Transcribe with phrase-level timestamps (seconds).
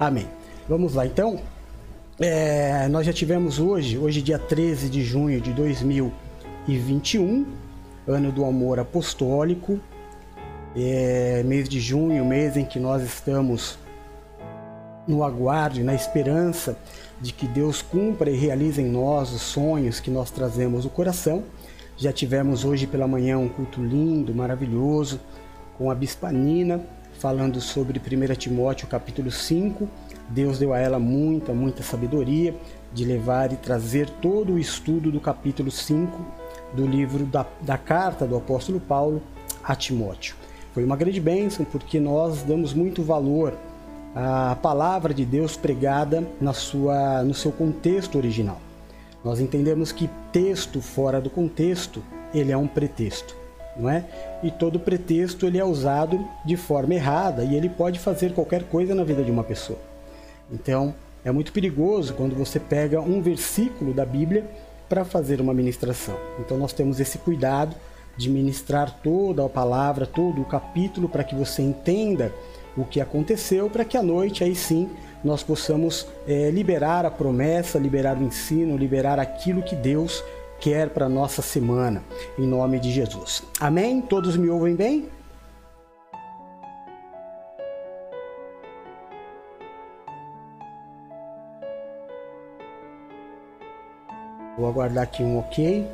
[0.00, 0.26] Amém.
[0.66, 1.38] Vamos lá, então.
[2.18, 7.46] É, nós já tivemos hoje, hoje dia 13 de junho de 2021,
[8.08, 9.78] ano do amor apostólico,
[10.74, 13.78] é, mês de junho, mês em que nós estamos
[15.06, 16.78] no aguardo e na esperança
[17.20, 21.44] de que Deus cumpra e realize em nós os sonhos que nós trazemos no coração.
[21.98, 25.20] Já tivemos hoje pela manhã um culto lindo, maravilhoso,
[25.76, 26.80] com a Bispa Nina,
[27.20, 29.86] falando sobre 1 Timóteo capítulo 5.
[30.30, 32.54] Deus deu a ela muita, muita sabedoria
[32.94, 36.18] de levar e trazer todo o estudo do capítulo 5
[36.72, 39.22] do livro da, da carta do apóstolo Paulo
[39.62, 40.34] a Timóteo.
[40.72, 43.52] Foi uma grande bênção porque nós damos muito valor
[44.14, 48.60] à palavra de Deus pregada na sua, no seu contexto original.
[49.22, 53.40] Nós entendemos que texto fora do contexto, ele é um pretexto
[53.76, 54.04] não é?
[54.42, 58.94] E todo pretexto ele é usado de forma errada e ele pode fazer qualquer coisa
[58.94, 59.78] na vida de uma pessoa.
[60.52, 64.44] Então, é muito perigoso quando você pega um versículo da Bíblia
[64.88, 66.16] para fazer uma ministração.
[66.38, 67.76] Então, nós temos esse cuidado
[68.16, 72.32] de ministrar toda a palavra, todo o capítulo para que você entenda
[72.76, 74.90] o que aconteceu, para que à noite aí sim
[75.22, 80.24] nós possamos é, liberar a promessa, liberar o ensino, liberar aquilo que Deus
[80.60, 82.04] quer para nossa semana,
[82.38, 83.42] em nome de Jesus.
[83.58, 84.02] Amém?
[84.02, 85.08] Todos me ouvem bem?
[94.58, 95.88] Vou aguardar aqui um ok.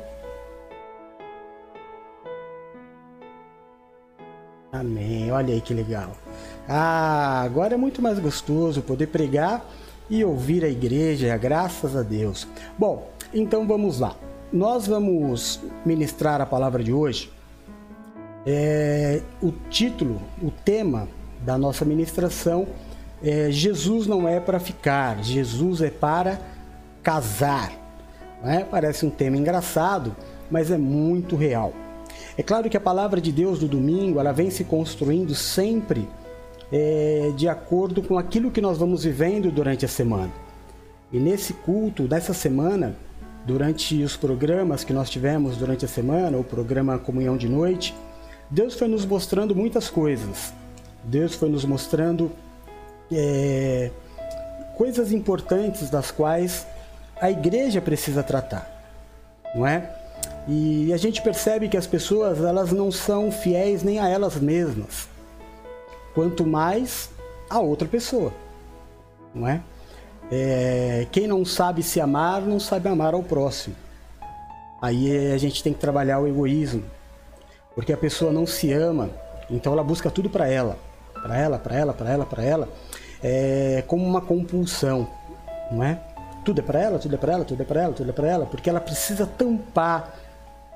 [4.73, 5.31] Amém.
[5.31, 6.11] Olha aí que legal.
[6.67, 9.65] Ah, agora é muito mais gostoso poder pregar
[10.09, 12.45] e ouvir a igreja, graças a Deus.
[12.77, 14.15] Bom, então vamos lá
[14.51, 17.31] nós vamos ministrar a palavra de hoje.
[18.45, 21.07] É, o título, o tema
[21.43, 22.67] da nossa ministração
[23.21, 26.39] é Jesus não é para ficar, Jesus é para
[27.03, 27.71] casar.
[28.43, 28.59] É?
[28.59, 30.15] Parece um tema engraçado,
[30.49, 31.73] mas é muito real.
[32.37, 36.07] É claro que a palavra de Deus do domingo ela vem se construindo sempre
[36.71, 40.31] é, de acordo com aquilo que nós vamos vivendo durante a semana.
[41.11, 42.95] E nesse culto, dessa semana,
[43.47, 47.95] durante os programas que nós tivemos durante a semana, o programa Comunhão de Noite,
[48.49, 50.51] Deus foi nos mostrando muitas coisas.
[51.01, 52.29] Deus foi nos mostrando
[53.09, 53.89] é,
[54.75, 56.67] coisas importantes das quais
[57.21, 58.69] a igreja precisa tratar,
[59.55, 59.95] não é?
[60.45, 65.07] E a gente percebe que as pessoas elas não são fiéis nem a elas mesmas,
[66.13, 67.09] quanto mais
[67.49, 68.33] a outra pessoa,
[69.33, 69.61] não é?
[70.31, 73.75] É, quem não sabe se amar, não sabe amar ao próximo.
[74.81, 76.83] Aí a gente tem que trabalhar o egoísmo,
[77.73, 79.09] porque a pessoa não se ama,
[79.49, 80.77] então ela busca tudo para ela,
[81.13, 82.69] para ela, para ela, para ela, para ela,
[83.23, 85.07] é como uma compulsão,
[85.71, 85.99] não é?
[86.45, 88.27] Tudo é para ela, tudo é para ela, tudo é para ela, tudo é para
[88.27, 90.13] ela, porque ela precisa tampar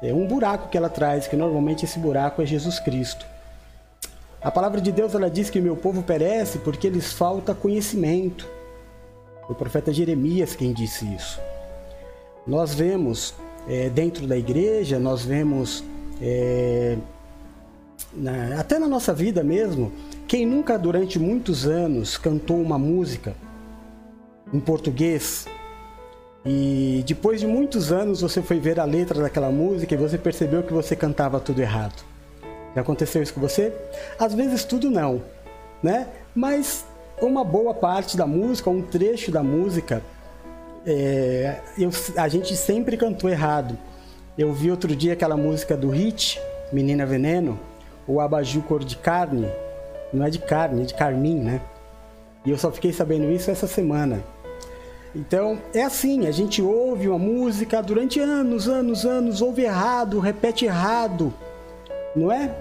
[0.01, 3.23] é um buraco que ela traz, que normalmente esse buraco é Jesus Cristo.
[4.41, 8.49] A palavra de Deus ela diz que meu povo perece porque lhes falta conhecimento.
[9.49, 11.39] O profeta Jeremias quem disse isso.
[12.45, 13.33] Nós vemos
[13.67, 15.83] é, dentro da igreja, nós vemos
[16.21, 16.97] é,
[18.13, 19.91] na, até na nossa vida mesmo,
[20.27, 23.35] quem nunca durante muitos anos cantou uma música
[24.53, 25.45] em português
[26.45, 30.63] e depois de muitos anos você foi ver a letra daquela música e você percebeu
[30.63, 32.03] que você cantava tudo errado.
[32.75, 33.73] Já aconteceu isso com você?
[34.17, 35.21] Às vezes tudo não,
[35.83, 36.07] né?
[36.33, 36.85] Mas
[37.21, 40.01] uma boa parte da música, um trecho da música,
[40.85, 43.77] é, eu, a gente sempre cantou errado.
[44.37, 47.59] Eu vi outro dia aquela música do Hit, Menina Veneno,
[48.07, 49.47] o Abaju Cor de Carne,
[50.13, 51.61] não é de carne, é de carmim, né?
[52.45, 54.23] E eu só fiquei sabendo isso essa semana.
[55.13, 60.65] Então, é assim, a gente ouve uma música durante anos, anos, anos, ouve errado, repete
[60.65, 61.33] errado,
[62.15, 62.55] não é?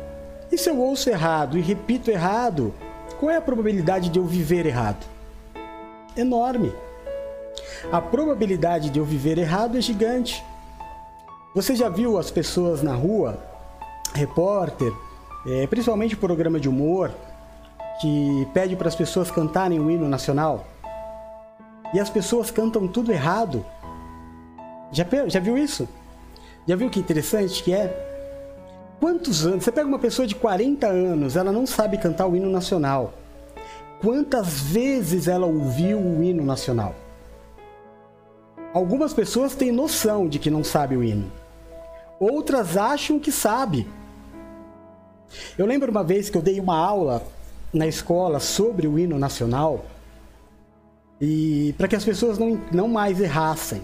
[0.50, 2.75] E se eu ouço errado e repito errado,
[3.20, 5.04] qual é a probabilidade de eu viver errado?
[6.16, 6.72] Enorme.
[7.93, 10.43] A probabilidade de eu viver errado é gigante.
[11.55, 13.38] Você já viu as pessoas na rua,
[14.14, 14.90] repórter,
[15.46, 17.12] é, principalmente programa de humor,
[18.00, 20.64] que pede para as pessoas cantarem o hino nacional?
[21.93, 23.67] E as pessoas cantam tudo errado.
[24.93, 25.87] Já, já viu isso?
[26.67, 28.09] Já viu que interessante que é?
[29.00, 29.64] Quantos anos?
[29.64, 33.14] Você pega uma pessoa de 40 anos, ela não sabe cantar o hino nacional.
[34.02, 36.94] Quantas vezes ela ouviu o hino nacional?
[38.75, 41.32] Algumas pessoas têm noção de que não sabe o hino.
[42.20, 43.88] Outras acham que sabe.
[45.56, 47.23] Eu lembro uma vez que eu dei uma aula
[47.73, 49.85] na escola sobre o hino nacional
[51.20, 53.82] e para que as pessoas não, não mais errassem,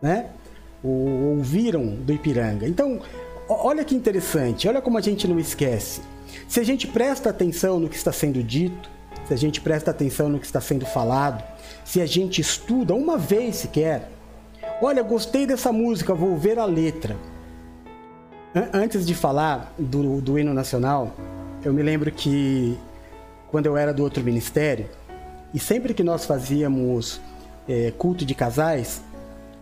[0.00, 0.30] né?
[0.82, 2.66] O, ouviram do Ipiranga.
[2.66, 3.00] Então,
[3.52, 6.00] olha que interessante, olha como a gente não esquece.
[6.48, 8.90] Se a gente presta atenção no que está sendo dito,
[9.26, 11.42] se a gente presta atenção no que está sendo falado,
[11.84, 14.10] se a gente estuda uma vez sequer,
[14.80, 17.16] olha, gostei dessa música, vou ver a letra.
[18.72, 21.14] Antes de falar do, do hino nacional,
[21.64, 22.78] eu me lembro que
[23.50, 24.88] quando eu era do outro ministério,
[25.54, 27.20] e sempre que nós fazíamos
[27.68, 29.02] é, culto de casais,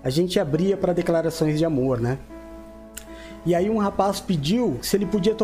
[0.02, 2.18] a gente abria para declarações de amor, né?
[3.44, 5.34] E aí um rapaz pediu se ele podia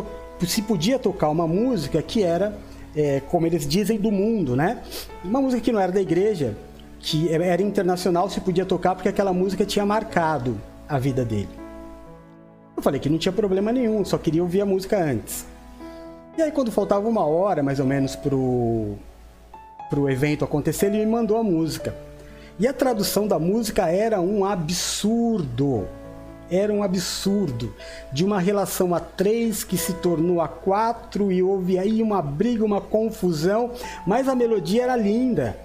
[0.47, 2.59] se podia tocar uma música que era,
[2.95, 4.83] é, como eles dizem, do mundo, né?
[5.25, 6.55] Uma música que não era da igreja,
[6.99, 11.49] que era internacional, se podia tocar porque aquela música tinha marcado a vida dele.
[12.77, 15.47] Eu falei que não tinha problema nenhum, só queria ouvir a música antes.
[16.37, 18.97] E aí quando faltava uma hora, mais ou menos, pro,
[19.89, 21.95] pro evento acontecer, ele me mandou a música.
[22.59, 25.87] E a tradução da música era um absurdo.
[26.51, 27.75] Era um absurdo.
[28.13, 32.65] De uma relação a três que se tornou a quatro e houve aí uma briga,
[32.65, 33.73] uma confusão,
[34.07, 35.59] mas a melodia era linda.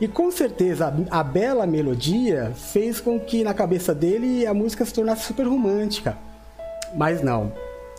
[0.00, 4.84] E com certeza a, a bela melodia fez com que na cabeça dele a música
[4.84, 6.16] se tornasse super romântica.
[6.96, 7.52] Mas não,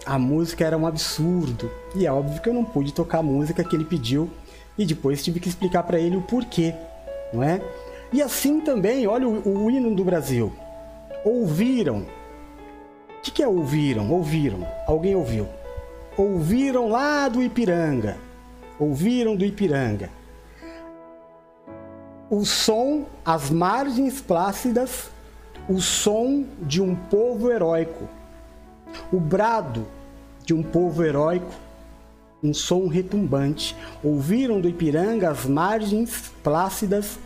[0.06, 1.70] a música era um absurdo.
[1.96, 4.30] E é óbvio que eu não pude tocar a música que ele pediu
[4.78, 6.74] e depois tive que explicar para ele o porquê,
[7.34, 7.62] não é?
[8.12, 10.54] E assim também, olha o, o hino do Brasil.
[11.26, 12.06] Ouviram.
[13.18, 14.10] O que, que é ouviram?
[14.12, 14.66] Ouviram.
[14.88, 15.48] Alguém ouviu.
[16.16, 18.18] Ouviram lá do Ipiranga.
[18.80, 20.10] Ouviram do Ipiranga.
[22.30, 25.10] O som, as margens plácidas,
[25.68, 28.08] o som de um povo heróico.
[29.12, 29.86] O brado
[30.46, 31.66] de um povo heróico
[32.46, 33.76] um som retumbante.
[34.04, 37.18] Ouviram do Ipiranga as margens plácidas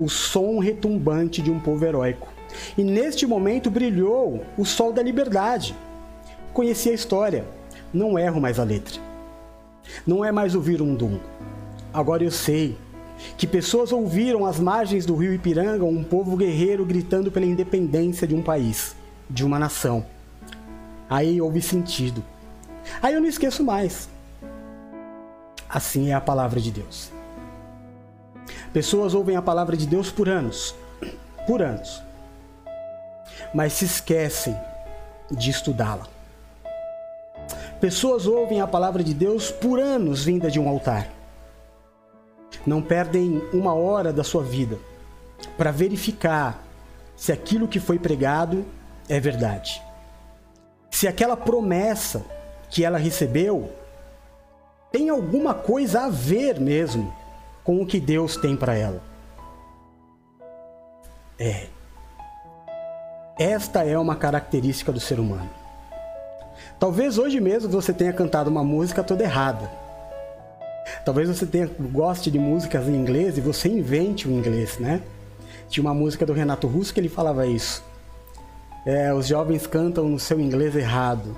[0.00, 2.28] o som retumbante de um povo heróico.
[2.76, 5.74] E neste momento brilhou o sol da liberdade.
[6.52, 7.44] Conheci a história,
[7.92, 9.00] não erro mais a letra.
[10.06, 11.18] Não é mais ouvir um dum.
[11.92, 12.76] Agora eu sei
[13.36, 18.34] que pessoas ouviram às margens do rio Ipiranga um povo guerreiro gritando pela independência de
[18.34, 18.94] um país,
[19.28, 20.04] de uma nação.
[21.08, 22.22] Aí houve sentido.
[23.02, 24.08] Aí eu não esqueço mais.
[25.68, 27.10] Assim é a palavra de Deus.
[28.72, 30.74] Pessoas ouvem a palavra de Deus por anos,
[31.46, 32.02] por anos,
[33.54, 34.56] mas se esquecem
[35.30, 36.08] de estudá-la.
[37.80, 41.08] Pessoas ouvem a palavra de Deus por anos vinda de um altar.
[42.66, 44.78] Não perdem uma hora da sua vida
[45.56, 46.64] para verificar
[47.16, 48.64] se aquilo que foi pregado
[49.08, 49.82] é verdade.
[50.90, 52.24] Se aquela promessa
[52.70, 53.70] que ela recebeu
[54.90, 57.12] tem alguma coisa a ver mesmo
[57.62, 59.02] com o que Deus tem para ela.
[61.38, 61.73] É.
[63.38, 65.50] Esta é uma característica do ser humano.
[66.78, 69.68] Talvez hoje mesmo você tenha cantado uma música toda errada.
[71.04, 75.02] Talvez você tenha, goste de músicas em inglês e você invente o inglês, né?
[75.68, 77.82] Tinha uma música do Renato Russo que ele falava isso.
[78.86, 81.36] É, os jovens cantam no seu inglês errado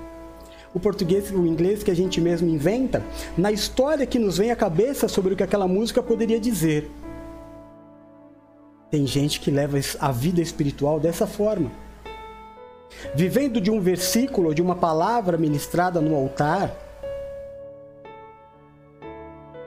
[0.73, 3.03] o português, o inglês que a gente mesmo inventa,
[3.35, 6.91] na história que nos vem à cabeça sobre o que aquela música poderia dizer.
[8.91, 11.71] Tem gente que leva a vida espiritual dessa forma.
[13.13, 16.75] Vivendo de um versículo de uma palavra ministrada no altar,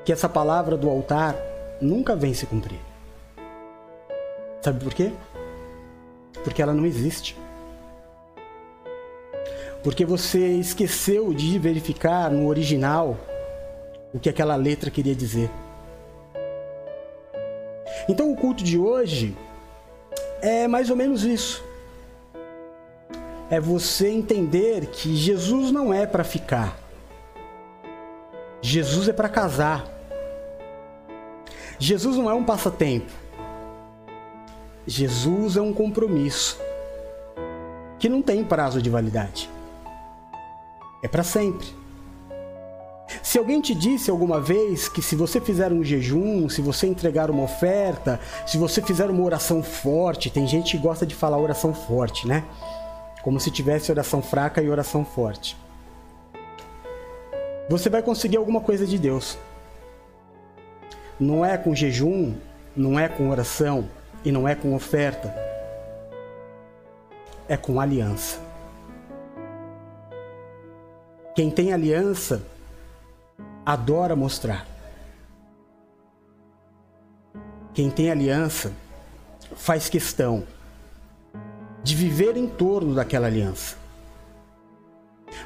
[0.04, 1.37] que essa palavra do altar
[1.80, 2.80] nunca vem se cumprir.
[4.60, 5.12] Sabe por quê?
[6.44, 7.37] Porque ela não existe
[9.82, 13.16] porque você esqueceu de verificar no original
[14.12, 15.50] o que aquela letra queria dizer.
[18.08, 19.37] Então o culto de hoje
[20.42, 21.64] é mais ou menos isso.
[23.50, 26.78] É você entender que Jesus não é para ficar.
[28.62, 29.87] Jesus é para casar.
[31.78, 33.11] Jesus não é um passatempo.
[34.87, 36.59] Jesus é um compromisso
[37.99, 39.50] que não tem prazo de validade
[41.02, 41.66] é para sempre.
[43.23, 47.30] Se alguém te disse alguma vez que se você fizer um jejum, se você entregar
[47.30, 51.75] uma oferta, se você fizer uma oração forte, tem gente que gosta de falar oração
[51.75, 52.45] forte, né?
[53.23, 55.57] Como se tivesse oração fraca e oração forte.
[57.69, 59.39] Você vai conseguir alguma coisa de Deus.
[61.19, 62.35] Não é com jejum,
[62.75, 63.89] não é com oração
[64.25, 65.35] e não é com oferta.
[67.49, 68.41] É com aliança.
[71.35, 72.43] Quem tem aliança
[73.65, 74.67] adora mostrar.
[77.81, 78.73] quem tem aliança
[79.57, 80.47] faz questão
[81.82, 83.76] de viver em torno daquela aliança.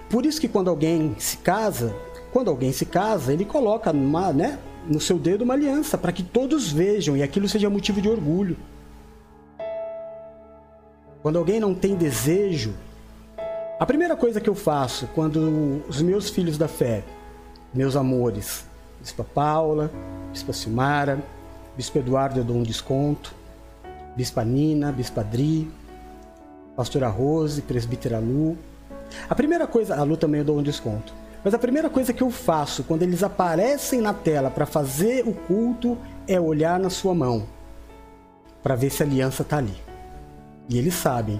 [0.08, 1.94] Por isso que quando alguém se casa,
[2.32, 6.22] quando alguém se casa, ele coloca numa, né, no seu dedo uma aliança para que
[6.22, 8.56] todos vejam e aquilo seja motivo de orgulho.
[11.22, 12.74] Quando alguém não tem desejo,
[13.78, 17.02] a primeira coisa que eu faço quando os meus filhos da fé,
[17.72, 18.66] meus amores,
[19.00, 19.90] Bispa Paula,
[20.32, 21.22] Bispa Silmara,
[21.76, 23.34] Bispo Eduardo eu dou um desconto,
[24.16, 25.68] Bispa Nina, Bispa Adri,
[26.76, 28.56] Pastora Rose, Presbítera Lu.
[29.28, 31.12] A primeira coisa, a Lu também eu dou um desconto.
[31.44, 35.32] Mas a primeira coisa que eu faço quando eles aparecem na tela para fazer o
[35.32, 37.46] culto é olhar na sua mão
[38.62, 39.76] para ver se a aliança está ali.
[40.68, 41.38] E eles sabem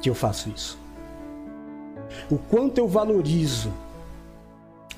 [0.00, 0.78] que eu faço isso.
[2.30, 3.72] O quanto eu valorizo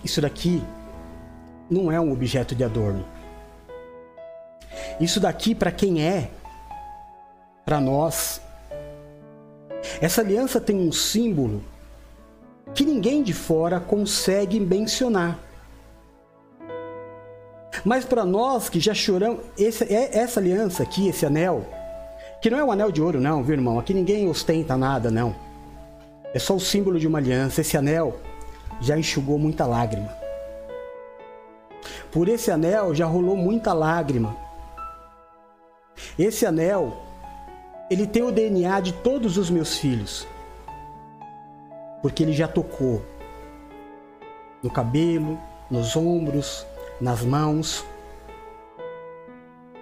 [0.05, 0.62] isso daqui
[1.71, 3.05] não é um objeto de adorno.
[5.01, 6.31] Isso daqui para quem é,
[7.65, 8.41] para nós.
[10.01, 11.62] Essa aliança tem um símbolo
[12.75, 15.39] que ninguém de fora consegue mencionar.
[17.85, 21.67] Mas para nós que já choramos, esse, é, essa aliança aqui, esse anel,
[22.41, 23.79] que não é um anel de ouro, não, viu, irmão?
[23.79, 25.35] Aqui ninguém ostenta nada, não.
[26.35, 27.61] É só o símbolo de uma aliança.
[27.61, 28.19] Esse anel
[28.81, 30.09] já enxugou muita lágrima.
[32.11, 34.37] Por esse anel já rolou muita lágrima.
[36.19, 37.01] Esse anel,
[37.91, 40.27] ele tem o DNA de todos os meus filhos
[42.03, 43.01] porque ele já tocou
[44.61, 45.39] no cabelo,
[45.71, 46.67] nos ombros,
[47.01, 47.85] nas mãos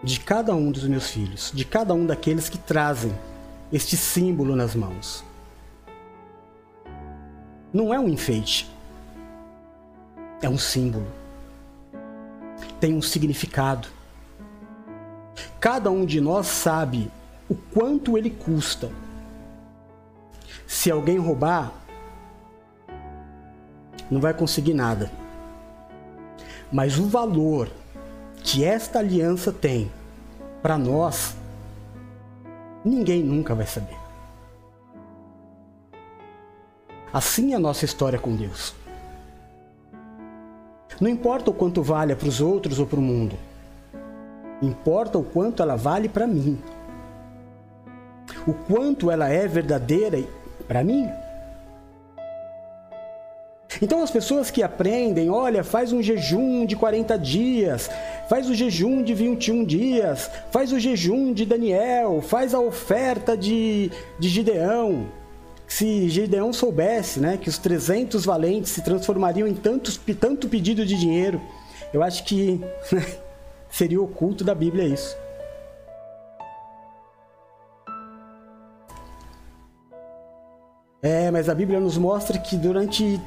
[0.02, 3.12] de cada um dos meus filhos, de cada um daqueles que trazem
[3.73, 5.25] este símbolo nas mãos.
[7.73, 8.71] Não é um enfeite,
[10.42, 11.07] é um símbolo.
[12.78, 13.88] Tem um significado.
[15.59, 17.11] Cada um de nós sabe
[17.50, 18.88] o quanto ele custa.
[20.66, 21.73] Se alguém roubar,
[24.09, 25.11] não vai conseguir nada.
[26.73, 27.69] Mas o valor
[28.45, 29.90] que esta aliança tem
[30.62, 31.37] para nós,
[32.85, 33.99] ninguém nunca vai saber.
[37.12, 38.73] Assim é a nossa história com Deus.
[41.00, 43.37] Não importa o quanto vale para os outros ou para o mundo,
[44.62, 46.61] importa o quanto ela vale para mim.
[48.47, 50.23] O quanto ela é verdadeira
[50.66, 51.09] para mim.
[53.82, 57.90] Então as pessoas que aprendem, olha, faz um jejum de 40 dias,
[58.28, 63.90] faz o jejum de 21 dias, faz o jejum de Daniel, faz a oferta de,
[64.18, 65.06] de Gideão.
[65.66, 70.99] Se Gideão soubesse né, que os 300 valentes se transformariam em tantos, tanto pedido de
[70.99, 71.40] dinheiro,
[71.94, 72.61] eu acho que
[72.92, 73.06] né,
[73.70, 75.16] seria oculto da Bíblia isso.
[81.02, 83.21] É, mas a Bíblia nos mostra que durante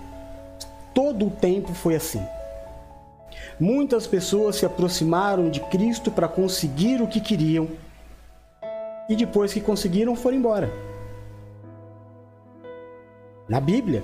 [0.94, 2.24] todo o tempo foi assim.
[3.60, 7.68] Muitas pessoas se aproximaram de Cristo para conseguir o que queriam
[9.10, 10.72] e depois que conseguiram foram embora.
[13.48, 14.03] Na Bíblia,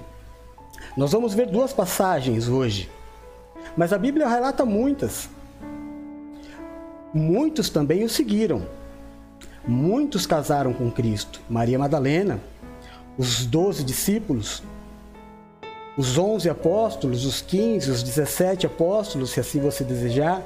[0.97, 2.89] nós vamos ver duas passagens hoje,
[3.77, 5.29] mas a Bíblia relata muitas.
[7.13, 8.61] Muitos também o seguiram.
[9.67, 11.41] Muitos casaram com Cristo.
[11.49, 12.39] Maria Madalena,
[13.17, 14.63] os doze discípulos,
[15.97, 20.41] os 11 apóstolos, os 15, os 17 apóstolos, se assim você desejar,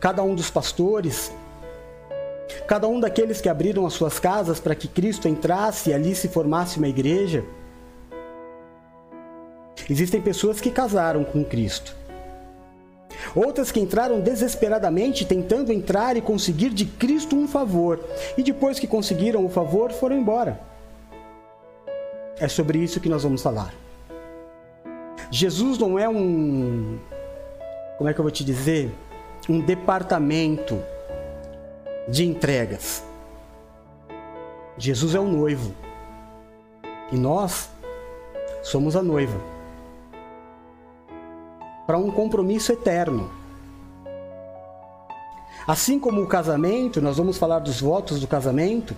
[0.00, 1.32] cada um dos pastores,
[2.66, 6.28] cada um daqueles que abriram as suas casas para que Cristo entrasse e ali se
[6.28, 7.44] formasse uma igreja.
[9.88, 11.96] Existem pessoas que casaram com Cristo.
[13.34, 18.00] Outras que entraram desesperadamente tentando entrar e conseguir de Cristo um favor,
[18.36, 20.69] e depois que conseguiram o favor, foram embora.
[22.40, 23.74] É sobre isso que nós vamos falar.
[25.30, 26.98] Jesus não é um.
[27.98, 28.90] Como é que eu vou te dizer?
[29.46, 30.82] Um departamento
[32.08, 33.04] de entregas.
[34.78, 35.74] Jesus é o noivo.
[37.12, 37.68] E nós
[38.62, 39.38] somos a noiva.
[41.86, 43.30] Para um compromisso eterno.
[45.66, 48.96] Assim como o casamento, nós vamos falar dos votos do casamento.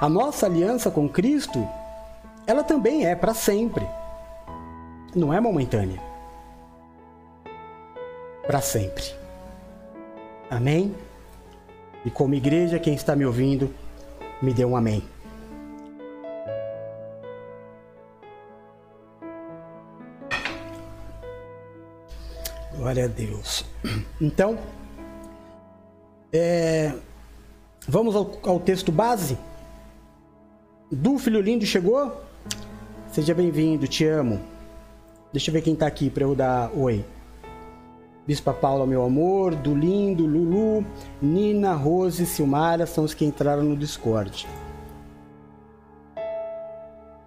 [0.00, 1.66] A nossa aliança com Cristo,
[2.46, 3.86] ela também é para sempre
[5.16, 6.00] não é momentânea.
[8.46, 9.04] Para sempre.
[10.50, 10.94] Amém?
[12.04, 13.74] E como igreja, quem está me ouvindo,
[14.40, 15.02] me dê um amém.
[22.76, 23.64] Glória a Deus.
[24.20, 24.58] Então,
[26.32, 26.92] É,
[27.88, 29.38] vamos ao, ao texto base?
[30.90, 32.12] Do Filho Lindo chegou?
[33.10, 34.40] Seja bem-vindo, te amo.
[35.32, 37.04] Deixa eu ver quem tá aqui para eu dar oi.
[38.24, 40.86] Bispa Paula, meu amor, do Lindo, Lulu,
[41.20, 44.46] Nina, Rose Silmara são os que entraram no Discord.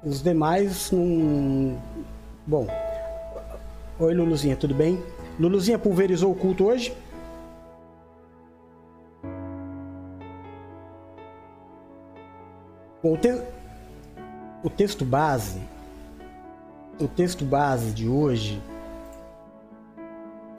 [0.05, 1.77] Os demais não.
[2.47, 2.65] Bom.
[3.99, 5.03] Oi, Luluzinha, tudo bem?
[5.37, 6.93] Luluzinha pulverizou o culto hoje?
[13.01, 13.41] Bom, o, te...
[14.61, 15.61] o texto base.
[16.99, 18.61] O texto base de hoje.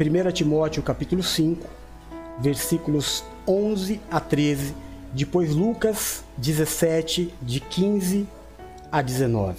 [0.01, 1.69] 1 Timóteo capítulo 5,
[2.39, 4.75] versículos 11 a 13.
[5.13, 8.27] Depois Lucas 17, de 15
[8.91, 9.59] a 19.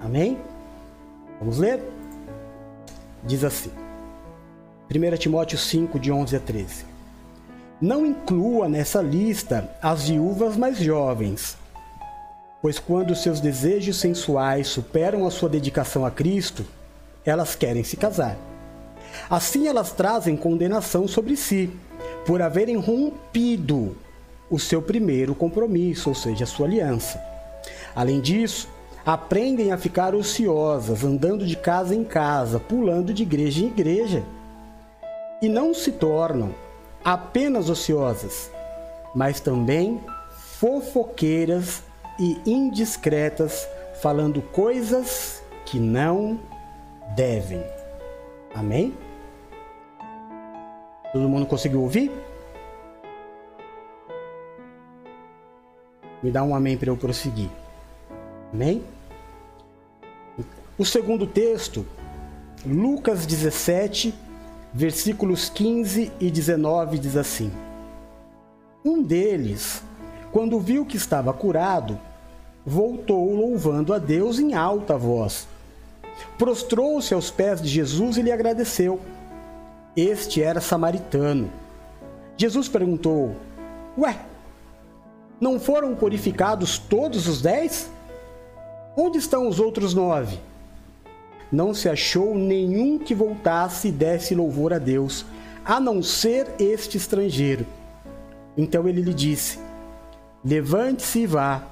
[0.00, 0.38] Amém?
[1.40, 1.82] Vamos ler?
[3.24, 3.72] Diz assim.
[4.88, 6.84] 1 Timóteo 5, de 11 a 13.
[7.80, 11.56] Não inclua nessa lista as viúvas mais jovens,
[12.60, 16.64] pois quando seus desejos sensuais superam a sua dedicação a Cristo,
[17.24, 18.36] elas querem se casar.
[19.28, 21.70] Assim elas trazem condenação sobre si,
[22.24, 23.96] por haverem rompido
[24.50, 27.20] o seu primeiro compromisso, ou seja, a sua aliança.
[27.94, 28.68] Além disso,
[29.04, 34.22] aprendem a ficar ociosas, andando de casa em casa, pulando de igreja em igreja.
[35.40, 36.54] E não se tornam
[37.04, 38.50] apenas ociosas,
[39.14, 40.00] mas também
[40.58, 41.82] fofoqueiras
[42.18, 43.66] e indiscretas,
[44.00, 46.40] falando coisas que não
[47.14, 47.64] devem.
[48.54, 48.94] Amém?
[51.12, 52.10] Todo mundo conseguiu ouvir?
[56.22, 57.50] Me dá um amém para eu prosseguir.
[58.52, 58.82] Amém?
[60.78, 61.86] O segundo texto,
[62.66, 64.14] Lucas 17,
[64.74, 67.50] versículos 15 e 19, diz assim:
[68.84, 69.82] Um deles,
[70.36, 71.98] quando viu que estava curado,
[72.62, 75.48] voltou louvando a Deus em alta voz.
[76.36, 79.00] Prostrou-se aos pés de Jesus e lhe agradeceu.
[79.96, 81.50] Este era samaritano.
[82.36, 83.34] Jesus perguntou:
[83.96, 84.14] Ué,
[85.40, 87.90] não foram purificados todos os dez?
[88.94, 90.38] Onde estão os outros nove?
[91.50, 95.24] Não se achou nenhum que voltasse e desse louvor a Deus,
[95.64, 97.64] a não ser este estrangeiro.
[98.54, 99.64] Então ele lhe disse:
[100.44, 101.62] Levante-se e vá,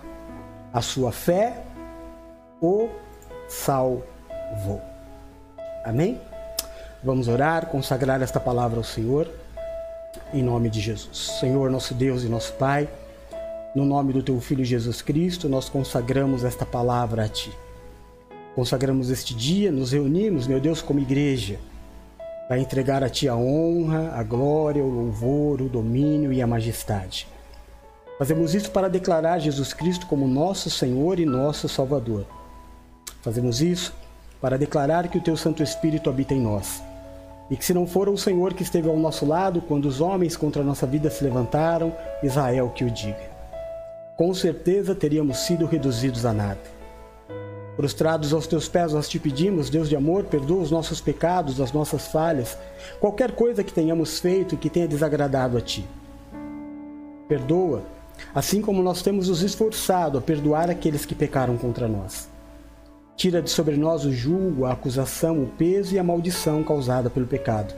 [0.73, 1.63] a sua fé
[2.61, 2.89] o
[3.49, 4.83] salvou.
[5.85, 6.21] Amém?
[7.03, 9.31] Vamos orar, consagrar esta palavra ao Senhor,
[10.33, 11.39] em nome de Jesus.
[11.39, 12.89] Senhor, nosso Deus e nosso Pai.
[13.75, 17.53] No nome do teu Filho Jesus Cristo, nós consagramos esta palavra a ti.
[18.55, 21.59] Consagramos este dia, nos reunimos, meu Deus, como igreja,
[22.47, 27.27] para entregar a ti a honra, a glória, o louvor, o domínio e a majestade.
[28.19, 32.25] Fazemos isso para declarar Jesus Cristo como nosso Senhor e nosso Salvador.
[33.23, 33.93] Fazemos isso
[34.41, 36.83] para declarar que o teu Santo Espírito habita em nós.
[37.51, 40.37] E que se não for o Senhor que esteve ao nosso lado quando os homens
[40.37, 43.35] contra a nossa vida se levantaram, Israel que o diga
[44.17, 46.61] com certeza teríamos sido reduzidos a nada.
[47.77, 51.73] Prostrados aos teus pés, nós te pedimos, Deus de amor, perdoa os nossos pecados, as
[51.73, 52.57] nossas falhas,
[53.01, 55.85] qualquer coisa que tenhamos feito que tenha desagradado a ti.
[57.27, 57.83] Perdoa,
[58.35, 62.29] assim como nós temos nos esforçado a perdoar aqueles que pecaram contra nós.
[63.17, 67.27] Tira de sobre nós o julgo, a acusação, o peso e a maldição causada pelo
[67.27, 67.75] pecado.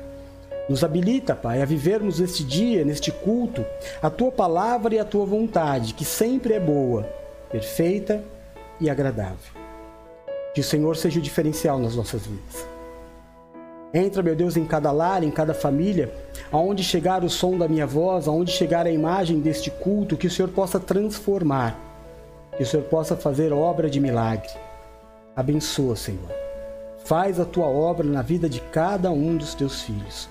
[0.68, 3.64] Nos habilita, Pai, a vivermos este dia, neste culto,
[4.02, 7.02] a tua palavra e a tua vontade, que sempre é boa,
[7.50, 8.24] perfeita
[8.80, 9.36] e agradável.
[10.54, 12.75] Que o Senhor seja o diferencial nas nossas vidas.
[13.96, 16.12] Entra, meu Deus, em cada lar, em cada família,
[16.52, 20.30] aonde chegar o som da minha voz, aonde chegar a imagem deste culto, que o
[20.30, 21.80] Senhor possa transformar,
[22.54, 24.50] que o Senhor possa fazer obra de milagre.
[25.34, 26.30] Abençoa, Senhor.
[27.06, 30.28] Faz a tua obra na vida de cada um dos teus filhos.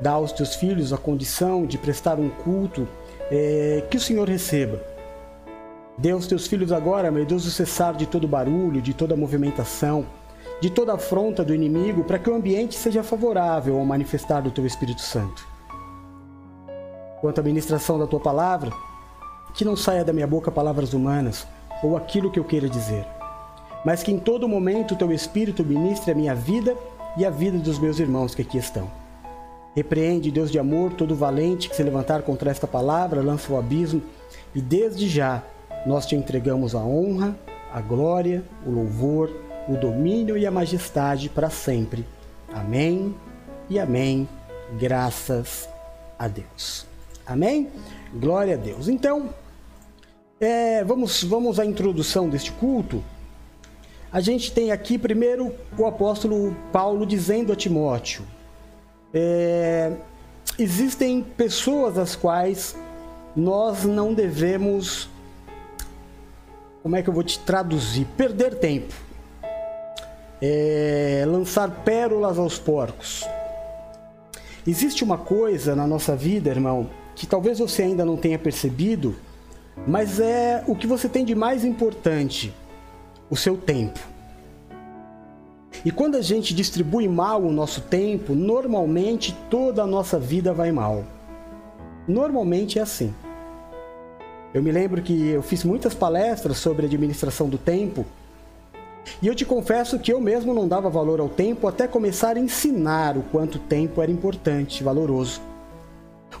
[0.00, 2.88] Dá aos teus filhos a condição de prestar um culto
[3.30, 4.80] é, que o Senhor receba.
[5.98, 10.06] Dê aos teus filhos agora, meu Deus, o cessar de todo barulho, de toda movimentação,
[10.60, 14.64] de toda afronta do inimigo, para que o ambiente seja favorável ao manifestar do teu
[14.64, 15.46] Espírito Santo.
[17.20, 18.70] Quanto à ministração da tua palavra,
[19.54, 21.46] que não saia da minha boca palavras humanas
[21.82, 23.06] ou aquilo que eu queira dizer,
[23.84, 26.76] mas que em todo momento o teu Espírito ministre a minha vida
[27.16, 28.90] e a vida dos meus irmãos que aqui estão.
[29.74, 34.02] Repreende, Deus de amor, todo valente que se levantar contra esta palavra, lança o abismo,
[34.54, 35.42] e desde já
[35.86, 37.36] nós te entregamos a honra,
[37.72, 39.30] a glória, o louvor,
[39.68, 42.04] o domínio e a majestade para sempre.
[42.52, 43.14] Amém
[43.68, 44.28] e amém.
[44.78, 45.68] Graças
[46.18, 46.86] a Deus.
[47.26, 47.68] Amém?
[48.14, 48.88] Glória a Deus.
[48.88, 49.30] Então,
[50.40, 53.02] é, vamos, vamos à introdução deste culto.
[54.12, 58.24] A gente tem aqui primeiro o apóstolo Paulo dizendo a Timóteo:
[59.12, 59.92] é,
[60.58, 62.76] existem pessoas as quais
[63.34, 65.08] nós não devemos,
[66.82, 68.06] como é que eu vou te traduzir?
[68.16, 68.94] Perder tempo,
[70.40, 73.24] é, lançar pérolas aos porcos.
[74.66, 79.14] Existe uma coisa na nossa vida, irmão, que talvez você ainda não tenha percebido
[79.84, 82.54] mas é o que você tem de mais importante:
[83.28, 83.98] o seu tempo.
[85.84, 90.72] E quando a gente distribui mal o nosso tempo, normalmente toda a nossa vida vai
[90.72, 91.04] mal.
[92.08, 93.12] Normalmente é assim.
[94.54, 98.06] Eu me lembro que eu fiz muitas palestras sobre administração do tempo
[99.22, 102.40] e eu te confesso que eu mesmo não dava valor ao tempo até começar a
[102.40, 105.40] ensinar o quanto tempo era importante, valoroso.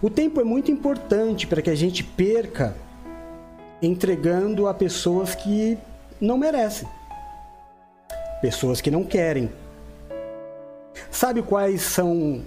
[0.02, 2.74] O tempo é muito importante para que a gente perca
[3.80, 5.78] entregando a pessoas que
[6.20, 6.88] não merecem,
[8.42, 9.50] pessoas que não querem.
[11.10, 12.42] Sabe quais são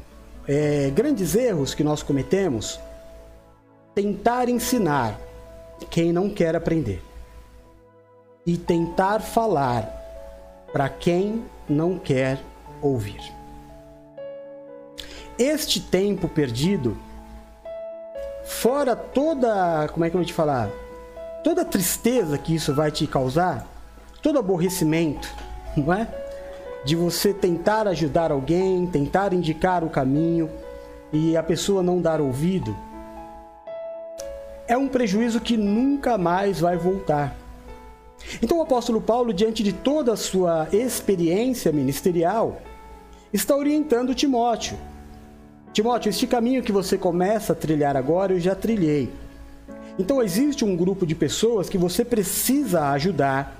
[0.47, 2.79] é, grandes erros que nós cometemos?
[3.95, 5.19] Tentar ensinar
[5.89, 7.01] quem não quer aprender
[8.45, 9.98] e tentar falar
[10.71, 12.39] para quem não quer
[12.82, 13.21] ouvir.
[15.38, 16.97] Este tempo perdido,
[18.43, 20.69] fora toda, como é que eu vou te falar?
[21.43, 23.65] toda tristeza que isso vai te causar,
[24.21, 25.29] todo aborrecimento,
[25.75, 26.08] não é?
[26.84, 30.49] De você tentar ajudar alguém, tentar indicar o caminho
[31.12, 32.75] e a pessoa não dar ouvido,
[34.67, 37.36] é um prejuízo que nunca mais vai voltar.
[38.41, 42.62] Então o apóstolo Paulo, diante de toda a sua experiência ministerial,
[43.34, 44.77] está orientando Timóteo.
[45.73, 49.10] Timóteo, este caminho que você começa a trilhar agora, eu já trilhei.
[49.97, 53.58] Então existe um grupo de pessoas que você precisa ajudar,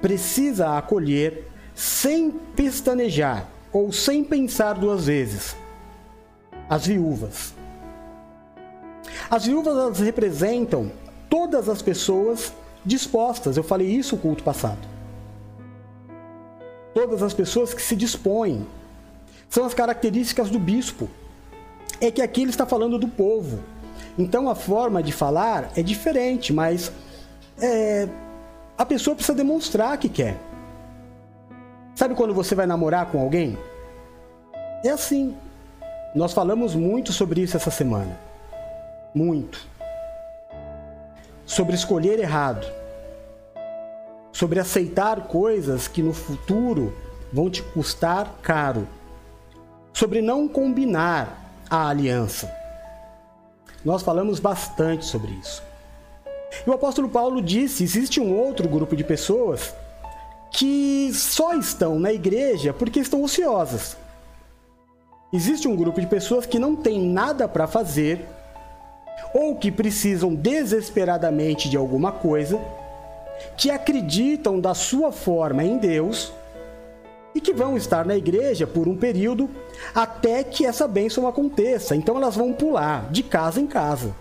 [0.00, 5.56] precisa acolher, sem pestanejar ou sem pensar duas vezes.
[6.68, 7.54] As viúvas.
[9.30, 10.90] As viúvas representam
[11.28, 12.52] todas as pessoas
[12.88, 13.56] dispostas.
[13.56, 14.88] Eu falei isso no culto passado.
[16.92, 18.66] Todas as pessoas que se dispõem.
[19.48, 21.08] São as características do bispo.
[22.00, 23.60] É que aqui ele está falando do povo
[24.18, 26.90] então a forma de falar é diferente, mas
[27.62, 28.08] é,
[28.76, 30.36] a pessoa precisa demonstrar que quer.
[31.94, 33.56] Sabe quando você vai namorar com alguém?
[34.84, 35.36] É assim.
[36.16, 38.18] Nós falamos muito sobre isso essa semana.
[39.14, 39.64] Muito.
[41.48, 42.70] Sobre escolher errado.
[44.30, 46.94] Sobre aceitar coisas que no futuro
[47.32, 48.86] vão te custar caro.
[49.94, 52.54] Sobre não combinar a aliança.
[53.82, 55.62] Nós falamos bastante sobre isso.
[56.66, 59.74] E o apóstolo Paulo disse: existe um outro grupo de pessoas
[60.52, 63.96] que só estão na igreja porque estão ociosas.
[65.32, 68.26] Existe um grupo de pessoas que não tem nada para fazer
[69.38, 72.60] ou que precisam desesperadamente de alguma coisa,
[73.56, 76.32] que acreditam da sua forma em Deus
[77.32, 79.48] e que vão estar na igreja por um período
[79.94, 81.94] até que essa bênção aconteça.
[81.94, 84.12] Então elas vão pular de casa em casa.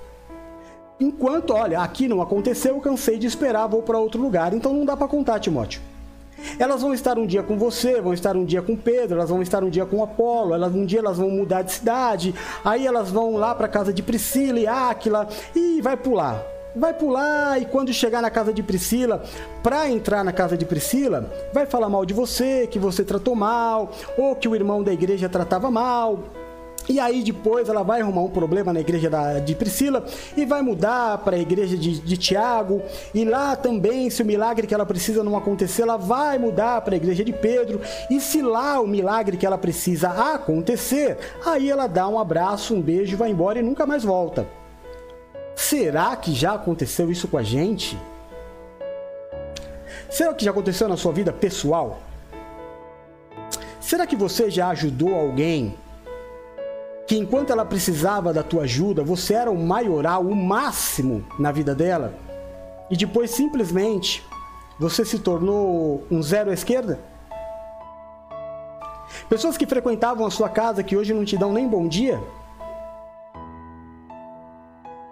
[1.00, 4.54] Enquanto, olha, aqui não aconteceu, eu cansei de esperar, vou para outro lugar.
[4.54, 5.82] Então não dá para contar, Timóteo.
[6.60, 9.42] Elas vão estar um dia com você, vão estar um dia com Pedro, elas vão
[9.42, 13.10] estar um dia com Apolo, elas um dia elas vão mudar de cidade, aí elas
[13.10, 16.44] vão lá para casa de Priscila e Áquila e vai pular
[16.76, 19.24] vai pular e quando chegar na casa de Priscila,
[19.64, 23.92] para entrar na casa de Priscila, vai falar mal de você, que você tratou mal,
[24.18, 26.20] ou que o irmão da igreja tratava mal.
[26.90, 30.62] E aí depois ela vai arrumar um problema na igreja da, de Priscila e vai
[30.62, 32.82] mudar para a igreja de, de Tiago.
[33.14, 36.94] E lá também, se o milagre que ela precisa não acontecer, ela vai mudar para
[36.94, 37.82] a igreja de Pedro.
[38.10, 42.82] E se lá o milagre que ela precisa acontecer, aí ela dá um abraço, um
[42.82, 44.48] beijo, vai embora e nunca mais volta.
[45.56, 47.98] Será que já aconteceu isso com a gente?
[50.10, 52.00] Será que já aconteceu na sua vida pessoal?
[53.82, 55.76] Será que você já ajudou alguém
[57.08, 61.74] que enquanto ela precisava da tua ajuda, você era o maioral, o máximo na vida
[61.74, 62.14] dela?
[62.90, 64.24] E depois simplesmente
[64.80, 67.00] você se tornou um zero à esquerda?
[69.30, 72.20] Pessoas que frequentavam a sua casa que hoje não te dão nem bom dia?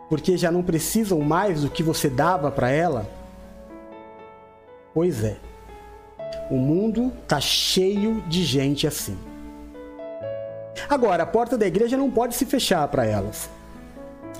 [0.09, 3.09] porque já não precisam mais do que você dava para ela?
[4.93, 5.37] Pois é.
[6.49, 9.17] O mundo tá cheio de gente assim.
[10.89, 13.49] Agora, a porta da igreja não pode se fechar para elas.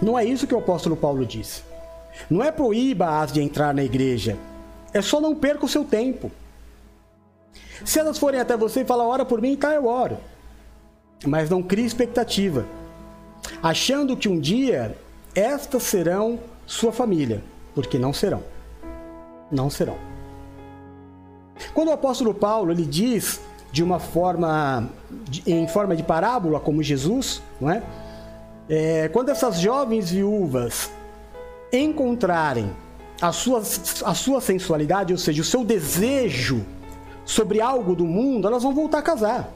[0.02, 1.64] Não é isso que o apóstolo Paulo disse.
[2.30, 4.38] Não é proíba as de entrar na igreja.
[4.94, 6.32] É só não perca o seu tempo.
[7.84, 10.18] Se elas forem até você e falar, ora por mim, tá, eu oro.
[11.26, 12.66] Mas não crie expectativa,
[13.62, 14.96] achando que um dia
[15.34, 17.42] estas serão sua família,
[17.74, 18.44] porque não serão.
[19.52, 19.98] Não serão.
[21.74, 23.40] Quando o apóstolo Paulo ele diz
[23.76, 24.88] de uma forma,
[25.46, 27.84] em forma de parábola, como Jesus, não é?
[28.70, 30.90] é quando essas jovens viúvas
[31.74, 32.72] encontrarem
[33.22, 33.60] a sua,
[34.06, 36.66] a sua sensualidade, ou seja, o seu desejo
[37.26, 39.52] sobre algo do mundo, elas vão voltar a casar.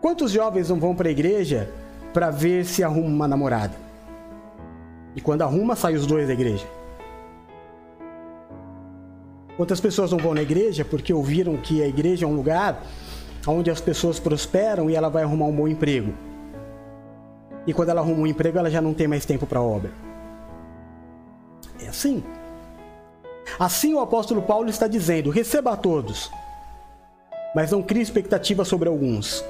[0.00, 1.68] Quantos jovens não vão para a igreja
[2.14, 3.74] para ver se arruma uma namorada?
[5.16, 6.75] E quando arruma, sai os dois da igreja.
[9.56, 12.84] Quantas pessoas não vão na igreja porque ouviram que a igreja é um lugar
[13.46, 16.12] onde as pessoas prosperam e ela vai arrumar um bom emprego?
[17.66, 19.90] E quando ela arruma um emprego, ela já não tem mais tempo para a obra.
[21.80, 22.22] É assim.
[23.58, 26.30] Assim o apóstolo Paulo está dizendo: receba a todos,
[27.54, 29.44] mas não crie expectativa sobre alguns,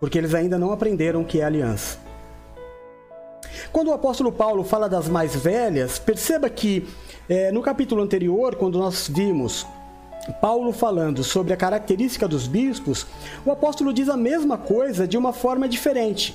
[0.00, 2.03] porque eles ainda não aprenderam o que é aliança.
[3.72, 6.86] Quando o apóstolo Paulo fala das mais velhas, perceba que
[7.28, 9.66] é, no capítulo anterior, quando nós vimos
[10.40, 13.06] Paulo falando sobre a característica dos bispos,
[13.44, 16.34] o apóstolo diz a mesma coisa de uma forma diferente.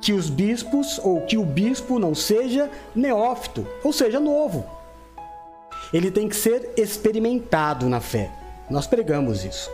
[0.00, 4.64] Que os bispos, ou que o bispo não seja neófito, ou seja, novo.
[5.92, 8.30] Ele tem que ser experimentado na fé.
[8.70, 9.70] Nós pregamos isso.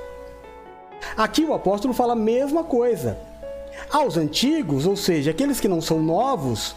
[1.17, 3.19] Aqui o apóstolo fala a mesma coisa.
[3.91, 6.75] Aos antigos, ou seja, aqueles que não são novos,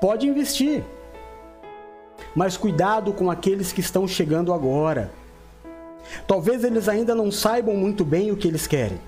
[0.00, 0.82] pode investir.
[2.34, 5.10] Mas cuidado com aqueles que estão chegando agora
[6.26, 8.98] Talvez eles ainda não saibam muito bem o que eles querem.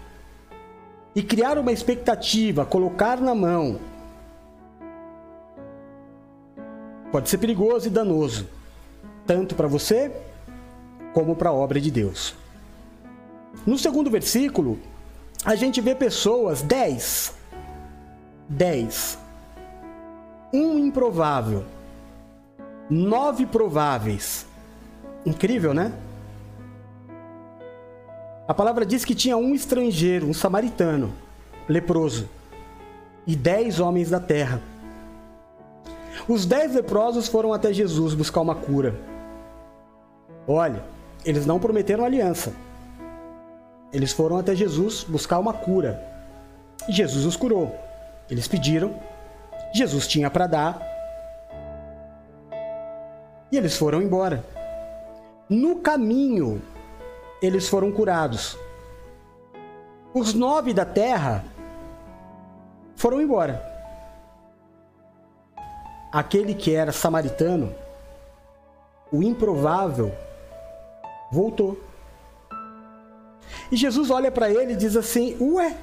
[1.15, 3.79] E criar uma expectativa, colocar na mão,
[7.11, 8.47] pode ser perigoso e danoso,
[9.27, 10.13] tanto para você
[11.15, 12.35] como para a obra de Deus.
[13.67, 14.79] No segundo versículo,
[15.47, 17.33] a gente vê pessoas, dez,
[18.49, 19.17] dez,
[20.53, 21.63] um improvável,
[22.91, 24.45] nove prováveis.
[25.25, 25.93] Incrível, né?
[28.49, 31.13] A palavra diz que tinha um estrangeiro, um samaritano,
[31.69, 32.29] leproso,
[33.25, 34.61] e dez homens da terra.
[36.29, 38.99] Os dez leprosos foram até Jesus buscar uma cura.
[40.49, 40.83] Olha,
[41.25, 42.53] eles não prometeram aliança.
[43.93, 46.03] Eles foram até Jesus buscar uma cura.
[46.89, 47.75] Jesus os curou.
[48.31, 49.01] Eles pediram,
[49.73, 50.81] Jesus tinha para dar.
[53.51, 54.45] E eles foram embora.
[55.49, 56.61] No caminho,
[57.41, 58.59] eles foram curados.
[60.13, 61.45] Os nove da terra
[62.97, 63.65] foram embora.
[66.11, 67.75] Aquele que era samaritano,
[69.13, 70.13] o improvável,
[71.31, 71.86] voltou.
[73.71, 75.75] E Jesus olha para ele e diz assim: Ué,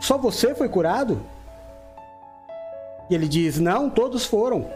[0.00, 1.20] só você foi curado?
[3.10, 4.70] E ele diz: Não, todos foram.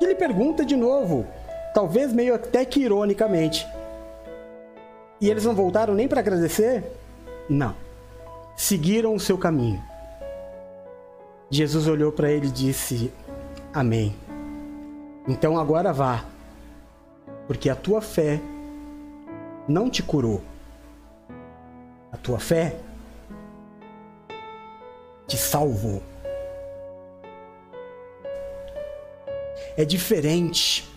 [0.00, 1.26] E ele pergunta de novo,
[1.74, 3.66] talvez meio até que ironicamente:
[5.20, 6.84] e eles não voltaram nem para agradecer?
[7.48, 7.74] Não.
[8.56, 9.82] Seguiram o seu caminho.
[11.50, 13.12] Jesus olhou para ele e disse:
[13.72, 14.14] Amém.
[15.26, 16.24] Então agora vá,
[17.46, 18.40] porque a tua fé
[19.68, 20.42] não te curou.
[22.10, 22.76] A tua fé
[25.26, 26.02] te salvou.
[29.76, 30.88] É diferente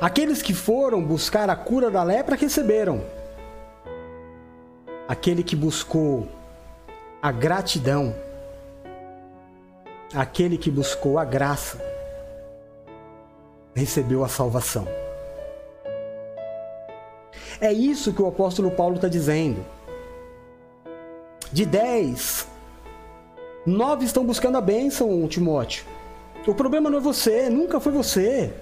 [0.00, 3.02] Aqueles que foram buscar a cura da lepra receberam.
[5.08, 6.28] Aquele que buscou
[7.20, 8.14] a gratidão,
[10.14, 11.82] aquele que buscou a graça,
[13.74, 14.86] recebeu a salvação.
[17.60, 19.64] É isso que o apóstolo Paulo está dizendo.
[21.52, 22.46] De dez,
[23.66, 25.84] nove estão buscando a bênção, Timóteo.
[26.46, 28.52] O problema não é você, nunca foi você.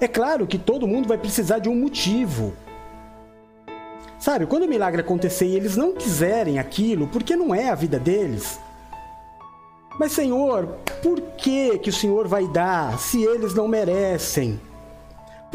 [0.00, 2.54] É claro que todo mundo vai precisar de um motivo.
[4.18, 7.98] Sabe, quando o milagre acontecer e eles não quiserem aquilo, porque não é a vida
[7.98, 8.58] deles.
[9.98, 10.66] Mas Senhor,
[11.02, 14.60] por que que o Senhor vai dar se eles não merecem?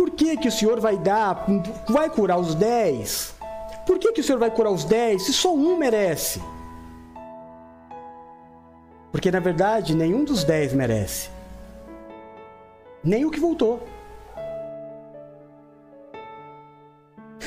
[0.01, 1.45] Por que que o Senhor vai dar,
[1.87, 3.35] vai curar os dez?
[3.85, 6.41] Por que que o Senhor vai curar os dez se só um merece?
[9.11, 11.29] Porque na verdade nenhum dos dez merece.
[13.03, 13.87] Nem o que voltou.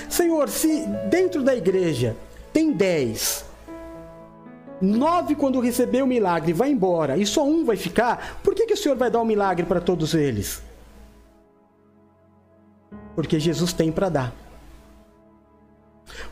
[0.09, 2.17] Senhor, se dentro da igreja
[2.53, 3.45] tem dez,
[4.81, 8.75] nove quando receber o milagre vai embora e só um vai ficar, por que, que
[8.75, 10.63] o Senhor vai dar um milagre para todos eles?
[13.15, 14.33] Porque Jesus tem para dar.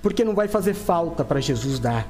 [0.01, 2.07] Porque não vai fazer falta para Jesus dar.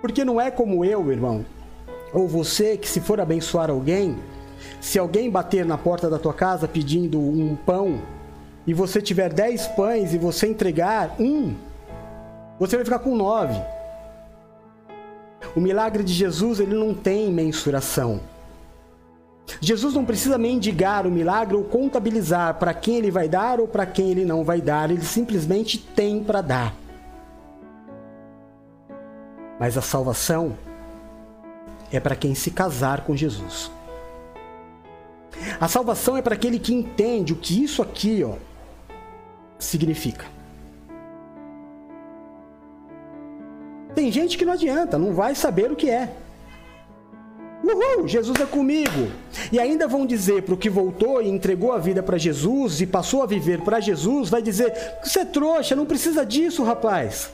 [0.00, 1.44] Porque não é como eu, irmão,
[2.12, 4.18] ou você que se for abençoar alguém,
[4.80, 8.00] se alguém bater na porta da tua casa pedindo um pão
[8.66, 11.54] e você tiver dez pães e você entregar um,
[12.58, 13.60] você vai ficar com nove.
[15.54, 18.20] O milagre de Jesus ele não tem mensuração.
[19.60, 23.86] Jesus não precisa mendigar o milagre ou contabilizar para quem ele vai dar ou para
[23.86, 26.74] quem ele não vai dar, ele simplesmente tem para dar.
[29.58, 30.56] Mas a salvação
[31.92, 33.70] é para quem se casar com Jesus.
[35.60, 38.34] A salvação é para aquele que entende o que isso aqui, ó,
[39.58, 40.26] significa.
[43.94, 46.14] Tem gente que não adianta, não vai saber o que é.
[47.62, 49.10] Uhul, Jesus é comigo.
[49.52, 52.86] E ainda vão dizer para o que voltou e entregou a vida para Jesus e
[52.86, 57.30] passou a viver para Jesus, vai dizer: você é trouxa, não precisa disso, rapaz.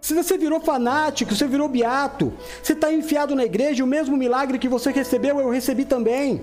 [0.00, 4.58] Se você virou fanático, você virou beato, você está enfiado na igreja, o mesmo milagre
[4.58, 6.42] que você recebeu, eu recebi também.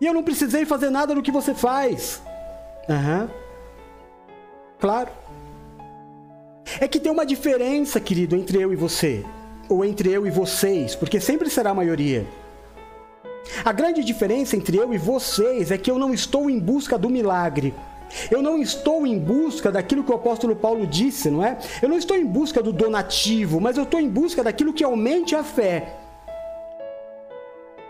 [0.00, 2.20] E eu não precisei fazer nada do que você faz.
[2.88, 3.22] Aham.
[3.22, 3.44] Uhum.
[4.80, 5.10] Claro.
[6.80, 9.24] É que tem uma diferença, querido, entre eu e você.
[9.74, 12.24] Ou entre eu e vocês, porque sempre será a maioria.
[13.64, 17.10] A grande diferença entre eu e vocês é que eu não estou em busca do
[17.10, 17.74] milagre.
[18.30, 21.58] Eu não estou em busca daquilo que o apóstolo Paulo disse, não é?
[21.82, 25.34] Eu não estou em busca do donativo, mas eu estou em busca daquilo que aumente
[25.34, 25.96] a fé.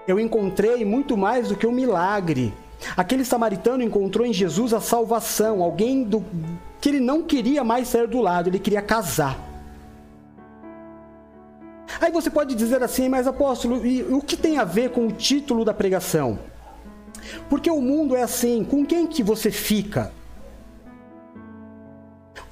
[0.08, 2.54] Eu encontrei muito mais do que um milagre.
[2.96, 6.24] Aquele samaritano encontrou em Jesus a salvação, alguém do
[6.80, 9.53] que ele não queria mais sair do lado, ele queria casar.
[12.00, 15.12] Aí você pode dizer assim, mas apóstolo, e o que tem a ver com o
[15.12, 16.38] título da pregação?
[17.48, 20.12] Porque o mundo é assim, com quem que você fica?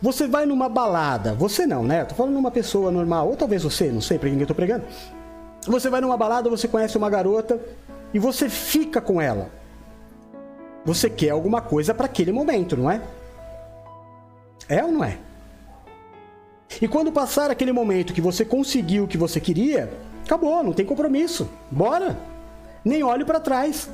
[0.00, 2.04] Você vai numa balada, você não, né?
[2.04, 4.84] Tô falando numa pessoa normal, ou talvez você, não sei para quem eu tô pregando.
[5.66, 7.60] Você vai numa balada, você conhece uma garota
[8.12, 9.48] e você fica com ela.
[10.84, 13.00] Você quer alguma coisa para aquele momento, não é?
[14.68, 15.18] É ou não é?
[16.80, 19.92] E quando passar aquele momento que você conseguiu o que você queria,
[20.24, 21.48] acabou, não tem compromisso.
[21.70, 22.16] Bora!
[22.84, 23.88] Nem olhe para trás.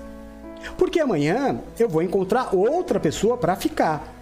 [0.77, 4.15] Porque amanhã eu vou encontrar outra pessoa para ficar.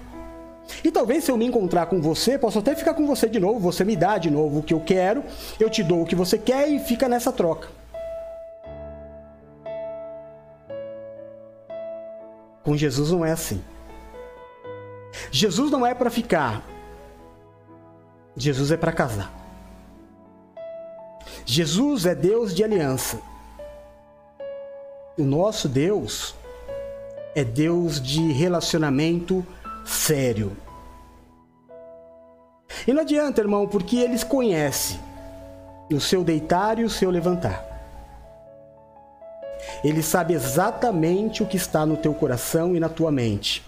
[0.82, 3.60] E talvez se eu me encontrar com você, posso até ficar com você de novo,
[3.60, 5.22] você me dá de novo o que eu quero,
[5.60, 7.68] eu te dou o que você quer e fica nessa troca.
[12.64, 13.62] Com Jesus não é assim.
[15.30, 16.64] Jesus não é para ficar.
[18.36, 19.32] Jesus é para casar.
[21.44, 23.18] Jesus é Deus de aliança.
[25.16, 26.34] O nosso Deus
[27.34, 29.46] é Deus de relacionamento
[29.84, 30.56] sério.
[32.86, 35.00] E não adianta, irmão, porque eles conhecem
[35.90, 37.64] o seu deitar e o seu levantar.
[39.82, 43.64] Ele sabe exatamente o que está no teu coração e na tua mente.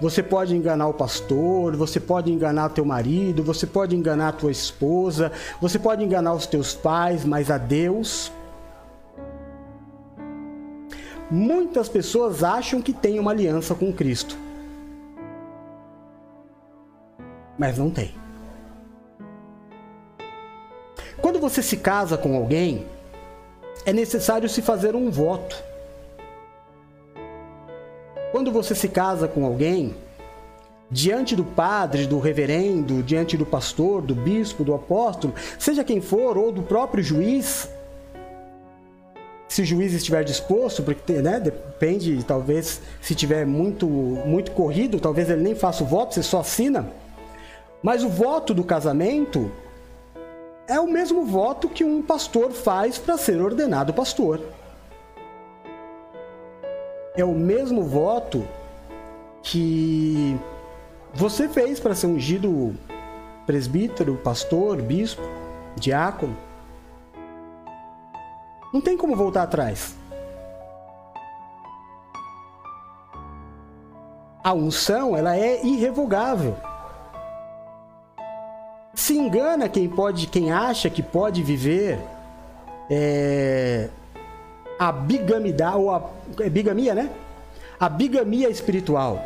[0.00, 5.30] Você pode enganar o pastor, você pode enganar teu marido, você pode enganar tua esposa,
[5.60, 8.32] você pode enganar os teus pais, mas a Deus
[11.30, 14.36] Muitas pessoas acham que têm uma aliança com Cristo,
[17.58, 18.14] mas não tem.
[21.20, 22.86] Quando você se casa com alguém,
[23.86, 25.56] é necessário se fazer um voto.
[28.34, 29.94] Quando você se casa com alguém,
[30.90, 36.36] diante do padre, do reverendo, diante do pastor, do bispo, do apóstolo, seja quem for,
[36.36, 37.70] ou do próprio juiz,
[39.46, 45.30] se o juiz estiver disposto, porque né, depende, talvez se tiver muito, muito corrido, talvez
[45.30, 46.90] ele nem faça o voto, você só assina.
[47.80, 49.48] Mas o voto do casamento
[50.66, 54.40] é o mesmo voto que um pastor faz para ser ordenado pastor.
[57.16, 58.44] É o mesmo voto
[59.40, 60.36] que
[61.14, 62.74] você fez para ser ungido
[63.46, 65.22] presbítero, pastor, bispo,
[65.76, 66.36] diácono.
[68.72, 69.94] Não tem como voltar atrás.
[74.42, 76.56] A unção, ela é irrevogável.
[78.92, 81.98] Se engana quem pode, quem acha que pode viver
[82.90, 83.88] é,
[84.78, 86.10] a bigamidade ou a
[86.40, 87.10] é bigamia, né?
[87.78, 89.22] A bigamia espiritual.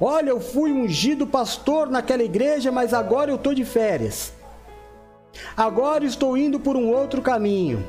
[0.00, 4.32] Olha, eu fui ungido pastor naquela igreja, mas agora eu estou de férias.
[5.56, 7.84] Agora estou indo por um outro caminho.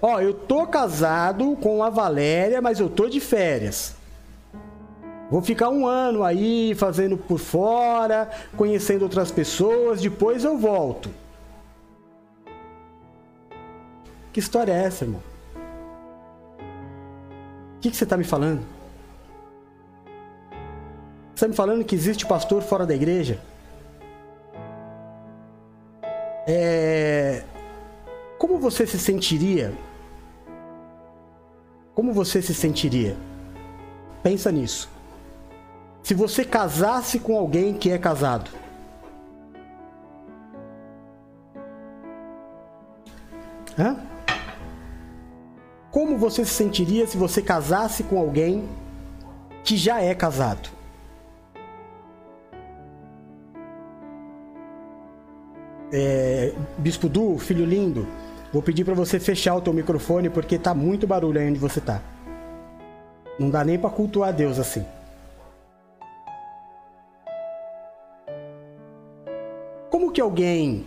[0.00, 3.94] Ó, eu tô casado com a Valéria, mas eu tô de férias.
[5.30, 11.08] Vou ficar um ano aí fazendo por fora, conhecendo outras pessoas, depois eu volto.
[14.32, 15.22] Que história é essa, irmão?
[17.76, 18.62] O que, que você está me falando?
[21.28, 23.40] Você está me falando que existe pastor fora da igreja?
[26.46, 27.44] É...
[28.38, 29.72] Como você se sentiria?
[31.94, 33.16] Como você se sentiria?
[34.22, 34.88] Pensa nisso
[36.02, 38.50] se você casasse com alguém que é casado?
[43.78, 44.11] Hã?
[45.92, 48.68] Como você se sentiria se você casasse com alguém
[49.62, 50.68] que já é casado?
[55.92, 58.08] É, Bispo Du, filho lindo,
[58.52, 61.80] vou pedir para você fechar o teu microfone porque tá muito barulho aí onde você
[61.80, 62.02] tá.
[63.38, 64.84] Não dá nem para cultuar Deus assim.
[70.12, 70.86] que alguém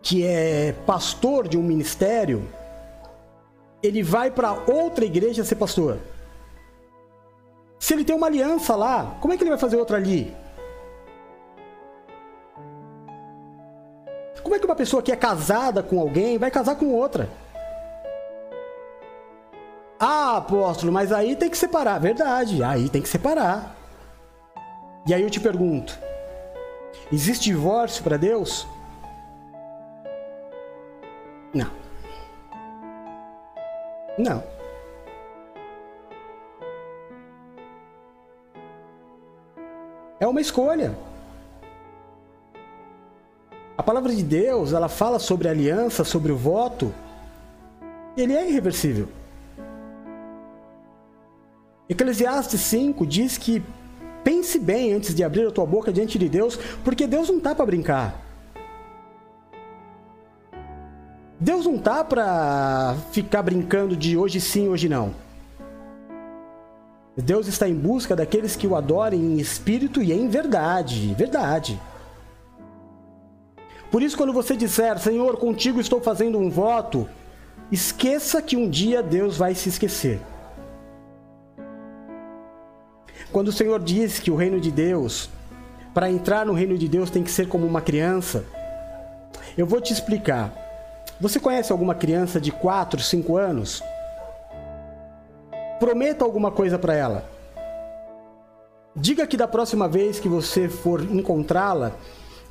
[0.00, 2.48] que é pastor de um ministério,
[3.82, 5.98] ele vai para outra igreja ser pastor?
[7.78, 10.34] Se ele tem uma aliança lá, como é que ele vai fazer outra ali?
[14.42, 17.28] Como é que uma pessoa que é casada com alguém vai casar com outra?
[20.00, 21.98] Ah, apóstolo, mas aí tem que separar.
[21.98, 23.76] Verdade, aí tem que separar.
[25.06, 25.98] E aí eu te pergunto:
[27.12, 28.66] Existe divórcio para Deus?
[31.52, 31.77] Não.
[34.18, 34.42] Não.
[40.20, 40.96] É uma escolha.
[43.76, 46.92] A palavra de Deus, ela fala sobre aliança, sobre o voto.
[48.16, 49.08] Ele é irreversível.
[51.88, 53.62] Eclesiastes 5 diz que
[54.24, 57.54] Pense bem antes de abrir a tua boca diante de Deus, porque Deus não tá
[57.54, 58.27] para brincar.
[61.40, 65.14] Deus não tá para ficar brincando de hoje sim, hoje não.
[67.16, 71.80] Deus está em busca daqueles que o adorem em espírito e em verdade, verdade.
[73.90, 77.08] Por isso, quando você disser, Senhor, contigo estou fazendo um voto,
[77.72, 80.20] esqueça que um dia Deus vai se esquecer.
[83.32, 85.30] Quando o Senhor diz que o reino de Deus,
[85.94, 88.44] para entrar no reino de Deus tem que ser como uma criança,
[89.56, 90.67] eu vou te explicar.
[91.20, 93.82] Você conhece alguma criança de 4, 5 anos?
[95.80, 97.24] Prometa alguma coisa para ela.
[98.94, 101.92] Diga que da próxima vez que você for encontrá-la,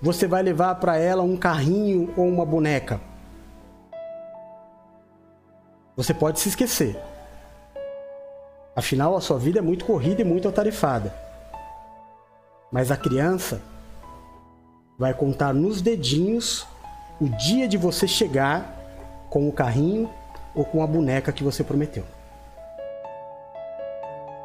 [0.02, 3.00] você vai levar para ela um carrinho ou uma boneca.
[5.96, 7.00] Você pode se esquecer.
[8.76, 11.14] Afinal, a sua vida é muito corrida e muito atarefada.
[12.72, 13.62] Mas a criança
[15.00, 16.68] vai contar nos dedinhos
[17.20, 18.76] o dia de você chegar
[19.30, 20.10] com o carrinho
[20.54, 22.04] ou com a boneca que você prometeu.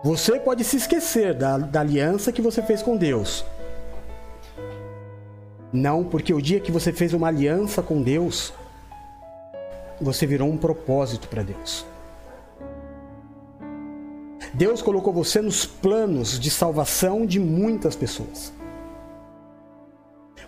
[0.02, 3.44] Você pode se esquecer da, da aliança que você fez com Deus.
[5.72, 8.52] Não, porque o dia que você fez uma aliança com Deus,
[10.00, 11.86] você virou um propósito para Deus.
[14.52, 18.52] Deus colocou você nos planos de salvação de muitas pessoas.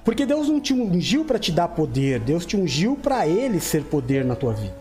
[0.05, 3.85] Porque Deus não te ungiu para te dar poder, Deus te ungiu para Ele ser
[3.85, 4.75] poder na tua vida.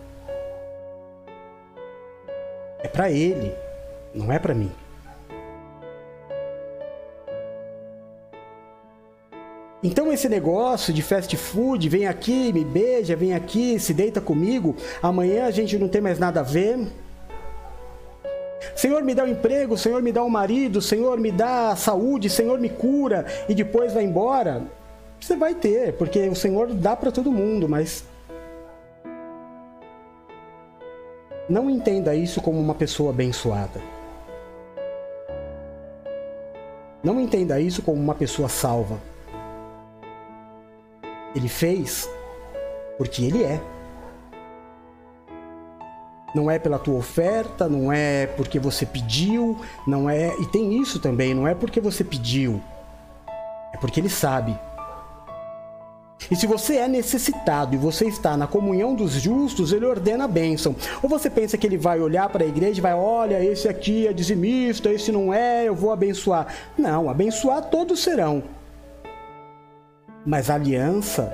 [2.79, 3.53] É para Ele,
[4.13, 4.69] não é para mim.
[9.81, 14.75] Então esse negócio de fast food, vem aqui, me beija, vem aqui, se deita comigo,
[15.01, 16.87] amanhã a gente não tem mais nada a ver,
[18.75, 22.59] Senhor, me dá um emprego, Senhor, me dá um marido, Senhor, me dá saúde, Senhor,
[22.59, 24.63] me cura e depois vai embora.
[25.23, 28.03] Você vai ter, porque o Senhor dá para todo mundo, mas
[31.47, 33.79] não entenda isso como uma pessoa abençoada.
[37.01, 38.99] Não entenda isso como uma pessoa salva.
[41.33, 42.09] Ele fez
[42.97, 43.61] porque ele é
[46.35, 49.57] não é pela tua oferta, não é porque você pediu,
[49.87, 50.35] não é.
[50.41, 52.61] E tem isso também, não é porque você pediu,
[53.73, 54.59] é porque ele sabe.
[56.33, 60.27] E se você é necessitado e você está na comunhão dos justos, ele ordena a
[60.27, 60.75] bênção.
[61.03, 64.07] Ou você pensa que ele vai olhar para a igreja e vai, olha, esse aqui
[64.07, 66.47] é dizimista, esse não é, eu vou abençoar.
[66.75, 68.41] Não, abençoar todos serão.
[70.25, 71.31] Mas aliança.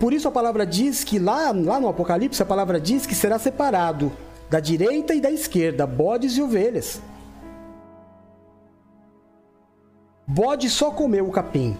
[0.00, 3.38] Por isso a palavra diz que lá, lá no Apocalipse, a palavra diz que será
[3.38, 4.10] separado
[4.50, 7.00] da direita e da esquerda, bodes e ovelhas.
[10.26, 11.78] Bode só comeu o capim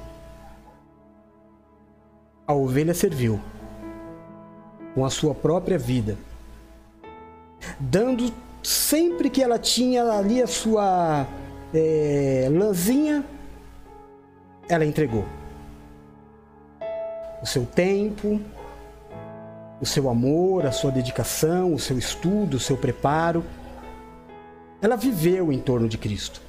[2.46, 3.40] a ovelha serviu
[4.94, 6.16] com a sua própria vida,
[7.78, 8.32] dando
[8.62, 11.26] sempre que ela tinha ali a sua
[11.72, 13.24] é, lãzinha,
[14.68, 15.24] ela entregou
[17.42, 18.40] o seu tempo,
[19.80, 23.44] o seu amor, a sua dedicação, o seu estudo, o seu preparo.
[24.80, 26.40] Ela viveu em torno de Cristo.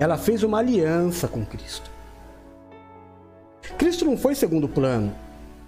[0.00, 1.90] Ela fez uma aliança com Cristo.
[3.76, 5.14] Cristo não foi segundo plano.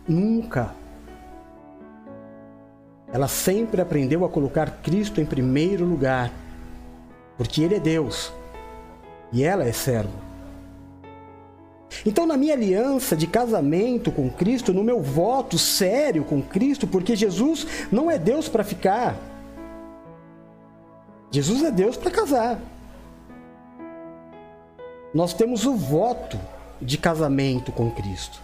[0.08, 0.74] Nunca.
[3.12, 6.32] Ela sempre aprendeu a colocar Cristo em primeiro lugar,
[7.36, 8.32] porque Ele é Deus
[9.32, 10.30] e ela é servo.
[12.06, 17.16] Então, na minha aliança de casamento com Cristo, no meu voto sério com Cristo, porque
[17.16, 19.16] Jesus não é Deus para ficar,
[21.30, 22.60] Jesus é Deus para casar.
[25.12, 26.38] Nós temos o voto
[26.80, 28.40] de casamento com Cristo.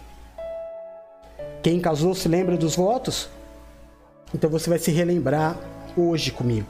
[1.61, 3.29] Quem casou se lembra dos votos?
[4.33, 5.57] Então você vai se relembrar
[5.95, 6.67] hoje comigo.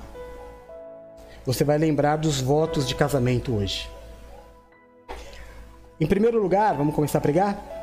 [1.46, 3.90] Você vai lembrar dos votos de casamento hoje.
[6.00, 7.78] Em primeiro lugar, vamos começar a pregar?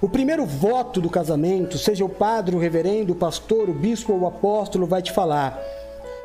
[0.00, 4.20] O primeiro voto do casamento, seja o padre, o reverendo, o pastor, o bispo ou
[4.20, 5.58] o apóstolo, vai te falar: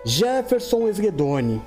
[0.03, 1.61] Jefferson Esguedoni,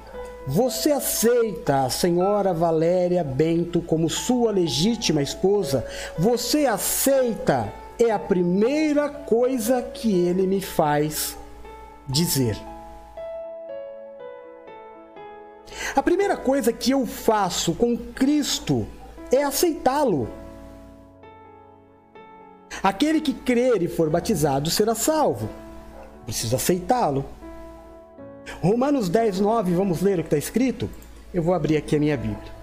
[0.46, 5.86] você aceita a senhora Valéria Bento como sua legítima esposa?
[6.18, 7.72] Você aceita?
[7.98, 11.36] É a primeira coisa que ele me faz
[12.08, 12.58] dizer.
[15.94, 18.86] A primeira coisa que eu faço com Cristo
[19.30, 20.28] é aceitá-lo.
[22.82, 25.48] Aquele que crer e for batizado será salvo.
[26.24, 27.24] Preciso aceitá-lo.
[28.60, 30.88] Romanos 10, 9, vamos ler o que está escrito?
[31.32, 32.62] Eu vou abrir aqui a minha Bíblia.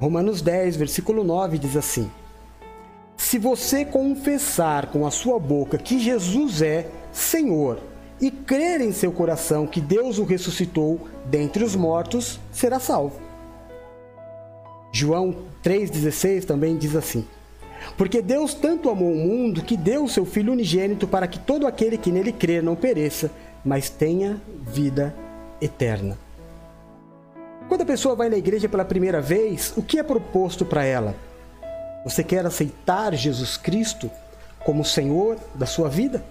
[0.00, 2.10] Romanos 10, versículo 9 diz assim:
[3.16, 7.78] Se você confessar com a sua boca que Jesus é Senhor
[8.20, 13.20] e crer em seu coração que Deus o ressuscitou dentre os mortos, será salvo.
[14.92, 17.26] João 3,16 também diz assim:
[17.96, 21.66] porque Deus tanto amou o mundo que deu o seu Filho unigênito para que todo
[21.66, 23.30] aquele que nele crer não pereça,
[23.64, 25.14] mas tenha vida
[25.60, 26.16] eterna.
[27.68, 31.14] Quando a pessoa vai na igreja pela primeira vez, o que é proposto para ela?
[32.04, 34.10] Você quer aceitar Jesus Cristo
[34.64, 36.24] como Senhor da sua vida?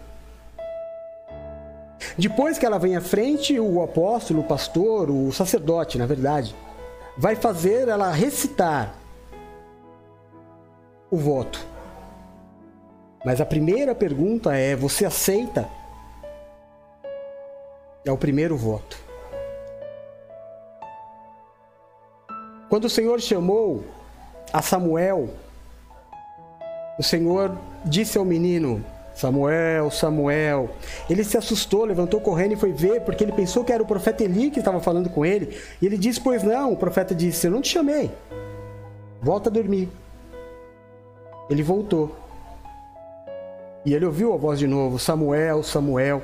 [2.18, 6.53] Depois que ela vem à frente, o apóstolo, o pastor, o sacerdote, na verdade,
[7.18, 8.99] vai fazer ela recitar
[11.12, 11.66] o voto.
[13.26, 15.68] Mas a primeira pergunta é: você aceita?
[18.05, 18.97] É o primeiro voto.
[22.70, 23.84] Quando o Senhor chamou
[24.53, 25.30] a Samuel,
[26.97, 28.84] o Senhor disse ao menino:
[29.14, 30.70] Samuel, Samuel.
[31.10, 34.24] Ele se assustou, levantou correndo e foi ver, porque ele pensou que era o profeta
[34.24, 35.57] Eli que estava falando com ele.
[35.82, 36.72] E ele disse: Pois não.
[36.72, 38.10] O profeta disse: Eu não te chamei.
[39.22, 39.89] Volta a dormir.
[41.50, 42.16] Ele voltou.
[43.86, 46.22] E ele ouviu a voz de novo: Samuel, Samuel.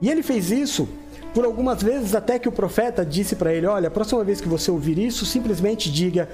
[0.00, 0.88] E ele fez isso
[1.34, 4.48] por algumas vezes, até que o profeta disse para ele: Olha, a próxima vez que
[4.48, 6.28] você ouvir isso, simplesmente diga: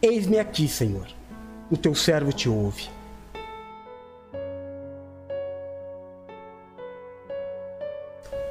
[0.00, 1.06] Eis-me aqui, Senhor.
[1.70, 2.88] O teu servo te ouve.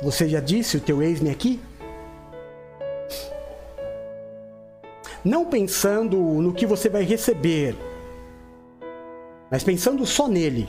[0.02, 1.60] Você já disse o teu eis-me aqui?
[5.26, 7.76] Não pensando no que você vai receber,
[9.50, 10.68] mas pensando só nele,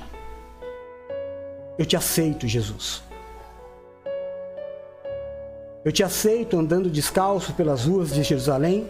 [1.78, 3.02] eu te aceito, Jesus.
[5.84, 8.86] Eu te aceito andando descalço pelas ruas de Jerusalém.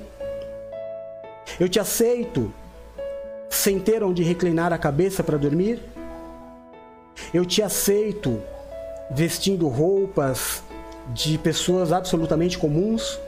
[1.60, 2.52] Eu te aceito
[3.50, 5.82] sem ter onde reclinar a cabeça para dormir.
[7.32, 8.42] Eu te aceito
[9.10, 10.62] vestindo roupas
[11.08, 13.18] de pessoas absolutamente comuns.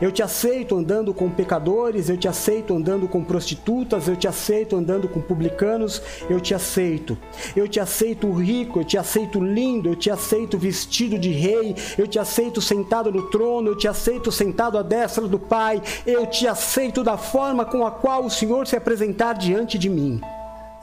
[0.00, 4.76] Eu te aceito andando com pecadores, eu te aceito andando com prostitutas, eu te aceito
[4.76, 7.16] andando com publicanos, eu te aceito.
[7.54, 12.06] Eu te aceito rico, eu te aceito lindo, eu te aceito vestido de rei, eu
[12.06, 16.46] te aceito sentado no trono, eu te aceito sentado à destra do Pai, eu te
[16.46, 20.20] aceito da forma com a qual o Senhor se apresentar diante de mim.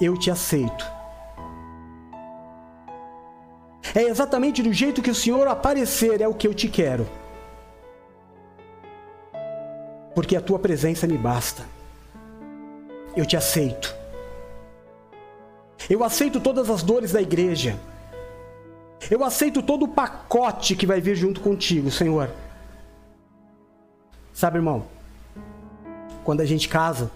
[0.02, 0.86] Eu te aceito.
[3.96, 7.08] É exatamente do jeito que o Senhor aparecer, é o que eu te quero
[10.14, 11.64] porque a tua presença me basta.
[13.16, 13.96] Eu te aceito.
[15.90, 17.78] Eu aceito todas as dores da igreja.
[19.10, 22.30] Eu aceito todo o pacote que vai vir junto contigo, Senhor.
[24.34, 24.86] Sabe, irmão,
[26.24, 27.12] quando a gente casa,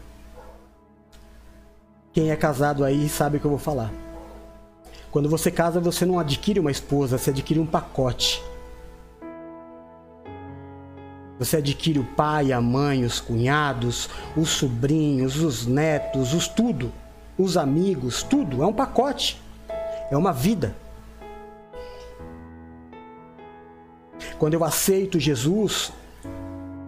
[2.14, 3.92] quem é casado aí sabe o que eu vou falar.
[5.12, 8.44] Quando você casa, você não adquire uma esposa, você adquire um pacote.
[11.40, 16.92] Você adquire o pai, a mãe, os cunhados, os sobrinhos, os netos, os tudo,
[17.38, 18.64] os amigos, tudo.
[18.64, 19.40] É um pacote.
[20.10, 20.76] É uma vida.
[24.40, 25.92] Quando eu aceito Jesus,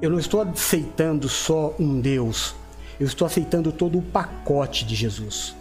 [0.01, 2.55] eu não estou aceitando só um Deus,
[2.99, 5.55] eu estou aceitando todo o pacote de Jesus.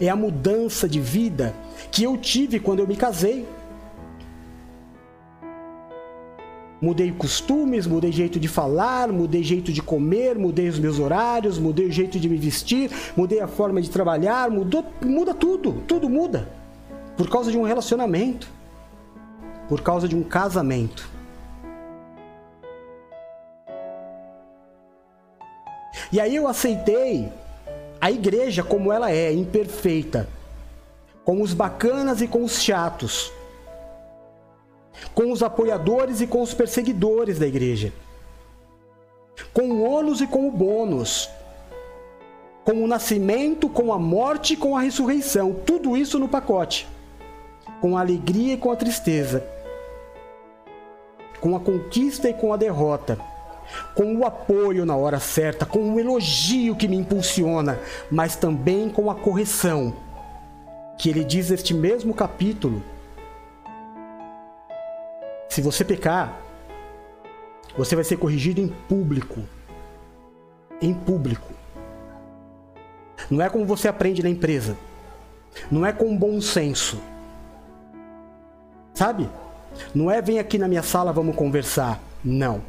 [0.00, 1.54] É a mudança de vida
[1.90, 3.46] que eu tive quando eu me casei.
[6.80, 11.86] Mudei costumes, mudei jeito de falar, mudei jeito de comer, mudei os meus horários, mudei
[11.86, 16.48] o jeito de me vestir, mudei a forma de trabalhar, mudou, muda tudo, tudo muda.
[17.16, 18.48] Por causa de um relacionamento,
[19.68, 21.08] por causa de um casamento.
[26.12, 27.28] E aí eu aceitei
[28.00, 30.28] a igreja como ela é, imperfeita,
[31.24, 33.32] com os bacanas e com os chatos
[35.14, 37.92] com os apoiadores e com os perseguidores da igreja,
[39.52, 41.28] com o ônus e com o bônus,
[42.64, 46.86] com o nascimento, com a morte e com a ressurreição, tudo isso no pacote,
[47.80, 49.44] com a alegria e com a tristeza,
[51.40, 53.18] com a conquista e com a derrota,
[53.94, 57.78] com o apoio na hora certa, com o elogio que me impulsiona,
[58.10, 59.94] mas também com a correção,
[60.98, 62.82] que ele diz neste mesmo capítulo
[65.48, 66.40] se você pecar,
[67.76, 69.42] você vai ser corrigido em público.
[70.80, 71.52] Em público.
[73.30, 74.76] Não é como você aprende na empresa.
[75.70, 77.00] Não é com bom senso.
[78.94, 79.28] Sabe?
[79.94, 82.00] Não é vem aqui na minha sala, vamos conversar.
[82.24, 82.60] Não.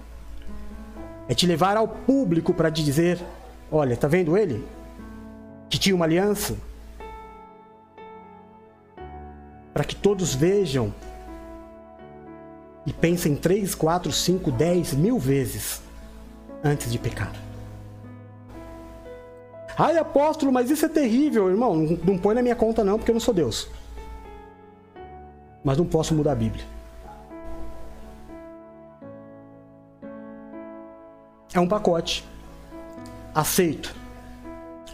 [1.27, 3.19] É te levar ao público para te dizer:
[3.71, 4.65] olha, tá vendo ele?
[5.69, 6.55] Que tinha uma aliança?
[9.73, 10.93] Para que todos vejam
[12.89, 15.79] e pensa em 3, 4, 5, 10 mil vezes
[16.63, 17.31] antes de pecar.
[19.77, 21.75] Ai, apóstolo, mas isso é terrível, irmão.
[22.03, 23.69] Não, põe na minha conta, não, porque eu não sou Deus.
[25.63, 26.65] Mas não posso mudar a Bíblia.
[31.53, 32.25] É um pacote.
[33.35, 33.95] Aceito.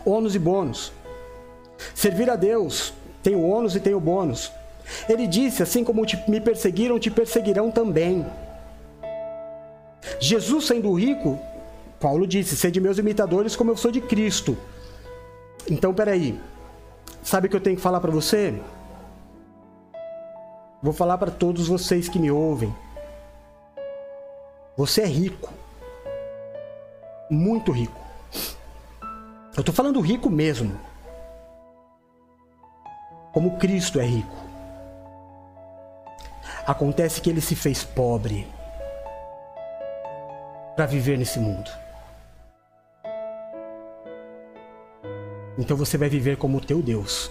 [0.05, 0.91] Ônus e bônus.
[1.93, 2.93] Servir a Deus
[3.23, 4.51] tem o ônus e tem o bônus.
[5.09, 8.25] Ele disse: Assim como te, me perseguiram, te perseguirão também.
[10.19, 11.39] Jesus, sendo rico,
[11.99, 14.57] Paulo disse: Sede meus imitadores, como eu sou de Cristo.
[15.69, 16.39] Então, peraí.
[17.23, 18.53] Sabe o que eu tenho que falar para você?
[20.81, 22.73] Vou falar para todos vocês que me ouvem.
[24.77, 25.51] Você é rico.
[27.29, 27.99] Muito rico.
[29.55, 30.79] Eu estou falando rico mesmo.
[33.33, 34.44] Como Cristo é rico.
[36.67, 38.47] Acontece que ele se fez pobre
[40.75, 41.69] para viver nesse mundo.
[45.59, 47.29] Então você vai viver como teu Deus.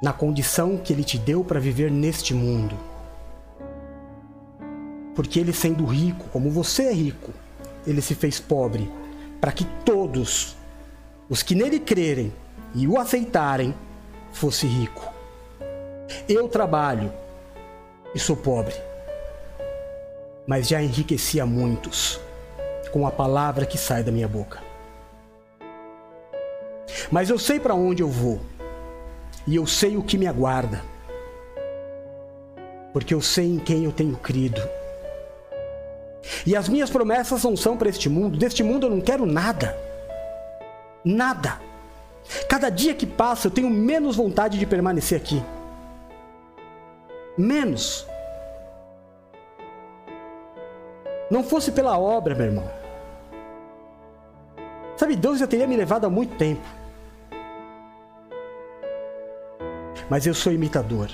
[0.00, 2.78] Na condição que ele te deu para viver neste mundo.
[5.16, 7.32] Porque ele sendo rico, como você é rico,
[7.84, 8.88] ele se fez pobre
[9.40, 10.56] para que todos
[11.28, 12.32] os que nele crerem
[12.76, 13.74] e o aceitarem
[14.32, 15.17] fosse rico.
[16.28, 17.12] Eu trabalho
[18.14, 18.74] e sou pobre,
[20.46, 22.20] mas já enriqueci a muitos
[22.90, 24.60] com a palavra que sai da minha boca.
[27.10, 28.40] Mas eu sei para onde eu vou
[29.46, 30.82] e eu sei o que me aguarda,
[32.92, 34.60] porque eu sei em quem eu tenho crido.
[36.46, 39.76] E as minhas promessas não são para este mundo, deste mundo eu não quero nada.
[41.04, 41.60] Nada.
[42.48, 45.42] Cada dia que passa eu tenho menos vontade de permanecer aqui
[47.38, 48.06] menos.
[51.30, 52.70] Não fosse pela obra, meu irmão.
[54.96, 56.66] Sabe, Deus já teria me levado há muito tempo.
[60.10, 61.08] Mas eu sou imitador.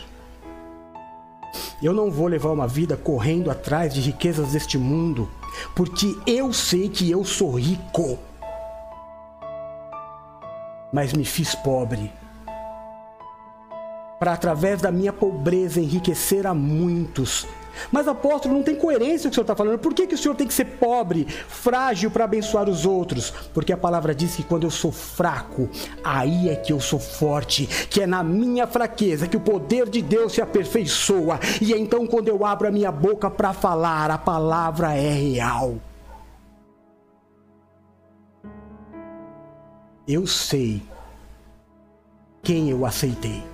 [1.82, 5.28] Eu não vou levar uma vida correndo atrás de riquezas deste mundo,
[5.74, 8.18] porque eu sei que eu sou rico.
[10.92, 12.10] Mas me fiz pobre
[14.18, 17.46] para através da minha pobreza enriquecer a muitos.
[17.90, 19.78] Mas apóstolo, não tem coerência o que o senhor está falando.
[19.78, 23.30] Por que, que o senhor tem que ser pobre, frágil para abençoar os outros?
[23.52, 25.68] Porque a palavra diz que quando eu sou fraco,
[26.02, 30.02] aí é que eu sou forte, que é na minha fraqueza que o poder de
[30.02, 31.40] Deus se aperfeiçoa.
[31.60, 35.76] E é então quando eu abro a minha boca para falar, a palavra é real.
[40.06, 40.82] Eu sei
[42.42, 43.53] quem eu aceitei.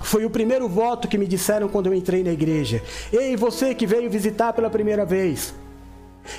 [0.00, 2.82] Foi o primeiro voto que me disseram quando eu entrei na igreja.
[3.12, 5.54] Ei, você que veio visitar pela primeira vez.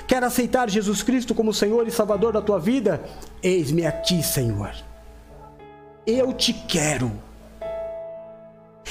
[0.06, 3.02] Quer aceitar Jesus Cristo como Senhor e Salvador da tua vida?
[3.42, 4.74] Eis-me aqui, Senhor.
[6.06, 7.12] Eu te quero.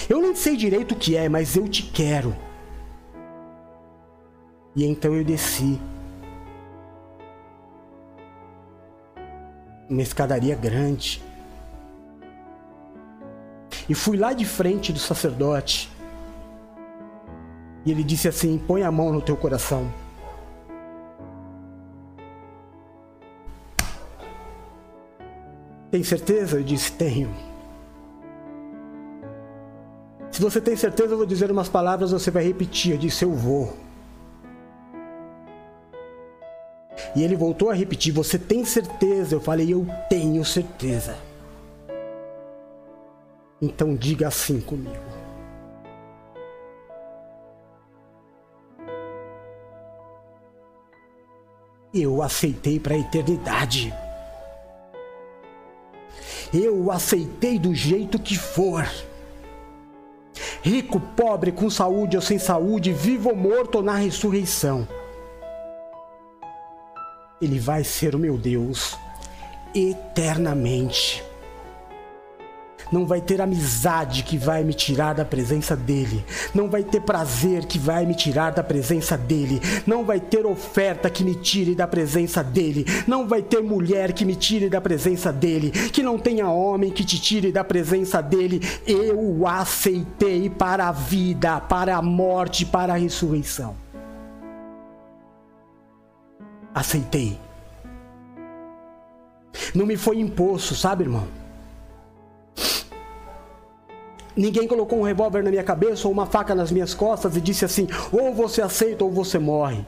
[0.09, 2.35] Eu nem sei direito o que é, mas eu te quero.
[4.73, 5.79] E então eu desci.
[9.89, 11.21] Uma escadaria grande
[13.87, 15.89] e fui lá de frente do sacerdote.
[17.85, 19.91] E ele disse assim: Põe a mão no teu coração.
[25.89, 26.57] Tem certeza?
[26.57, 27.29] Eu disse: Tenho.
[30.31, 32.93] Se você tem certeza, eu vou dizer umas palavras, você vai repetir.
[32.93, 33.75] Eu disse: Eu vou.
[37.15, 39.35] E ele voltou a repetir: Você tem certeza?
[39.35, 41.17] Eu falei: Eu tenho certeza.
[43.61, 45.11] Então diga assim comigo.
[51.93, 53.93] Eu aceitei para a eternidade.
[56.51, 58.89] Eu aceitei do jeito que for.
[60.63, 64.87] Rico, pobre, com saúde ou sem saúde, vivo ou morto ou na ressurreição.
[67.41, 68.97] Ele vai ser o meu Deus
[69.73, 71.30] eternamente
[72.91, 76.23] não vai ter amizade que vai me tirar da presença dele,
[76.53, 81.09] não vai ter prazer que vai me tirar da presença dele, não vai ter oferta
[81.09, 85.31] que me tire da presença dele, não vai ter mulher que me tire da presença
[85.31, 88.61] dele, que não tenha homem que te tire da presença dele.
[88.85, 93.75] Eu o aceitei para a vida, para a morte, para a ressurreição.
[96.73, 97.39] Aceitei.
[99.75, 101.40] Não me foi imposto, sabe, irmão?
[104.35, 107.65] Ninguém colocou um revólver na minha cabeça ou uma faca nas minhas costas e disse
[107.65, 109.85] assim: ou você aceita ou você morre.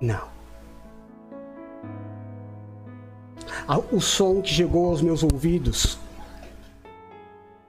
[0.00, 0.32] Não.
[3.92, 5.98] O som que chegou aos meus ouvidos,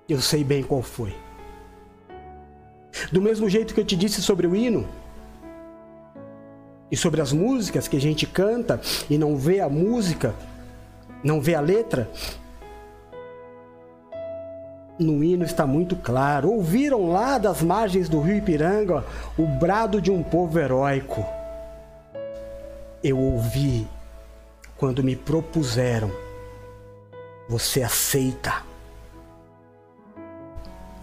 [0.10, 1.16] eu sei bem qual foi.
[3.12, 4.88] Do mesmo jeito que eu te disse sobre o hino,
[6.94, 8.80] e sobre as músicas que a gente canta
[9.10, 10.36] e não vê a música,
[11.24, 12.08] não vê a letra,
[14.98, 16.52] no hino está muito claro.
[16.52, 19.04] Ouviram lá das margens do rio Ipiranga
[19.38, 21.26] o brado de um povo heróico.
[23.04, 23.88] Eu ouvi
[24.78, 26.12] quando me propuseram.
[27.50, 28.64] Você aceita?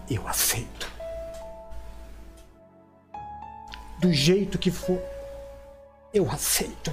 [0.09, 0.91] Eu aceito.
[3.99, 4.99] Do jeito que for,
[6.11, 6.91] eu aceito.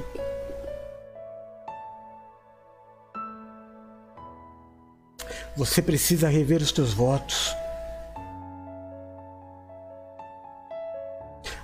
[5.58, 7.52] Você precisa rever os teus votos.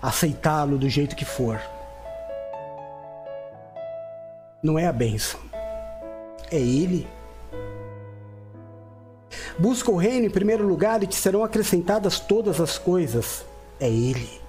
[0.02, 1.60] Aceitá-lo do jeito que for.
[4.60, 5.38] Não é a bênção,
[6.50, 7.06] é Ele.
[9.56, 13.46] Busca o reino em primeiro lugar e te serão acrescentadas todas as coisas.
[13.78, 14.40] É Ele.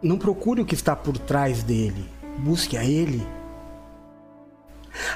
[0.00, 2.08] Não procure o que está por trás dele.
[2.38, 3.26] Busque a Ele.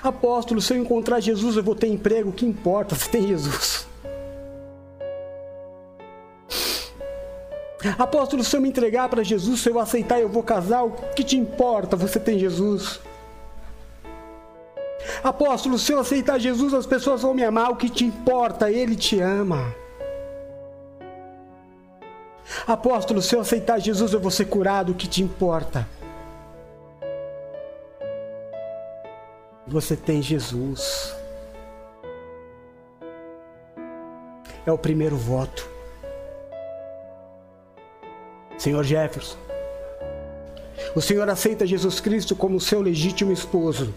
[0.03, 3.87] Apóstolo, se eu encontrar Jesus, eu vou ter emprego, o que importa se tem Jesus?
[7.99, 11.23] Apóstolo, se eu me entregar para Jesus, se eu aceitar, eu vou casar, o que
[11.23, 11.97] te importa?
[11.97, 13.01] Você tem Jesus.
[15.23, 18.71] Apóstolo, se eu aceitar Jesus, as pessoas vão me amar, o que te importa?
[18.71, 19.75] Ele te ama.
[22.67, 25.87] Apóstolo, se eu aceitar Jesus, eu vou ser curado, o que te importa?
[29.73, 31.17] Você tem Jesus.
[34.67, 35.67] É o primeiro voto.
[38.59, 39.39] Senhor Jefferson,
[40.95, 43.95] o Senhor aceita Jesus Cristo como seu legítimo esposo?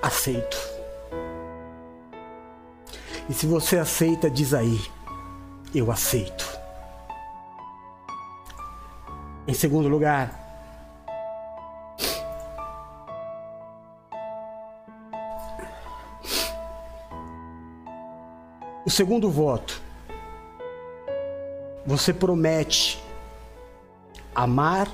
[0.00, 0.56] Aceito.
[3.28, 4.80] E se você aceita, diz aí:
[5.74, 6.48] Eu aceito.
[9.46, 10.49] Em segundo lugar,
[18.90, 19.80] o segundo voto,
[21.86, 23.00] você promete
[24.34, 24.88] amar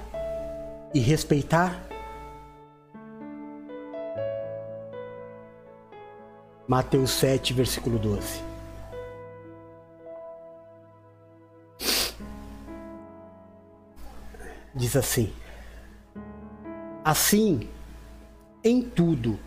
[0.92, 1.82] e respeitar?
[6.68, 8.42] Mateus 7, versículo 12.
[14.74, 15.32] Diz assim:
[17.02, 17.66] Assim,
[18.62, 19.40] em tudo,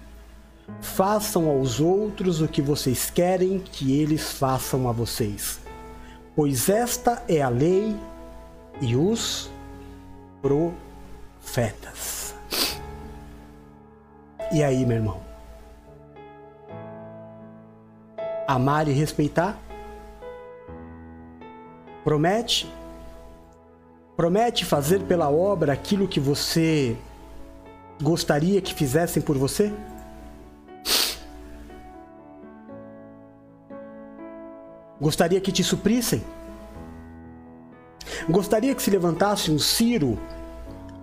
[0.82, 5.60] façam aos outros o que vocês querem que eles façam a vocês,
[6.36, 7.96] pois esta é a lei
[8.82, 9.50] e os
[10.42, 12.34] profetas.
[14.52, 15.22] E aí, meu irmão?
[18.48, 19.60] Amar e respeitar?
[22.04, 22.68] Promete?
[24.18, 26.98] Promete fazer pela obra aquilo que você
[28.02, 29.72] gostaria que fizessem por você?
[35.00, 36.22] Gostaria que te suprissem?
[38.30, 40.20] Gostaria que se levantasse um Ciro,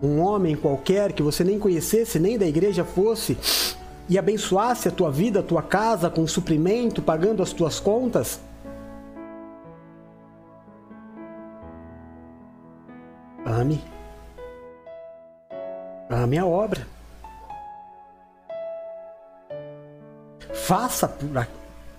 [0.03, 3.39] um homem qualquer que você nem conhecesse, nem da igreja fosse,
[4.09, 8.39] e abençoasse a tua vida, a tua casa com suprimento, pagando as tuas contas?
[13.45, 13.83] Ame.
[16.11, 16.87] Ame a obra.
[20.53, 21.17] Faça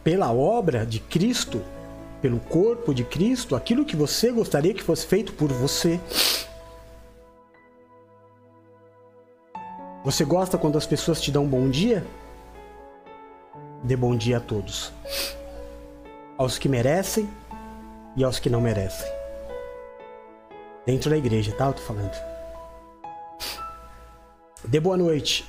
[0.03, 1.61] pela obra de Cristo
[2.21, 5.99] pelo corpo de Cristo aquilo que você gostaria que fosse feito por você.
[10.03, 12.05] Você gosta quando as pessoas te dão um bom dia?
[13.83, 14.91] Dê bom dia a todos.
[16.37, 17.29] Aos que merecem
[18.15, 19.11] e aos que não merecem.
[20.85, 21.65] Dentro da igreja, tá?
[21.65, 22.15] Eu tô falando.
[24.63, 25.45] Dê boa noite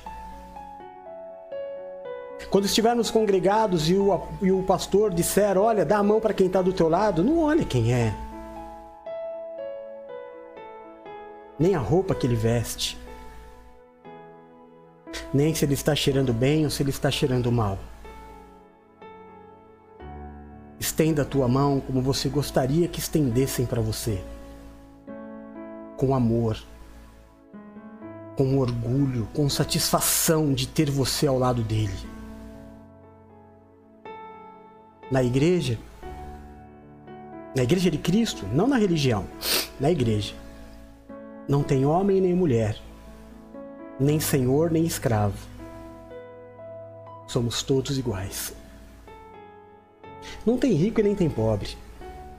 [2.49, 6.47] quando estivermos congregados e o, e o pastor disser, olha, dá a mão para quem
[6.47, 8.13] está do teu lado, não olhe quem é.
[11.59, 12.97] Nem a roupa que ele veste.
[15.31, 17.77] Nem se ele está cheirando bem ou se ele está cheirando mal.
[20.79, 24.23] Estenda a tua mão como você gostaria que estendessem para você.
[25.97, 26.57] Com amor,
[28.35, 32.18] com orgulho, com satisfação de ter você ao lado dele
[35.11, 35.77] na igreja,
[37.55, 39.25] na igreja de Cristo, não na religião,
[39.79, 40.33] na igreja,
[41.47, 42.77] não tem homem nem mulher,
[43.99, 45.37] nem senhor nem escravo.
[47.27, 48.53] Somos todos iguais.
[50.45, 51.77] Não tem rico e nem tem pobre.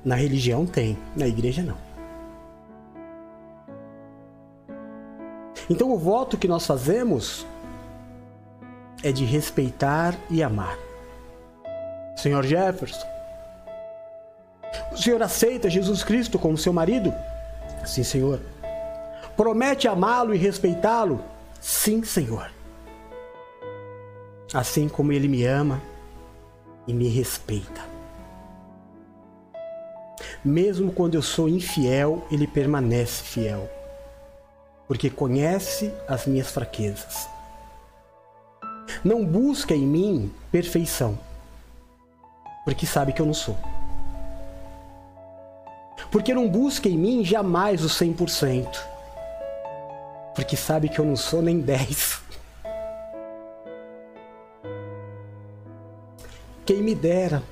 [0.04, 1.76] Na religião tem, na igreja não.
[5.68, 7.46] Então o voto que nós fazemos
[9.02, 10.89] é de respeitar e amar.
[12.20, 13.06] Senhor Jefferson,
[14.92, 17.14] o senhor aceita Jesus Cristo como seu marido?
[17.86, 18.40] Sim, Senhor.
[19.34, 21.24] Promete amá-lo e respeitá-lo?
[21.60, 22.50] Sim, Senhor.
[24.52, 25.80] Assim como ele me ama
[26.86, 27.80] e me respeita.
[30.44, 33.66] Mesmo quando eu sou infiel, ele permanece fiel,
[34.86, 37.26] porque conhece as minhas fraquezas.
[39.02, 41.29] Não busca em mim perfeição
[42.64, 43.56] porque sabe que eu não sou.
[46.10, 48.66] Porque não busca em mim jamais o 100%,
[50.34, 52.20] porque sabe que eu não sou nem 10.
[56.66, 57.42] Quem me dera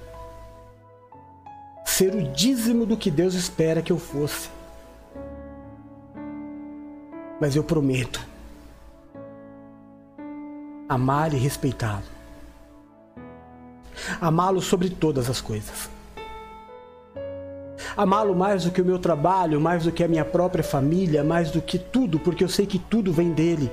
[1.85, 4.49] ser o dízimo do que Deus espera que eu fosse.
[7.41, 8.25] Mas eu prometo
[10.89, 12.18] amar e respeitá-lo
[14.21, 15.91] amá-lo sobre todas as coisas.
[17.97, 21.51] Amá-lo mais do que o meu trabalho, mais do que a minha própria família, mais
[21.51, 23.73] do que tudo, porque eu sei que tudo vem dele.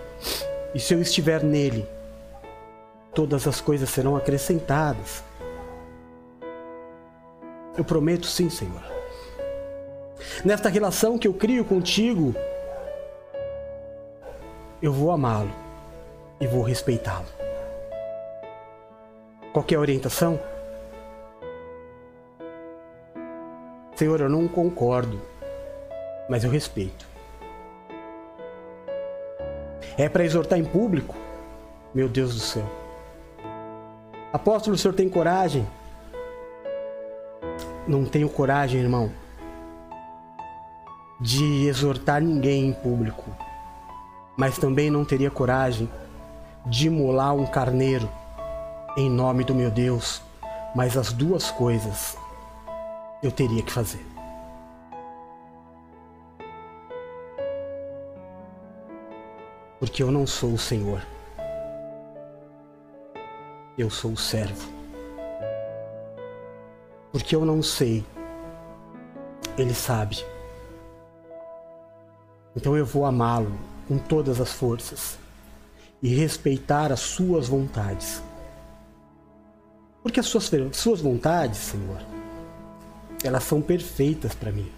[0.73, 1.87] E se eu estiver nele,
[3.13, 5.23] todas as coisas serão acrescentadas.
[7.77, 8.83] Eu prometo sim, Senhor.
[10.43, 12.33] Nesta relação que eu crio contigo,
[14.81, 15.51] eu vou amá-lo
[16.39, 17.44] e vou respeitá-lo.
[19.55, 20.37] Qualquer orientação?
[23.95, 25.21] Senhor, eu não concordo,
[26.29, 27.07] mas eu respeito.
[29.97, 31.15] É para exortar em público?
[31.93, 32.69] Meu Deus do céu.
[34.33, 35.65] Apóstolo, o senhor tem coragem?
[37.87, 39.09] Não tenho coragem, irmão,
[41.21, 43.23] de exortar ninguém em público,
[44.35, 45.89] mas também não teria coragem
[46.65, 48.09] de imolar um carneiro
[48.97, 50.21] em nome do meu Deus,
[50.73, 52.17] mas as duas coisas
[53.21, 54.05] eu teria que fazer.
[59.79, 61.01] Porque eu não sou o Senhor.
[63.77, 64.71] Eu sou o servo.
[67.11, 68.05] Porque eu não sei.
[69.57, 70.25] Ele sabe.
[72.55, 73.51] Então eu vou amá-lo
[73.87, 75.17] com todas as forças
[76.01, 78.23] e respeitar as suas vontades.
[80.05, 81.97] Porque as suas, suas vontades, Senhor,
[83.23, 84.71] elas são perfeitas para mim.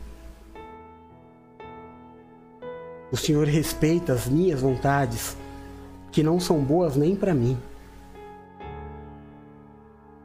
[3.11, 5.35] O Senhor respeita as minhas vontades,
[6.13, 7.57] que não são boas nem para mim.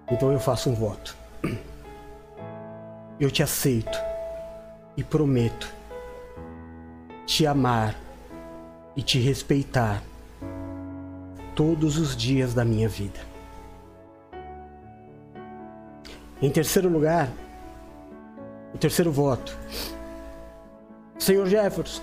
[0.09, 1.17] Então eu faço um voto.
[3.19, 3.99] Eu te aceito
[4.97, 5.69] e prometo
[7.27, 7.99] te amar
[8.95, 10.01] e te respeitar
[11.57, 13.32] todos os dias da minha vida.
[16.43, 17.31] Em terceiro lugar,
[18.75, 19.57] o terceiro voto.
[21.17, 22.03] Senhor Jefferson,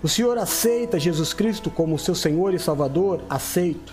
[0.00, 3.20] o senhor aceita Jesus Cristo como seu Senhor e Salvador?
[3.28, 3.92] Aceito.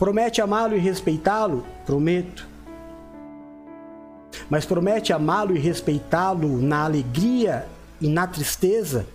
[0.00, 1.64] Promete amá-lo e respeitá-lo?
[1.86, 2.48] Prometo.
[4.48, 7.66] Mas promete amá-lo e respeitá-lo na alegria
[8.00, 9.06] e na tristeza?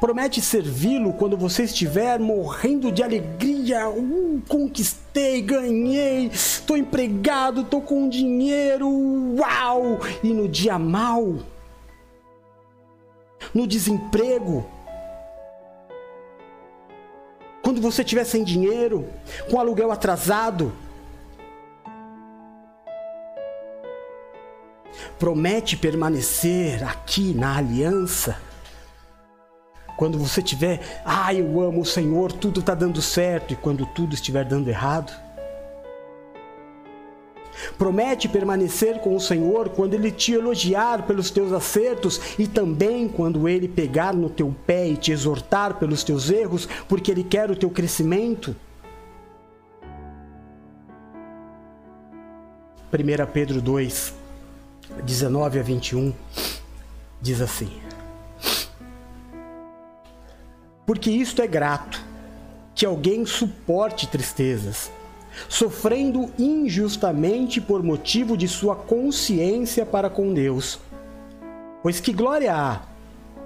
[0.00, 3.88] Promete servi-lo quando você estiver morrendo de alegria.
[3.88, 8.88] Uh, conquistei, ganhei, estou empregado, estou com dinheiro.
[9.38, 10.00] Uau!
[10.24, 11.38] E no dia mal,
[13.54, 14.68] no desemprego,
[17.62, 19.08] quando você estiver sem dinheiro,
[19.48, 20.72] com aluguel atrasado,
[25.18, 28.49] promete permanecer aqui na aliança
[30.00, 34.14] quando você tiver, ah, eu amo o Senhor, tudo está dando certo, e quando tudo
[34.14, 35.12] estiver dando errado?
[37.76, 43.46] Promete permanecer com o Senhor quando Ele te elogiar pelos teus acertos e também quando
[43.46, 47.56] Ele pegar no teu pé e te exortar pelos teus erros, porque Ele quer o
[47.56, 48.56] teu crescimento?
[52.90, 54.14] 1 Pedro 2,
[55.04, 56.14] 19 a 21
[57.20, 57.89] diz assim:
[60.90, 62.04] porque isto é grato,
[62.74, 64.90] que alguém suporte tristezas,
[65.48, 70.80] sofrendo injustamente por motivo de sua consciência para com Deus.
[71.80, 72.80] Pois que glória há,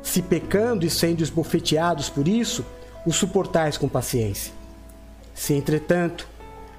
[0.02, 2.64] se pecando e sendo esbofeteados por isso,
[3.04, 4.50] o suportais com paciência.
[5.34, 6.26] Se, entretanto,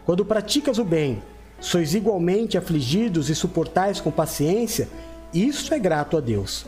[0.04, 1.22] quando praticas o bem,
[1.60, 4.90] sois igualmente afligidos e suportais com paciência,
[5.32, 6.66] isso é grato a Deus.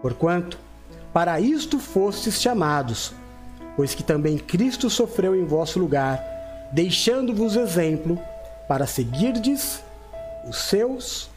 [0.00, 0.67] Porquanto,
[1.12, 3.12] para isto fostes chamados,
[3.76, 6.22] pois que também Cristo sofreu em vosso lugar,
[6.72, 8.18] deixando-vos exemplo
[8.66, 9.82] para seguirdes
[10.46, 11.30] os seus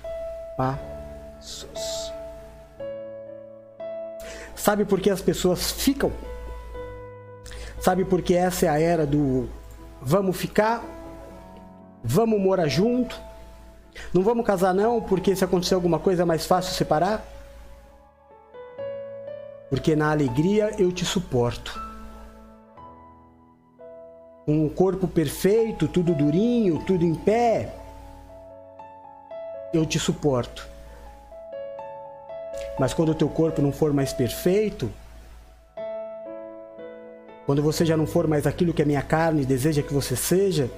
[0.57, 2.11] passos.
[4.55, 6.11] Sabe por que as pessoas ficam?
[7.79, 9.49] Sabe por que essa é a era do
[9.99, 10.83] vamos ficar,
[12.03, 13.19] vamos morar junto,
[14.13, 17.25] não vamos casar não, porque se acontecer alguma coisa é mais fácil separar?
[19.71, 21.81] Porque na alegria eu te suporto.
[24.45, 27.73] Com o corpo perfeito, tudo durinho, tudo em pé,
[29.73, 30.67] eu te suporto.
[32.77, 34.91] Mas quando o teu corpo não for mais perfeito,
[37.45, 40.69] quando você já não for mais aquilo que a minha carne deseja que você seja,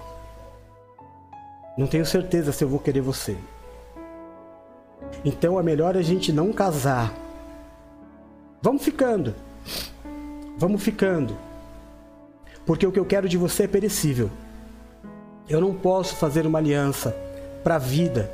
[1.76, 3.36] não tenho certeza se eu vou querer você.
[5.26, 7.23] Então é melhor a gente não casar
[8.64, 9.36] Vamos ficando.
[10.58, 11.38] Vamos ficando.
[12.66, 14.32] Porque o que eu quero de você é perecível.
[15.50, 17.14] Eu não posso fazer uma aliança
[17.62, 18.32] para a vida.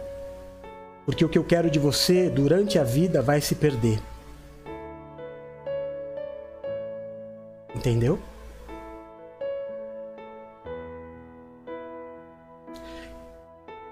[1.04, 4.00] Porque o que eu quero de você durante a vida vai se perder.
[7.76, 8.20] Entendeu?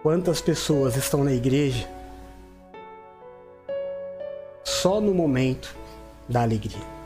[0.03, 1.89] Quantas pessoas estão na igreja
[4.63, 5.86] só no momento
[6.27, 6.97] da alegria.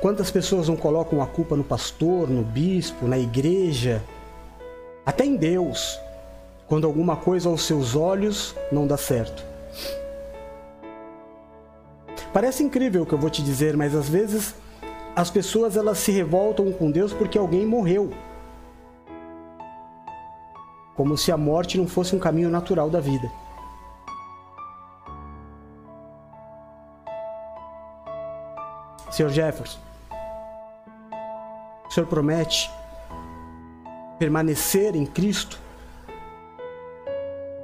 [0.00, 4.02] Quantas pessoas não colocam a culpa no pastor, no bispo, na igreja,
[5.06, 5.98] até em Deus,
[6.66, 9.44] quando alguma coisa aos seus olhos não dá certo.
[12.32, 14.54] Parece incrível o que eu vou te dizer, mas às vezes
[15.14, 18.10] as pessoas elas se revoltam com Deus porque alguém morreu.
[20.96, 23.30] Como se a morte não fosse um caminho natural da vida.
[29.12, 29.78] Senhor Jefferson,
[31.86, 32.70] o Senhor promete
[34.18, 35.58] permanecer em Cristo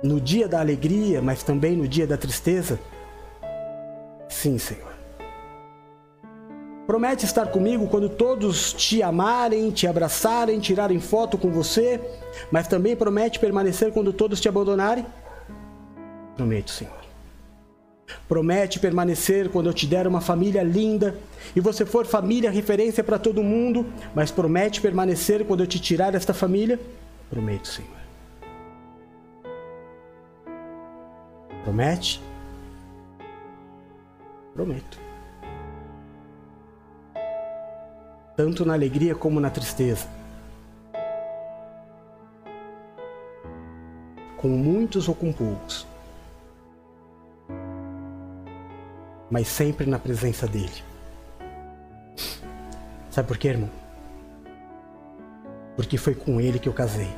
[0.03, 2.79] no dia da alegria, mas também no dia da tristeza?
[4.29, 4.93] Sim, Senhor.
[6.87, 11.99] Promete estar comigo quando todos te amarem, te abraçarem, tirarem foto com você,
[12.51, 15.07] mas também promete permanecer quando todos te abandonarem?
[16.37, 17.08] Prometo, Senhor.
[18.29, 21.15] Promete permanecer quando eu te der uma família linda
[21.55, 26.13] e você for família referência para todo mundo, mas promete permanecer quando eu te tirar
[26.13, 26.79] desta família?
[27.31, 27.99] Prometo, Senhor.
[31.65, 32.21] Promete?
[34.55, 34.99] Prometo.
[38.37, 40.07] Tanto na alegria como na tristeza.
[44.37, 45.87] Com muitos ou com poucos.
[49.31, 50.83] Mas sempre na presença dele.
[53.11, 53.71] Sabe por quê, irmão?
[55.77, 57.11] Porque foi com ele que eu casei.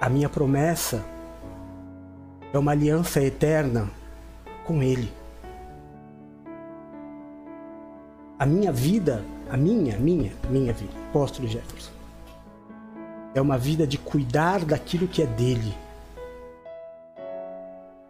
[0.00, 1.04] A minha promessa
[2.52, 3.90] é uma aliança eterna
[4.64, 5.12] com ele.
[8.38, 11.90] A minha vida, a minha, minha, minha vida, apóstolo Jefferson,
[13.34, 15.74] é uma vida de cuidar daquilo que é dele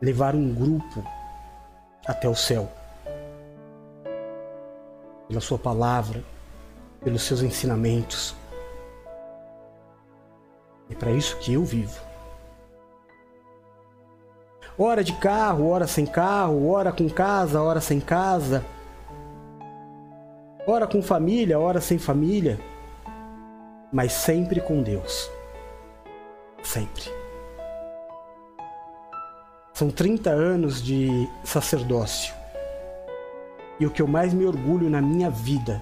[0.00, 1.04] levar um grupo
[2.06, 2.70] até o céu.
[5.28, 6.24] Pela Sua palavra,
[7.02, 8.34] pelos seus ensinamentos.
[10.90, 12.00] É para isso que eu vivo.
[14.78, 18.64] Hora de carro, hora sem carro, hora com casa, hora sem casa.
[20.66, 22.60] Hora com família, hora sem família.
[23.92, 25.28] Mas sempre com Deus.
[26.62, 27.17] Sempre.
[29.78, 32.34] São 30 anos de sacerdócio.
[33.78, 35.80] E o que eu mais me orgulho na minha vida,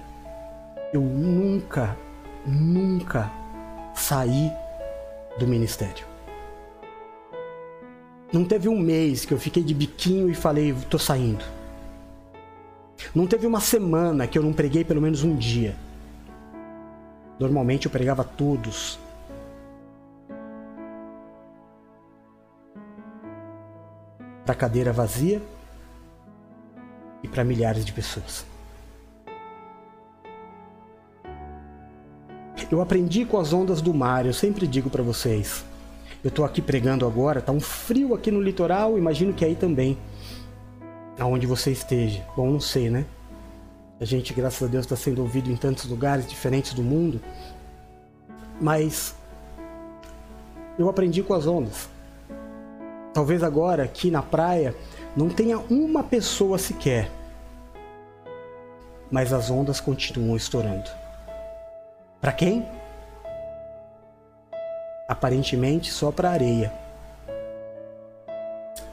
[0.93, 1.97] eu nunca,
[2.45, 3.31] nunca
[3.95, 4.51] saí
[5.39, 6.05] do ministério.
[8.31, 11.43] Não teve um mês que eu fiquei de biquinho e falei, tô saindo.
[13.15, 15.75] Não teve uma semana que eu não preguei pelo menos um dia.
[17.39, 18.99] Normalmente eu pregava todos,
[24.47, 25.41] para a cadeira vazia
[27.21, 28.45] e para milhares de pessoas.
[32.71, 35.65] Eu aprendi com as ondas do mar, eu sempre digo para vocês.
[36.23, 39.97] Eu estou aqui pregando agora, tá um frio aqui no litoral, imagino que aí também,
[41.19, 42.23] aonde você esteja.
[42.35, 43.05] Bom, não sei, né?
[43.99, 47.19] A gente, graças a Deus, está sendo ouvido em tantos lugares diferentes do mundo,
[48.61, 49.13] mas
[50.79, 51.96] eu aprendi com as ondas.
[53.17, 54.75] Talvez agora aqui na praia
[55.15, 57.09] não tenha uma pessoa sequer,
[59.09, 60.87] mas as ondas continuam estourando.
[62.21, 62.63] Para quem?
[65.07, 66.71] Aparentemente só para areia.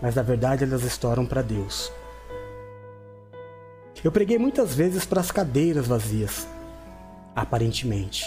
[0.00, 1.92] Mas na verdade elas estouram para Deus.
[4.02, 6.48] Eu preguei muitas vezes para as cadeiras vazias,
[7.36, 8.24] aparentemente.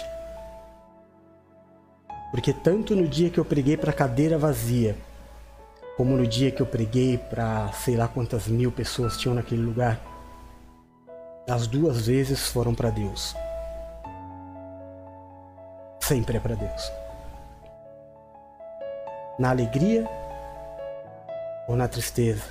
[2.29, 4.95] Porque tanto no dia que eu preguei para a cadeira vazia,
[5.97, 9.99] como no dia que eu preguei para sei lá quantas mil pessoas tinham naquele lugar.
[11.49, 13.35] As duas vezes foram para Deus.
[15.99, 16.91] Sempre é para Deus.
[19.39, 20.07] Na alegria
[21.67, 22.43] ou na tristeza.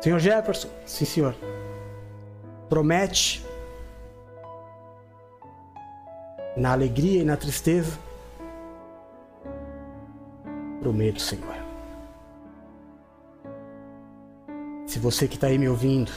[0.00, 1.36] Senhor Jefferson, sim senhor.
[2.68, 3.46] Promete
[6.56, 7.98] na alegria e na tristeza.
[10.80, 11.63] Prometo, Senhor.
[14.86, 16.12] Se você que está aí me ouvindo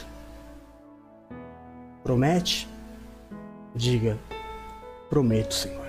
[2.08, 2.66] promete,
[3.74, 4.18] diga:
[5.10, 5.86] Prometo, Senhor.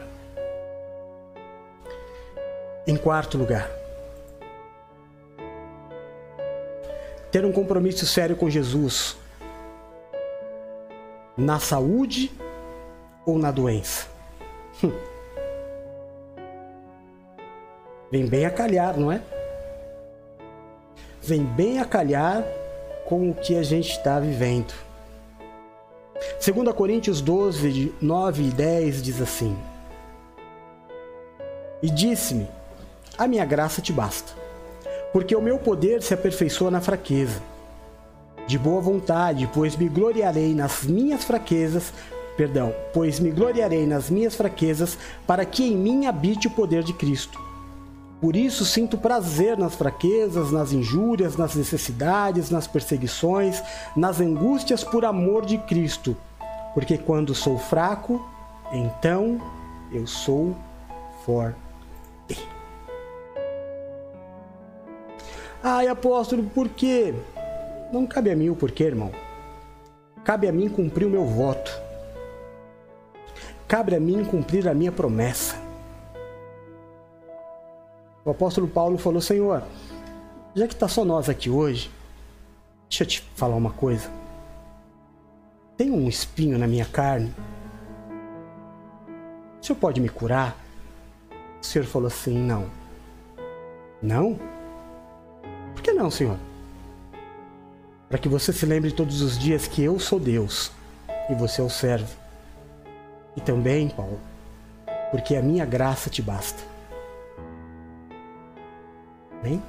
[2.85, 3.69] Em quarto lugar,
[7.31, 9.15] ter um compromisso sério com Jesus
[11.38, 12.31] na saúde
[13.26, 14.07] ou na doença.
[14.84, 14.91] Hum.
[18.11, 19.22] Vem bem a calhar, não é?
[21.22, 22.43] Vem bem a calhar
[23.10, 24.72] com o que a gente está vivendo.
[26.45, 29.57] 2 Coríntios 12, 9 e 10 diz assim:
[31.81, 32.48] E disse-me:
[33.18, 34.31] A minha graça te basta,
[35.11, 37.41] porque o meu poder se aperfeiçoa na fraqueza.
[38.45, 41.91] De boa vontade, pois me gloriarei nas minhas fraquezas,
[42.38, 46.94] perdão, pois me gloriarei nas minhas fraquezas, para que em mim habite o poder de
[46.94, 47.48] Cristo.
[48.21, 53.63] Por isso sinto prazer nas fraquezas, nas injúrias, nas necessidades, nas perseguições,
[53.95, 56.17] nas angústias por amor de Cristo.
[56.73, 58.27] Porque quando sou fraco,
[58.73, 59.41] então
[59.91, 60.55] eu sou
[61.25, 61.57] forte.
[65.61, 67.13] Ai, apóstolo, por quê?
[67.91, 69.11] Não cabe a mim o porquê, irmão.
[70.23, 71.71] Cabe a mim cumprir o meu voto.
[73.67, 75.59] Cabe a mim cumprir a minha promessa.
[78.30, 79.64] O apóstolo Paulo falou: Senhor,
[80.53, 81.89] já que está só nós aqui hoje,
[82.88, 84.07] deixa eu te falar uma coisa.
[85.76, 87.34] Tem um espinho na minha carne.
[89.60, 90.56] O senhor pode me curar?
[91.60, 92.69] O senhor falou assim: Não.
[93.99, 94.39] Não?
[95.73, 96.38] Por que não, senhor?
[98.07, 100.72] Para que você se lembre todos os dias que eu sou Deus
[101.31, 102.15] e você é o servo.
[103.35, 104.19] E também, Paulo,
[105.10, 106.68] porque a minha graça te basta.
[109.39, 109.61] Amém?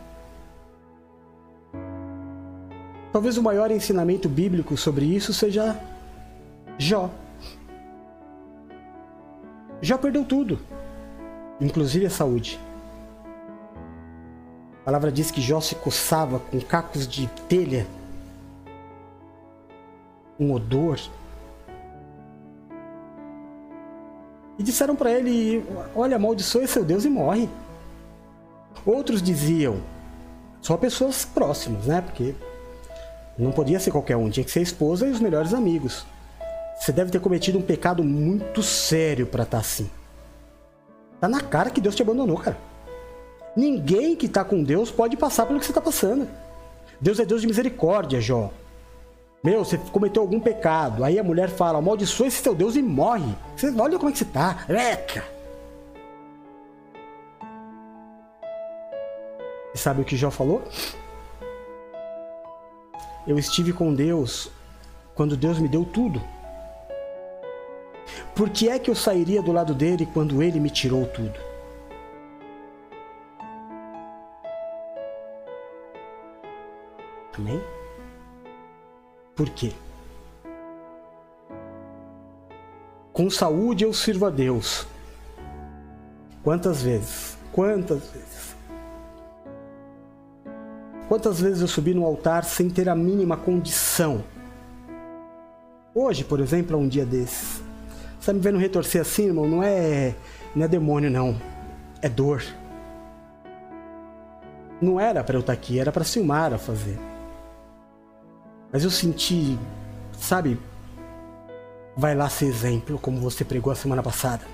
[3.12, 5.76] Talvez o maior ensinamento bíblico sobre isso seja
[6.78, 7.10] Jó.
[9.82, 10.58] Jó perdeu tudo,
[11.60, 12.60] inclusive a saúde.
[14.82, 17.86] A palavra diz que Jó se coçava com cacos de telha,
[20.38, 20.98] um odor.
[24.58, 25.64] E disseram para ele:
[25.94, 27.48] Olha, amaldiçoe seu Deus e morre.
[28.84, 29.80] Outros diziam,
[30.60, 32.00] só pessoas próximas, né?
[32.00, 32.34] Porque
[33.38, 36.04] não podia ser qualquer um, tinha que ser a esposa e os melhores amigos.
[36.78, 39.90] Você deve ter cometido um pecado muito sério para estar tá assim.
[41.20, 42.56] Tá na cara que Deus te abandonou, cara.
[43.54, 46.26] Ninguém que tá com Deus pode passar pelo que você tá passando.
[47.00, 48.50] Deus é Deus de misericórdia, Jó.
[49.42, 51.02] Meu, você cometeu algum pecado.
[51.02, 53.34] Aí a mulher fala: amaldiçoa esse teu Deus e morre.
[53.56, 54.64] Você olha como é que você tá.
[54.68, 55.39] Eca!
[59.74, 60.62] E sabe o que Jó falou?
[63.26, 64.50] Eu estive com Deus
[65.14, 66.20] quando Deus me deu tudo.
[68.34, 71.38] Por que é que eu sairia do lado dele quando ele me tirou tudo?
[77.36, 77.62] Amém?
[79.34, 79.72] Por quê?
[83.12, 84.86] Com saúde eu sirvo a Deus.
[86.42, 87.36] Quantas vezes?
[87.52, 88.56] Quantas vezes?
[91.10, 94.22] Quantas vezes eu subi no altar sem ter a mínima condição?
[95.92, 97.60] Hoje, por exemplo, é um dia desses.
[98.20, 99.44] Você tá me vendo retorcer assim, irmão?
[99.44, 100.14] Não é,
[100.54, 101.36] não é demônio, não.
[102.00, 102.44] É dor.
[104.80, 106.96] Não era para eu estar tá aqui, era para Silmara fazer.
[108.72, 109.58] Mas eu senti,
[110.16, 110.60] sabe?
[111.96, 114.44] Vai lá ser exemplo, como você pregou a semana passada.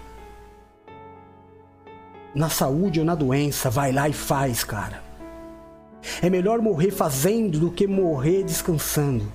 [2.35, 5.06] Na saúde ou na doença, vai lá e faz, cara.
[6.23, 9.31] É melhor morrer fazendo do que morrer descansando.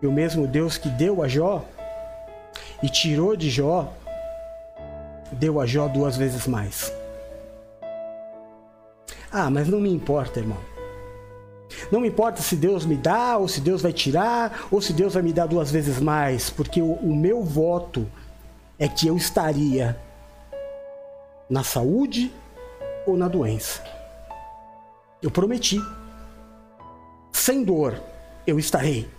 [0.00, 1.64] E o mesmo Deus que deu a Jó
[2.82, 3.92] e tirou de Jó,
[5.32, 6.92] deu a Jó duas vezes mais.
[9.30, 10.58] Ah, mas não me importa, irmão.
[11.90, 15.14] Não me importa se Deus me dá, ou se Deus vai tirar, ou se Deus
[15.14, 18.06] vai me dar duas vezes mais, porque o, o meu voto
[18.78, 19.98] é que eu estaria
[21.50, 22.32] na saúde
[23.06, 23.82] ou na doença.
[25.20, 25.80] Eu prometi.
[27.32, 28.00] Sem dor,
[28.46, 29.10] eu estarei.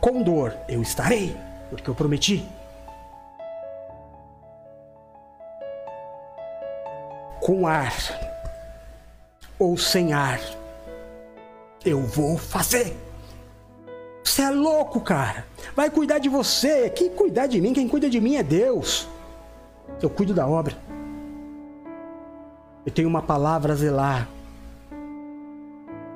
[0.00, 1.34] Com dor, eu estarei,
[1.70, 2.46] porque eu prometi.
[7.40, 7.94] Com ar
[9.58, 10.40] ou sem ar,
[11.84, 12.96] eu vou fazer.
[14.34, 15.46] Você é louco, cara.
[15.76, 16.90] Vai cuidar de você.
[16.90, 19.06] Quem cuidar de mim, quem cuida de mim é Deus.
[20.02, 20.76] Eu cuido da obra.
[22.84, 24.28] Eu tenho uma palavra a zelar.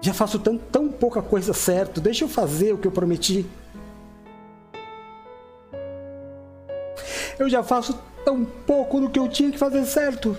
[0.01, 2.01] Já faço tão, tão pouca coisa certo.
[2.01, 3.47] Deixa eu fazer o que eu prometi.
[7.39, 10.37] Eu já faço tão pouco do que eu tinha que fazer certo.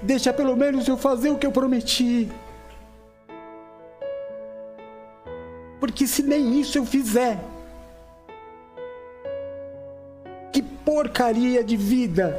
[0.00, 2.30] Deixa pelo menos eu fazer o que eu prometi.
[5.84, 7.38] porque se nem isso eu fizer.
[10.50, 12.34] Que porcaria de vida,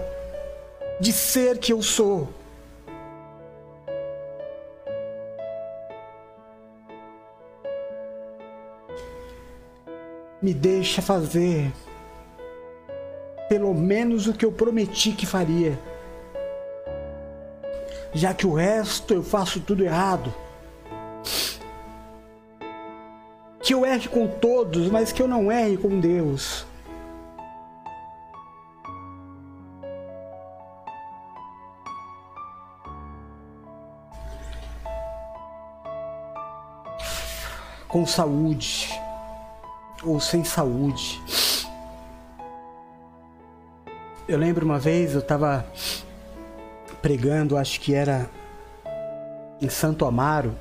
[0.99, 2.27] de ser que eu sou.
[10.41, 11.72] Me deixa fazer
[13.47, 15.77] pelo menos o que eu prometi que faria.
[18.11, 20.34] Já que o resto eu faço tudo errado.
[23.65, 26.67] Que eu erre com todos, mas que eu não erre com Deus.
[37.87, 38.87] Com saúde
[40.03, 41.19] ou sem saúde.
[44.27, 45.65] Eu lembro uma vez eu estava
[47.01, 48.29] pregando, acho que era
[49.59, 50.55] em Santo Amaro,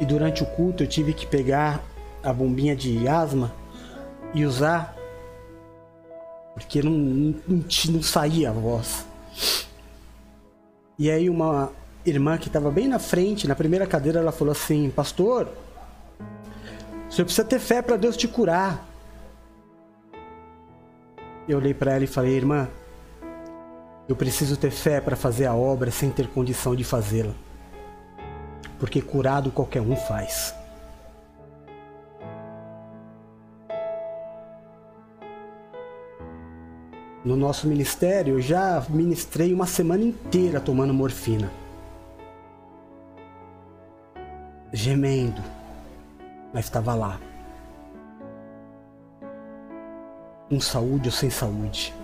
[0.00, 1.82] e durante o culto eu tive que pegar
[2.22, 3.52] a bombinha de asma
[4.34, 4.96] e usar,
[6.54, 9.06] porque não, não, não saía a voz.
[10.98, 11.70] E aí uma
[12.04, 15.48] irmã que estava bem na frente, na primeira cadeira, ela falou assim: Pastor,
[17.08, 18.86] você precisa ter fé para Deus te curar.
[21.48, 22.68] Eu olhei para ela e falei: Irmã,
[24.08, 27.34] eu preciso ter fé para fazer a obra sem ter condição de fazê-la.
[28.78, 30.54] Porque curado qualquer um faz.
[37.24, 41.50] No nosso ministério, eu já ministrei uma semana inteira tomando morfina.
[44.72, 45.42] Gemendo
[46.52, 47.20] mas estava lá.
[50.48, 51.94] Com saúde ou sem saúde.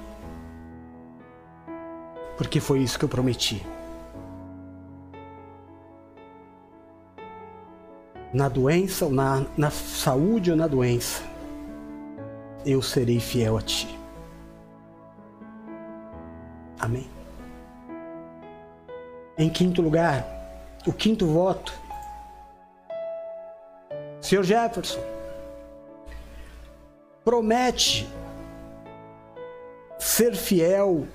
[2.36, 3.64] Porque foi isso que eu prometi.
[8.34, 11.22] Na doença, ou na, na saúde ou na doença,
[12.66, 13.88] eu serei fiel a ti.
[16.78, 17.08] Amém.
[19.38, 20.26] Em quinto lugar,
[20.86, 21.72] o quinto voto
[24.24, 25.00] Senhor Jefferson,
[27.22, 28.08] promete
[29.98, 31.06] ser fiel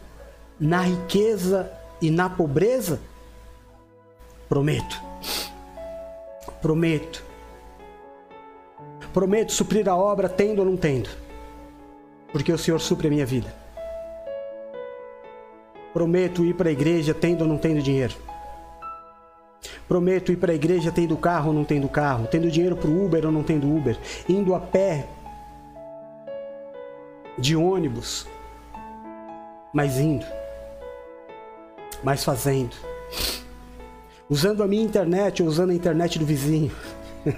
[0.60, 3.02] na riqueza e na pobreza?
[4.48, 5.09] Prometo.
[6.61, 7.23] Prometo.
[9.14, 11.10] Prometo suprir a obra tendo ou não tendo.
[12.31, 13.53] Porque o Senhor supre a minha vida.
[15.94, 18.15] Prometo ir para a igreja tendo ou não tendo dinheiro.
[19.88, 23.06] Prometo ir para a igreja tendo carro ou não tendo carro, tendo dinheiro para o
[23.06, 25.07] Uber ou não tendo Uber, indo a pé,
[27.40, 28.27] de ônibus,
[29.73, 30.26] mas indo,
[32.03, 32.76] mas fazendo,
[34.30, 36.72] usando a minha internet ou usando a internet do vizinho.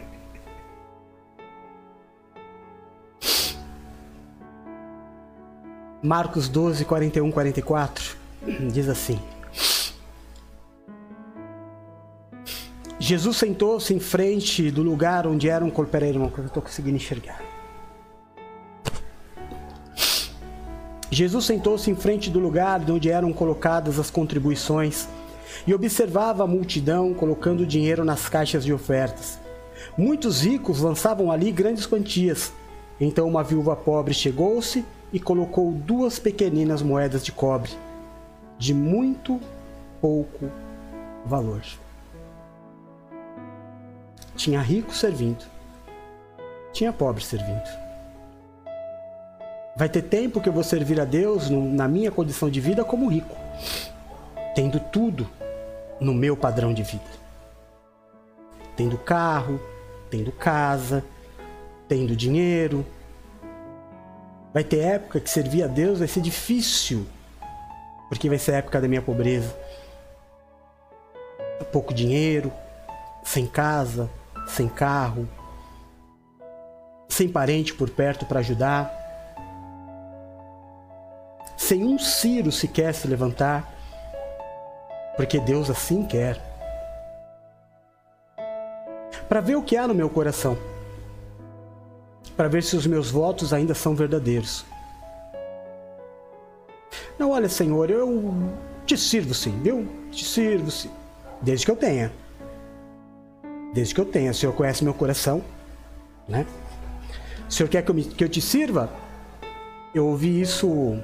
[6.04, 8.18] Marcos 12, 41, 44
[8.72, 9.18] diz assim.
[13.00, 15.92] Jesus sentou-se em frente do lugar onde era um corpo.
[15.92, 17.42] Peraí, irmão, que eu estou conseguindo enxergar.
[21.10, 25.08] Jesus sentou-se em frente do lugar onde eram colocadas as contribuições
[25.66, 29.40] e observava a multidão colocando dinheiro nas caixas de ofertas.
[29.98, 32.54] Muitos ricos lançavam ali grandes quantias.
[33.00, 37.72] Então uma viúva pobre chegou-se e colocou duas pequeninas moedas de cobre,
[38.58, 39.40] de muito
[40.00, 40.50] pouco
[41.26, 41.62] valor.
[44.36, 45.44] Tinha rico servindo,
[46.72, 47.82] tinha pobre servindo.
[49.76, 53.08] Vai ter tempo que eu vou servir a Deus na minha condição de vida como
[53.08, 53.36] rico,
[54.54, 55.28] tendo tudo
[56.02, 57.22] no meu padrão de vida.
[58.76, 59.62] Tendo carro,
[60.10, 61.06] tendo casa,
[61.88, 62.86] tendo dinheiro.
[64.54, 67.06] Vai ter época que servir a Deus vai ser difícil,
[68.10, 69.56] porque vai ser a época da minha pobreza.
[71.72, 72.52] Pouco dinheiro,
[73.24, 74.10] sem casa,
[74.48, 75.30] sem carro,
[77.08, 78.92] sem parente por perto para ajudar,
[81.56, 83.81] sem um ciro sequer se levantar,
[85.16, 86.40] porque Deus assim quer.
[89.28, 90.58] Para ver o que há no meu coração,
[92.36, 94.66] para ver se os meus votos ainda são verdadeiros.
[97.18, 98.34] Não, olha, Senhor, eu
[98.86, 99.88] te sirvo sim, viu?
[100.12, 100.92] Te sirvo sim,
[101.42, 102.12] desde que eu tenha
[103.74, 104.32] desde que eu tenha.
[104.32, 105.42] O Senhor conhece meu coração,
[106.28, 106.46] né?
[107.48, 108.90] O Senhor quer que eu, me, que eu te sirva?
[109.94, 110.98] Eu ouvi isso.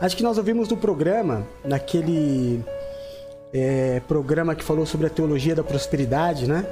[0.00, 2.64] Acho que nós ouvimos no programa, naquele
[3.52, 6.66] é, programa que falou sobre a teologia da prosperidade, né?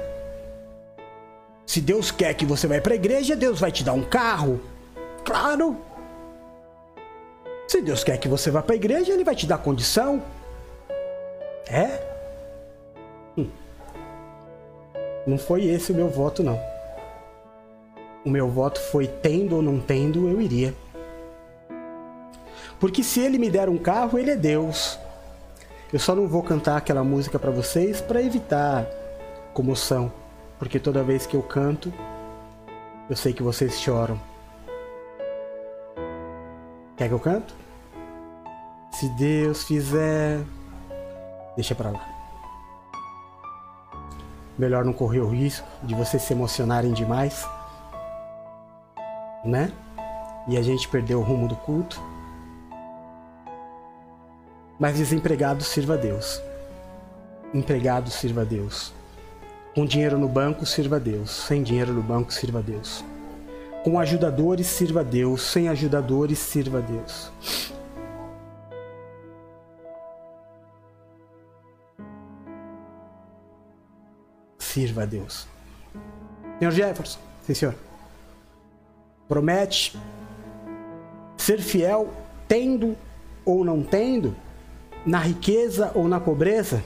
[1.65, 4.61] Se Deus quer que você vá para a igreja, Deus vai te dar um carro.
[5.25, 5.77] Claro.
[7.67, 10.23] Se Deus quer que você vá para a igreja, Ele vai te dar condição.
[11.69, 12.07] É?
[15.27, 16.57] Não foi esse o meu voto, não.
[18.23, 20.73] o meu voto foi tendo ou não tendo, eu iria.
[22.79, 24.97] Porque se ele me der um carro, ele é Deus.
[25.91, 28.85] Eu só não vou cantar aquela música para vocês para evitar
[29.53, 30.11] comoção,
[30.59, 31.93] porque toda vez que eu canto,
[33.09, 34.19] eu sei que vocês choram.
[36.97, 37.55] Quer que eu canto?
[38.91, 40.43] Se Deus fizer,
[41.55, 42.05] deixa para lá.
[44.57, 47.47] Melhor não correr o risco de vocês se emocionarem demais,
[49.45, 49.71] né?
[50.49, 52.01] E a gente perder o rumo do culto.
[54.79, 56.41] Mas desempregado sirva a Deus.
[57.53, 58.93] Empregado sirva a Deus.
[59.73, 61.31] Com dinheiro no banco, sirva a Deus.
[61.31, 63.03] Sem dinheiro no banco, sirva a Deus.
[63.83, 65.41] Com ajudadores, sirva a Deus.
[65.41, 67.31] Sem ajudadores, sirva a Deus.
[74.59, 75.47] Sirva a Deus.
[76.59, 77.75] Senhor Jefferson, sim senhor.
[79.27, 79.97] Promete
[81.37, 82.13] ser fiel,
[82.47, 82.95] tendo
[83.45, 84.35] ou não tendo,
[85.05, 86.83] na riqueza ou na pobreza?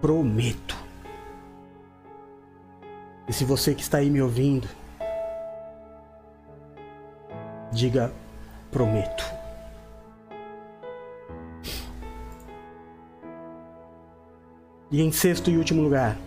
[0.00, 0.76] Prometo.
[3.28, 4.68] E se você que está aí me ouvindo,
[7.72, 8.12] diga
[8.70, 9.24] prometo.
[14.90, 16.18] E em sexto e último lugar,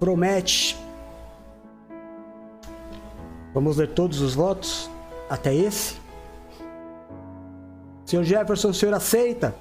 [0.00, 0.76] promete
[3.54, 4.90] Vamos ler todos os votos
[5.30, 5.94] até esse?
[8.04, 9.54] Senhor Jefferson, o senhor aceita?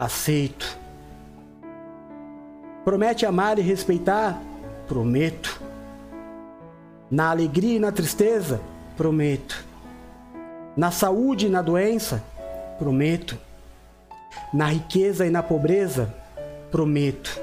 [0.00, 0.78] Aceito.
[2.82, 4.40] Promete amar e respeitar?
[4.88, 5.60] Prometo.
[7.10, 8.58] Na alegria e na tristeza?
[8.96, 9.62] Prometo.
[10.74, 12.24] Na saúde e na doença?
[12.78, 13.36] Prometo.
[14.52, 16.12] Na riqueza e na pobreza?
[16.70, 17.38] Prometo.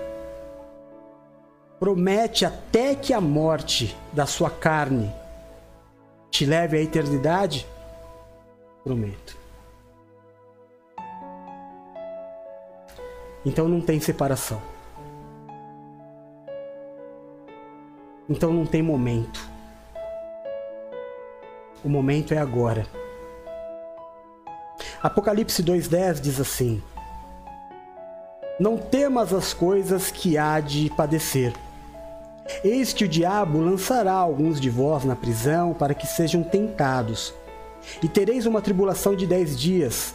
[1.80, 5.21] Promete até que a morte da sua carne
[6.32, 7.68] te leve à eternidade?
[8.84, 9.38] Prometo.
[13.46, 14.62] Então não tem separação.
[18.30, 19.46] Então não tem momento.
[21.84, 22.88] O momento é agora.
[25.04, 26.82] Apocalipse 2,10 diz assim:
[28.60, 31.54] Não temas as coisas que há de padecer
[32.64, 37.34] Eis que o diabo lançará alguns de vós na prisão para que sejam tentados,
[38.02, 40.14] e tereis uma tribulação de dez dias.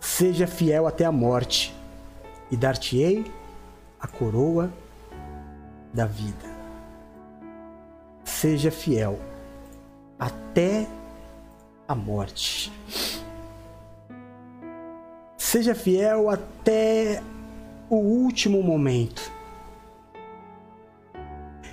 [0.00, 1.74] Seja fiel até a morte,
[2.50, 3.30] e dar-te-ei
[4.00, 4.70] a coroa
[5.92, 6.50] da vida.
[8.24, 9.18] Seja fiel
[10.18, 10.86] até
[11.88, 12.72] a morte.
[15.36, 17.22] Seja fiel até
[17.88, 19.31] o último momento.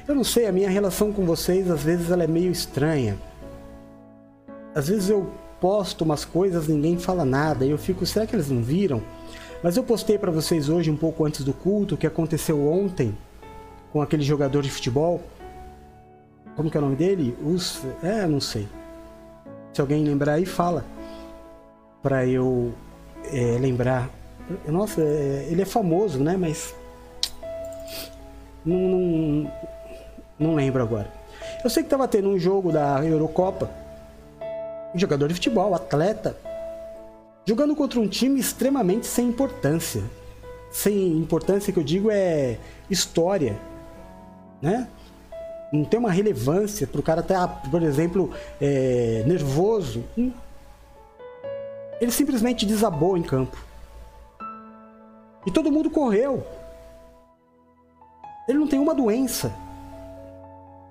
[0.10, 3.16] Eu não sei, a minha relação com vocês às vezes ela é meio estranha.
[4.74, 5.32] Às vezes eu
[5.62, 9.04] posto umas coisas, ninguém fala nada, e eu fico, será que eles não viram?
[9.62, 13.16] Mas eu postei para vocês hoje, um pouco antes do culto, o que aconteceu ontem
[13.94, 15.22] com aquele jogador de futebol.
[16.56, 17.38] Como que é o nome dele?
[17.46, 17.84] Us...
[18.02, 18.68] É, não sei.
[19.74, 20.86] Se alguém lembrar aí, fala.
[22.02, 22.74] Pra eu
[23.26, 24.10] é, lembrar.
[24.68, 26.36] Nossa, é, ele é famoso, né?
[26.36, 26.74] Mas.
[28.66, 29.52] Não, não,
[30.40, 31.12] não lembro agora.
[31.64, 33.70] Eu sei que estava tendo um jogo da Eurocopa.
[34.96, 36.36] Um jogador de futebol, atleta,
[37.46, 40.02] jogando contra um time extremamente sem importância.
[40.72, 42.58] Sem importância que eu digo é
[42.90, 43.60] história,
[44.62, 44.88] né?
[45.72, 50.04] Não tem uma relevância para o cara estar, tá, por exemplo, é, nervoso.
[50.18, 50.32] Hum.
[52.02, 53.58] Ele simplesmente desabou em campo.
[55.46, 56.44] E todo mundo correu.
[58.48, 59.54] Ele não tem uma doença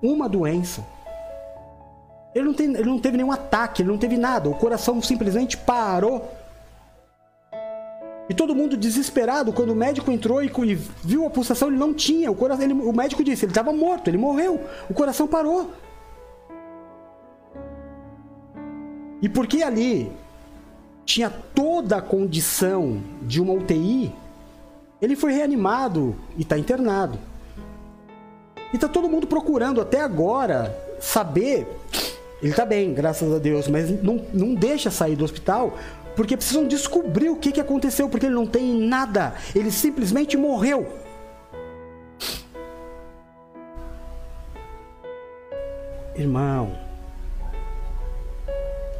[0.01, 0.85] uma doença.
[2.33, 4.49] Ele não, tem, ele não teve nenhum ataque, ele não teve nada.
[4.49, 6.31] O coração simplesmente parou.
[8.29, 11.93] E todo mundo desesperado, quando o médico entrou e, e viu a pulsação, ele não
[11.93, 12.29] tinha.
[12.29, 14.61] O, coração, ele, o médico disse, ele estava morto, ele morreu.
[14.87, 15.71] O coração parou.
[19.21, 20.11] E porque ali
[21.03, 24.13] tinha toda a condição de uma UTI,
[25.01, 27.17] ele foi reanimado e está internado.
[28.73, 31.67] E tá todo mundo procurando até agora saber.
[32.41, 35.77] Ele tá bem, graças a Deus, mas não, não deixa sair do hospital
[36.15, 39.35] porque precisam descobrir o que, que aconteceu, porque ele não tem nada.
[39.55, 40.85] Ele simplesmente morreu.
[46.13, 46.75] Irmão,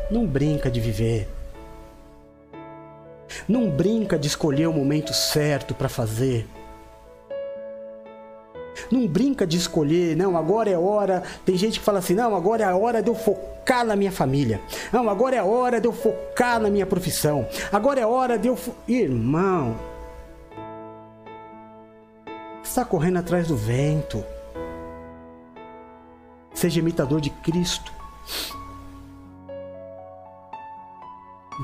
[0.09, 1.27] não brinca de viver.
[3.49, 6.47] Não brinca de escolher o momento certo para fazer.
[8.91, 11.23] Não brinca de escolher, não, agora é hora.
[11.45, 14.11] Tem gente que fala assim: não, agora é a hora de eu focar na minha
[14.11, 14.61] família.
[14.91, 17.47] Não, agora é a hora de eu focar na minha profissão.
[17.71, 18.57] Agora é a hora de eu.
[18.87, 19.75] Irmão,
[22.63, 24.23] está correndo atrás do vento.
[26.53, 27.91] Seja imitador de Cristo.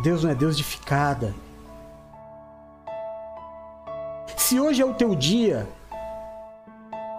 [0.01, 1.33] Deus não é Deus de ficada.
[4.35, 5.67] Se hoje é o teu dia,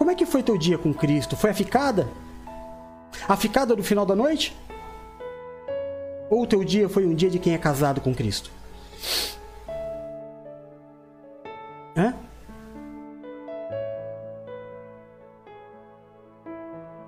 [0.07, 1.37] como é que foi teu dia com Cristo?
[1.37, 2.07] Foi a ficada?
[3.29, 4.57] A ficada do final da noite?
[6.31, 8.49] Ou teu dia foi um dia de quem é casado com Cristo?
[11.97, 12.15] Hã?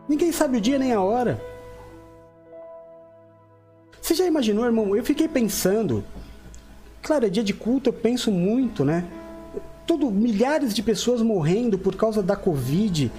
[0.08, 1.40] Ninguém sabe o dia nem a hora.
[4.02, 4.96] Você já imaginou, irmão?
[4.96, 6.04] Eu fiquei pensando.
[7.00, 9.08] Claro, é dia de culto, eu penso muito, né?
[9.88, 13.10] Todo, milhares de pessoas morrendo por causa da Covid.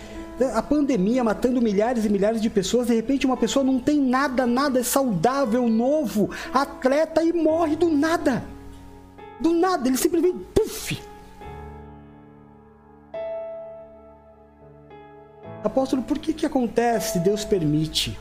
[0.53, 2.87] A pandemia matando milhares e milhares de pessoas.
[2.87, 7.89] De repente, uma pessoa não tem nada, nada, é saudável, novo, atleta e morre do
[7.89, 8.43] nada.
[9.39, 10.37] Do nada, ele simplesmente.
[10.53, 11.01] Puff!
[15.63, 17.19] Apóstolo, por que que acontece?
[17.19, 18.15] Deus permite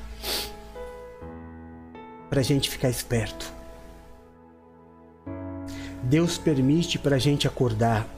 [2.30, 3.52] para a gente ficar esperto.
[6.02, 8.08] Deus permite para a gente acordar,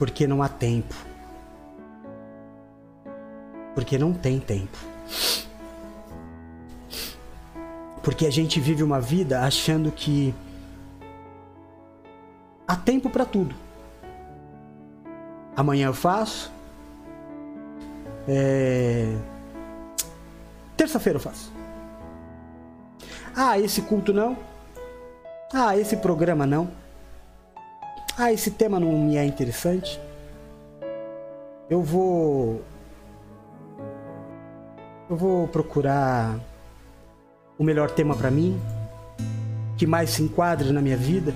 [0.00, 0.94] porque não há tempo,
[3.74, 4.78] porque não tem tempo,
[8.02, 10.34] porque a gente vive uma vida achando que
[12.66, 13.54] há tempo para tudo.
[15.54, 16.50] Amanhã eu faço.
[18.26, 19.14] É...
[20.78, 21.52] Terça-feira eu faço.
[23.36, 24.34] Ah, esse culto não.
[25.52, 26.79] Ah, esse programa não.
[28.22, 29.98] Ah, esse tema não me é interessante.
[31.70, 32.60] Eu vou.
[35.08, 36.38] Eu vou procurar
[37.58, 38.60] o melhor tema para mim,
[39.78, 41.32] que mais se enquadre na minha vida,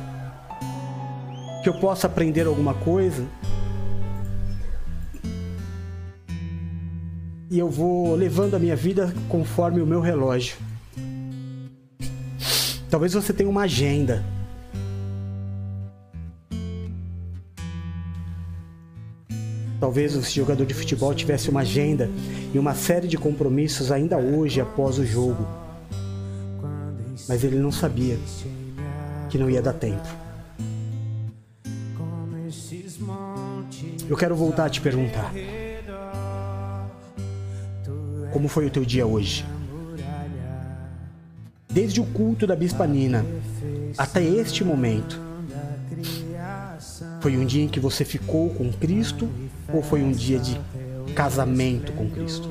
[1.63, 3.27] que eu possa aprender alguma coisa.
[7.51, 10.57] e eu vou levando a minha vida conforme o meu relógio.
[12.91, 14.34] Talvez você tenha uma agenda.
[19.81, 22.11] Talvez o jogador de futebol tivesse uma agenda
[22.53, 25.47] e uma série de compromissos ainda hoje após o jogo.
[27.29, 28.19] Mas ele não sabia
[29.29, 30.07] que não ia dar tempo.
[34.09, 35.33] Eu quero voltar a te perguntar.
[38.33, 39.45] Como foi o teu dia hoje?
[41.69, 43.25] Desde o culto da Bispa Nina
[43.99, 45.21] até este momento,
[47.21, 49.29] foi um dia em que você ficou com Cristo
[49.73, 50.61] ou foi um dia de
[51.15, 52.49] casamento com Cristo?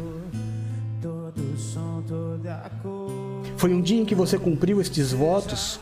[3.57, 5.79] Foi um dia em que você cumpriu estes votos?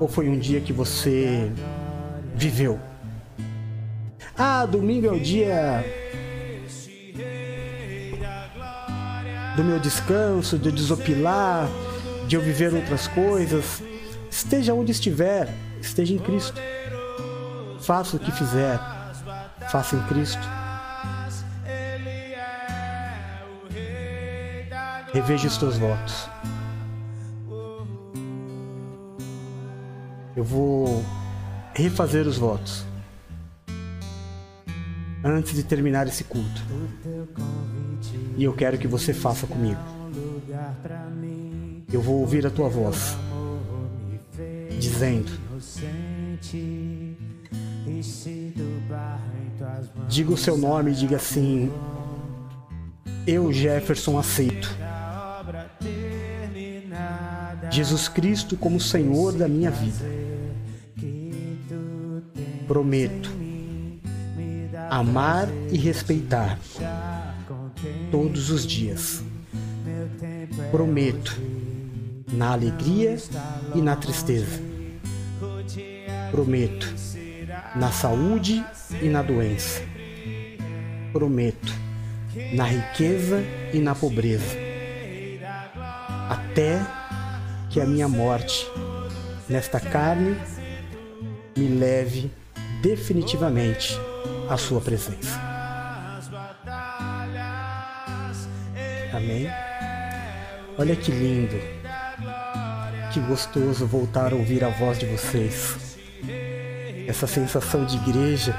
[0.00, 1.50] Ou foi um dia que você
[2.34, 2.78] viveu?
[4.36, 5.84] Ah, domingo é o dia
[9.56, 11.68] do meu descanso, de desopilar,
[12.26, 13.82] de eu viver outras coisas.
[14.30, 15.52] Esteja onde estiver,
[15.82, 16.60] esteja em Cristo.
[17.80, 18.78] Faça o que fizer,
[19.70, 20.42] faça em Cristo.
[25.12, 26.28] Reveja os teus votos.
[30.36, 31.04] Eu vou
[31.74, 32.84] refazer os votos
[35.24, 36.62] antes de terminar esse culto.
[38.36, 39.80] E eu quero que você faça comigo.
[41.92, 43.16] Eu vou ouvir a tua voz
[44.78, 45.30] dizendo:
[50.08, 51.70] Diga o seu nome e diga assim:
[53.26, 54.68] Eu, Jefferson, aceito.
[57.70, 60.04] Jesus Cristo como Senhor da minha vida.
[62.66, 63.40] Prometo
[64.90, 66.58] amar e respeitar
[68.10, 69.22] todos os dias.
[70.72, 71.40] Prometo,
[72.32, 73.16] na alegria
[73.74, 74.60] e na tristeza.
[76.32, 76.92] Prometo,
[77.74, 78.64] na saúde
[79.00, 79.82] e na doença.
[81.12, 81.72] Prometo,
[82.52, 83.42] na riqueza
[83.72, 84.56] e na pobreza.
[86.28, 86.80] Até
[87.68, 88.66] que a minha morte
[89.48, 90.36] nesta carne
[91.56, 92.30] me leve
[92.82, 93.98] definitivamente
[94.48, 95.38] a sua presença.
[99.12, 99.48] Amém?
[100.78, 101.56] Olha que lindo.
[103.12, 105.89] Que gostoso voltar a ouvir a voz de vocês.
[107.10, 108.54] Essa sensação de igreja.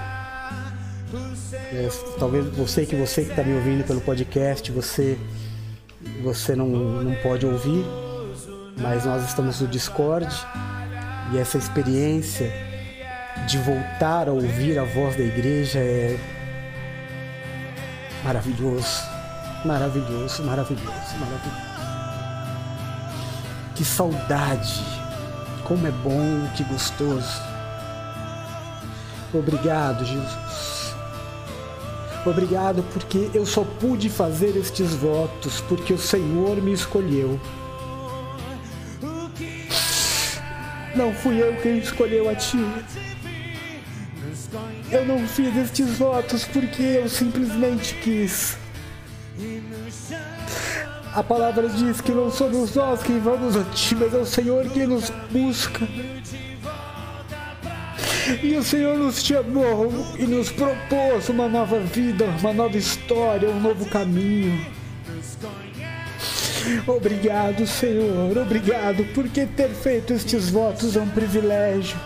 [1.54, 5.18] É, talvez você que você que está me ouvindo pelo podcast, você
[6.22, 7.86] você não, não pode ouvir,
[8.78, 10.28] mas nós estamos no Discord
[11.32, 12.52] e essa experiência
[13.48, 16.20] de voltar a ouvir a voz da igreja é
[18.26, 19.02] maravilhoso,
[19.64, 21.72] maravilhoso, maravilhoso, maravilhoso.
[23.76, 24.84] Que saudade,
[25.64, 27.51] como é bom, que gostoso.
[29.34, 30.96] Obrigado, Jesus.
[32.26, 37.40] Obrigado porque eu só pude fazer estes votos porque o Senhor me escolheu.
[40.96, 42.60] Não fui eu quem escolheu a ti.
[44.92, 48.58] Eu não fiz estes votos porque eu simplesmente quis.
[51.14, 54.70] A palavra diz que não somos nós quem vamos a ti, mas é o Senhor
[54.70, 55.88] que nos busca.
[58.44, 63.60] E o Senhor nos chamou e nos propôs uma nova vida, uma nova história, um
[63.60, 64.66] novo caminho.
[66.86, 71.98] Obrigado, Senhor, obrigado, porque ter feito estes votos é um privilégio.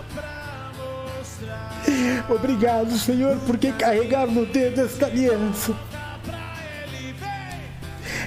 [2.30, 5.76] Obrigado, Senhor, porque carregar no dedo esta aliança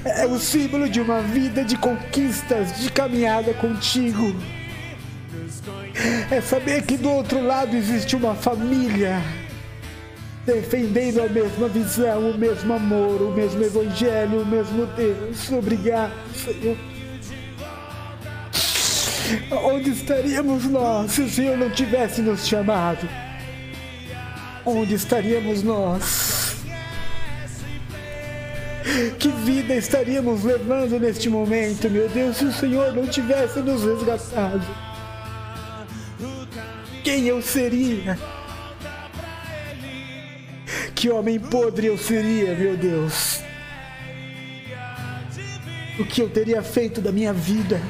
[0.04, 4.34] é o símbolo de uma vida de conquistas, de caminhada contigo.
[6.30, 9.20] É saber que do outro lado existe uma família
[10.46, 15.50] defendendo a mesma visão, o mesmo amor, o mesmo evangelho, o mesmo Deus.
[15.52, 16.76] Obrigado, Senhor.
[19.64, 23.06] Onde estaríamos nós se o Senhor não tivesse nos chamado?
[24.68, 26.56] onde estaríamos nós?
[29.18, 34.87] Que vida estaríamos levando neste momento, meu Deus, se o Senhor não tivesse nos resgatado?
[37.08, 38.18] Quem eu seria?
[40.94, 43.40] Que homem podre eu seria, meu Deus?
[45.98, 47.80] O que eu teria feito da minha vida?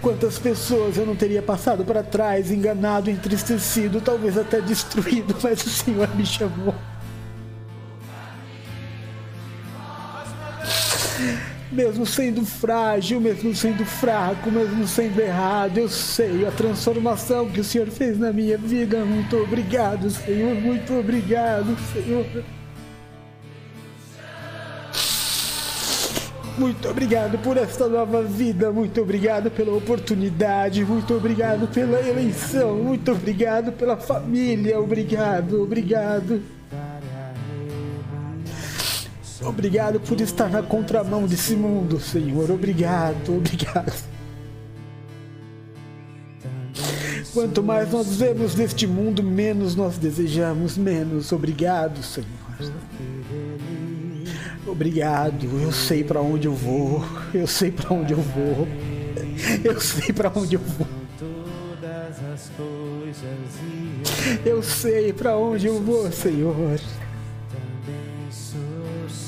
[0.00, 5.68] Quantas pessoas eu não teria passado para trás, enganado, entristecido, talvez até destruído, mas o
[5.68, 6.74] Senhor me chamou.
[11.72, 17.64] Mesmo sendo frágil, mesmo sendo fraco, mesmo sendo errado, eu sei a transformação que o
[17.64, 19.02] Senhor fez na minha vida.
[19.06, 20.54] Muito obrigado, Senhor.
[20.54, 22.26] Muito obrigado, Senhor.
[26.58, 33.10] Muito obrigado por esta nova vida, muito obrigado pela oportunidade, muito obrigado pela eleição, muito
[33.10, 36.42] obrigado pela família, obrigado, obrigado.
[39.44, 42.50] Obrigado por estar na contramão desse mundo, Senhor.
[42.50, 43.92] Obrigado, obrigado.
[47.32, 51.32] Quanto mais nós vemos neste mundo, menos nós desejamos, menos.
[51.32, 52.28] Obrigado, Senhor.
[54.66, 57.04] Obrigado, eu sei para onde eu vou.
[57.34, 58.68] Eu sei para onde eu vou.
[59.64, 60.86] Eu sei para onde eu vou.
[64.44, 66.78] Eu sei para onde eu vou, Senhor.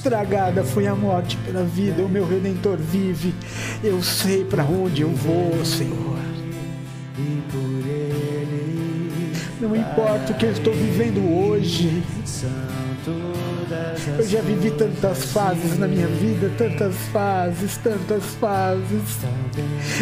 [0.05, 3.35] Tragada foi a morte pela vida, o meu redentor vive.
[3.83, 6.19] Eu sei para onde eu vou, Senhor.
[9.59, 12.03] Não importa o que eu estou vivendo hoje.
[14.19, 19.21] Eu já vivi tantas fases na minha vida, tantas fases, tantas fases.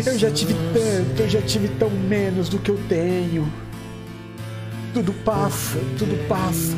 [0.05, 3.49] Eu já tive tanto, eu já tive tão menos do que eu tenho.
[4.93, 6.77] Tudo passa, tudo passa.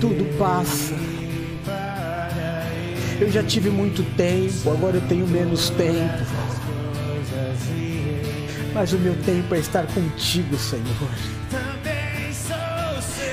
[0.00, 1.13] Tudo passa.
[3.20, 6.24] Eu já tive muito tempo, agora eu tenho menos tempo.
[8.72, 10.84] Mas o meu tempo é estar contigo, Senhor.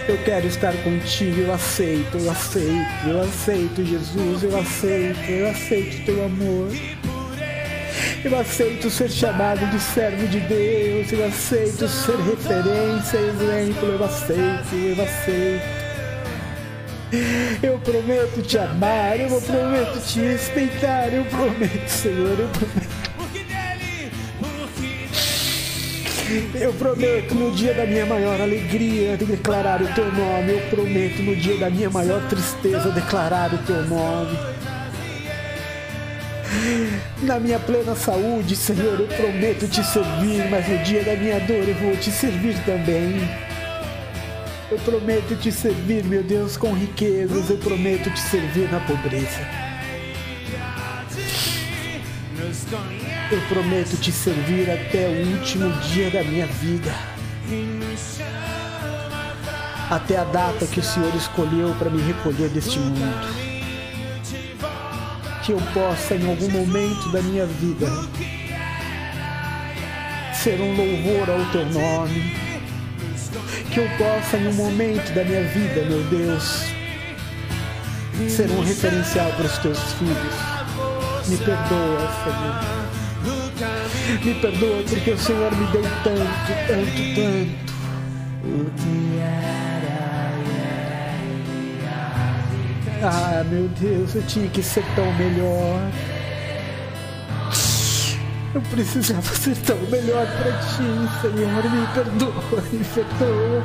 [0.08, 6.06] Eu quero estar contigo, eu aceito, eu aceito, eu aceito, Jesus, eu aceito, eu aceito
[6.06, 6.70] teu amor.
[8.24, 14.76] Eu aceito ser chamado de servo de Deus, eu aceito ser referência, exemplo, eu aceito,
[14.76, 15.81] eu aceito.
[17.62, 23.02] Eu prometo te amar, eu prometo te respeitar, eu prometo, Senhor, eu prometo.
[26.56, 30.54] Eu prometo no dia da minha maior alegria declarar o teu nome.
[30.54, 34.40] Eu prometo no dia da minha maior tristeza declarar o teu nome.
[37.24, 41.68] Na minha plena saúde, Senhor, eu prometo te servir, mas no dia da minha dor
[41.68, 43.51] eu vou te servir também.
[44.72, 47.50] Eu prometo te servir, meu Deus, com riquezas.
[47.50, 49.46] Eu prometo te servir na pobreza.
[53.30, 56.90] Eu prometo te servir até o último dia da minha vida.
[59.90, 63.28] Até a data que o Senhor escolheu para me recolher deste mundo.
[65.44, 67.88] Que eu possa, em algum momento da minha vida,
[70.34, 72.51] ser um louvor ao teu nome.
[73.72, 76.66] Que eu possa, em um momento da minha vida, meu Deus,
[78.30, 80.36] ser um referencial para os teus filhos.
[81.28, 82.82] Me perdoa, Senhor.
[84.26, 87.72] Me perdoa porque o Senhor me deu tanto, tanto, tanto.
[88.44, 90.32] O que era
[93.04, 95.90] Ah, meu Deus, eu tinha que ser tão melhor.
[98.54, 100.84] Eu precisava ser tão melhor para ti,
[101.22, 101.64] Senhor.
[101.72, 103.64] Me perdoa, me perdoa.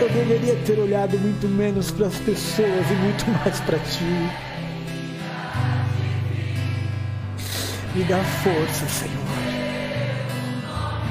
[0.00, 4.28] Eu deveria ter olhado muito menos para as pessoas e muito mais para ti.
[7.94, 9.22] Me dá força, Senhor.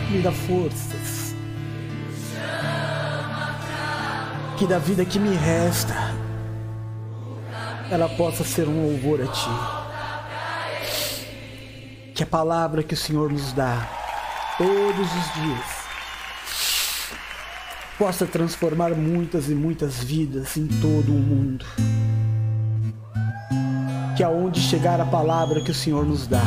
[0.10, 1.34] Me dá forças.
[4.58, 6.14] Que da vida que me resta,
[7.92, 9.50] ela possa ser um louvor a Ti.
[12.16, 13.86] Que a palavra que o Senhor nos dá
[14.58, 15.82] todos os dias
[18.00, 21.66] possa transformar muitas e muitas vidas em todo o mundo.
[24.16, 26.44] Que aonde chegar a palavra que o Senhor nos dá,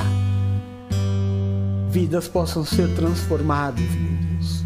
[1.90, 4.64] vidas possam ser transformadas, meu Deus.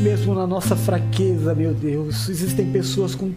[0.00, 3.32] Mesmo na nossa fraqueza, meu Deus, existem pessoas com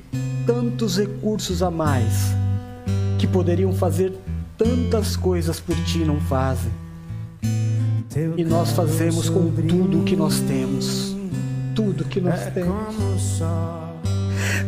[0.45, 2.34] tantos recursos a mais
[3.18, 4.14] que poderiam fazer
[4.57, 6.72] tantas coisas por ti não fazem.
[8.38, 11.16] E nós fazemos com tudo o que nós temos.
[11.76, 13.41] Tudo que nós é temos.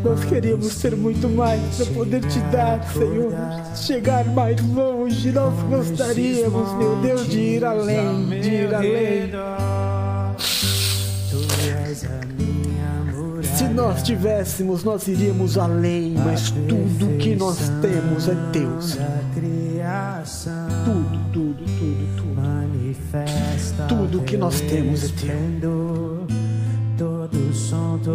[0.03, 3.33] Nós queríamos ter muito mais para poder te dar, Senhor.
[3.75, 5.31] Chegar mais longe.
[5.31, 9.31] Nós gostaríamos, meu Deus, de ir além, de ir além.
[13.61, 18.97] Se nós tivéssemos, nós iríamos além, mas tudo que nós temos é Senhor.
[20.83, 22.39] Tudo, tudo, tudo, tudo.
[23.87, 25.27] Tudo que nós temos é teu.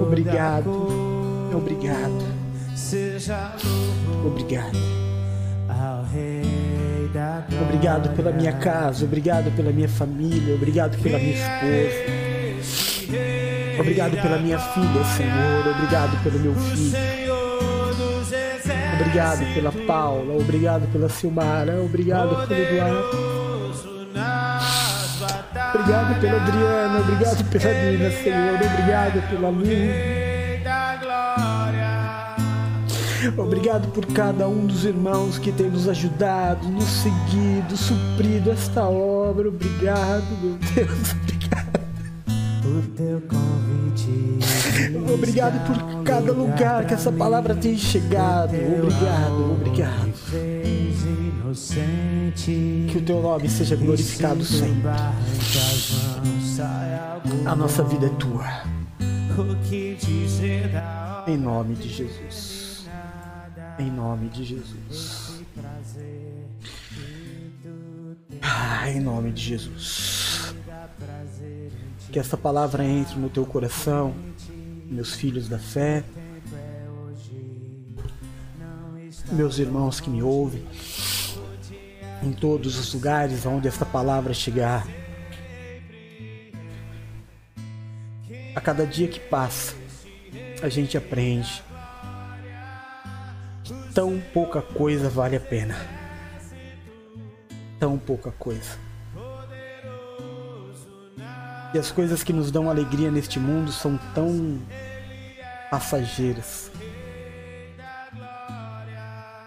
[0.02, 0.70] Obrigado.
[1.54, 2.24] Obrigado.
[4.26, 4.76] Obrigado.
[7.62, 13.55] Obrigado pela minha casa, obrigado pela minha família, obrigado pela minha esposa.
[13.78, 15.66] Obrigado pela minha filha, Senhor.
[15.76, 17.36] Obrigado pelo meu filho.
[18.94, 23.36] Obrigado pela Paula, obrigado pela Silmara, obrigado pelo Eduardo.
[25.74, 28.54] Obrigado pela Adriana, obrigado pela Nina, Senhor.
[28.54, 29.66] Obrigado pela Lu.
[33.36, 39.48] Obrigado por cada um dos irmãos que tem nos ajudado, nos seguido, suprido esta obra.
[39.48, 41.35] Obrigado, meu Deus.
[45.12, 45.66] Obrigado.
[45.66, 48.54] por cada lugar que essa palavra tem chegado.
[48.54, 50.12] Obrigado, obrigado.
[52.88, 54.88] Que o teu nome seja glorificado sempre.
[57.44, 58.46] A nossa vida é tua.
[61.26, 62.86] Em nome de Jesus.
[63.78, 65.44] Em nome de Jesus.
[68.42, 70.54] Ah, em nome de Jesus.
[72.10, 74.14] Que essa palavra entre no teu coração,
[74.86, 76.02] meus filhos da fé,
[79.32, 80.64] meus irmãos que me ouvem,
[82.22, 84.86] em todos os lugares onde essa palavra chegar.
[88.54, 89.74] A cada dia que passa,
[90.62, 91.62] a gente aprende
[93.96, 95.74] tão pouca coisa vale a pena.
[97.78, 98.85] Tão pouca coisa.
[101.74, 104.60] E as coisas que nos dão alegria neste mundo são tão
[105.70, 106.70] passageiras.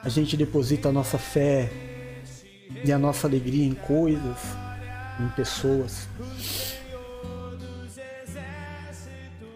[0.04, 1.70] A gente deposita a nossa fé
[2.84, 4.38] e a nossa alegria em coisas,
[5.20, 6.08] em pessoas.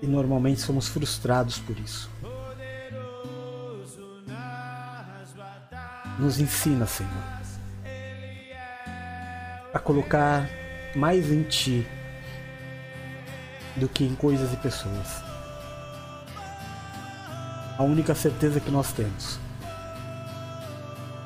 [0.02, 2.10] E normalmente somos frustrados por isso.
[6.20, 7.12] Nos ensina, Senhor,
[9.74, 10.48] a colocar
[10.96, 11.88] mais em Ti
[13.76, 15.24] do que em coisas e pessoas.
[17.78, 19.40] A única certeza que nós temos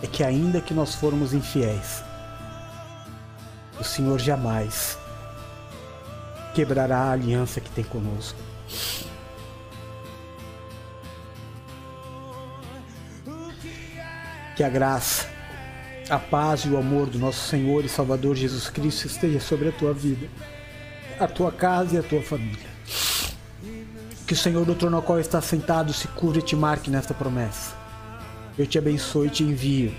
[0.01, 2.03] é que, ainda que nós formos infiéis,
[3.79, 4.97] o Senhor jamais
[6.53, 8.39] quebrará a aliança que tem conosco.
[14.55, 15.27] Que a graça,
[16.09, 19.71] a paz e o amor do nosso Senhor e Salvador Jesus Cristo esteja sobre a
[19.71, 20.27] tua vida,
[21.19, 22.68] a tua casa e a tua família.
[24.26, 27.14] Que o Senhor do trono ao qual está sentado se cure e te marque nesta
[27.14, 27.76] promessa.
[28.57, 29.94] Eu te abençoo e te envio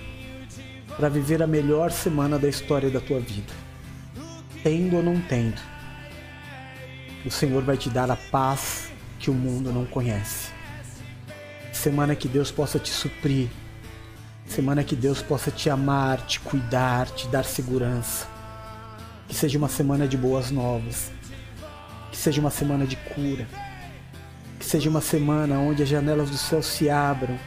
[0.97, 3.53] para viver a melhor semana da história da tua vida.
[4.63, 5.61] Tendo ou não tendo,
[7.25, 10.51] o Senhor vai te dar a paz que o mundo não conhece.
[11.73, 13.49] Semana que Deus possa te suprir.
[14.47, 18.38] Semana que Deus possa te amar, te cuidar, te dar segurança.
[19.29, 21.13] Que seja uma semana de boas novas.
[22.11, 23.47] Que seja uma semana de cura.
[24.59, 27.39] Que seja uma semana onde as janelas do céu se abram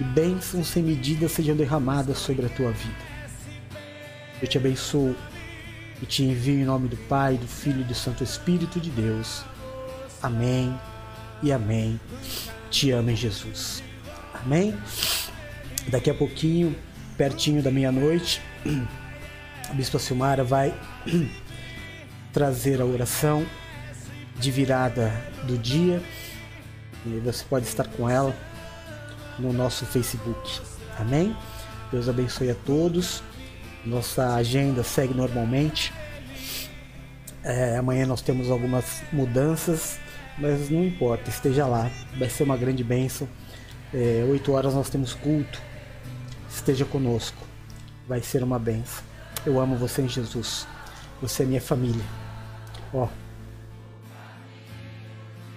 [0.00, 3.06] e bênçãos sem medida sejam derramadas sobre a tua vida.
[4.40, 5.16] Eu te abençoo
[6.02, 9.44] e te envio em nome do Pai, do Filho e do Santo Espírito de Deus.
[10.22, 10.78] Amém
[11.42, 11.98] e amém.
[12.70, 13.82] Te amo em Jesus.
[14.34, 14.76] Amém?
[15.88, 16.76] Daqui a pouquinho,
[17.16, 18.42] pertinho da meia-noite,
[19.68, 20.74] a Bispa Silmara vai
[22.32, 23.46] trazer a oração
[24.38, 25.10] de virada
[25.44, 26.02] do dia.
[27.04, 28.34] E você pode estar com ela
[29.38, 30.60] no nosso Facebook.
[30.98, 31.36] Amém?
[31.90, 33.22] Deus abençoe a todos.
[33.84, 35.92] Nossa agenda segue normalmente.
[37.42, 39.98] É, amanhã nós temos algumas mudanças,
[40.36, 41.90] mas não importa, esteja lá.
[42.18, 43.28] Vai ser uma grande bênção.
[43.94, 45.60] É, 8 horas nós temos culto.
[46.50, 47.46] Esteja conosco.
[48.08, 49.15] Vai ser uma bênção.
[49.46, 50.66] Eu amo você em Jesus.
[51.22, 52.04] Você é minha família.
[52.92, 53.08] Ó,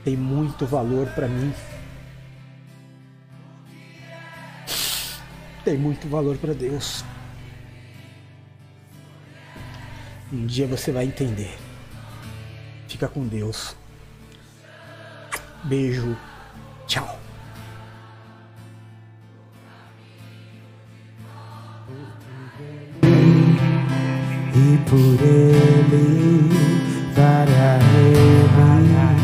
[0.05, 1.53] tem muito valor para mim
[5.69, 7.05] tem muito valor para Deus.
[10.33, 11.55] Um dia você vai entender.
[12.87, 13.75] Fica com Deus.
[15.63, 16.17] Beijo.
[16.87, 17.28] Tchau.
[24.71, 26.51] E por ele,
[27.15, 29.17] para ele,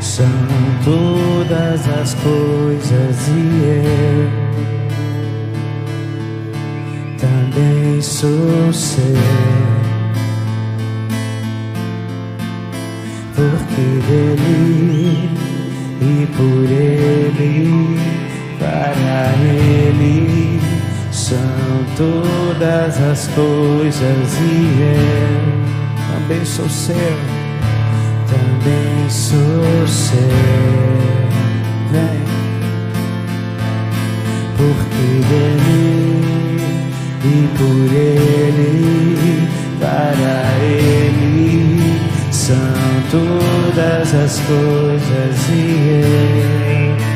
[0.00, 0.24] são
[0.84, 4.30] todas as coisas e eu
[7.18, 9.02] também sou seu.
[13.34, 15.30] Porque dele
[16.00, 17.98] e por ele,
[18.60, 20.41] para ele,
[21.32, 25.52] são todas as coisas e eu
[26.12, 26.94] também sou seu,
[28.28, 30.18] também sou seu.
[31.90, 32.20] Vem,
[34.58, 36.60] porque dele
[37.24, 39.48] e por Ele,
[39.80, 41.98] para Ele,
[42.30, 42.56] são
[43.10, 45.60] todas as coisas e
[46.98, 47.11] eu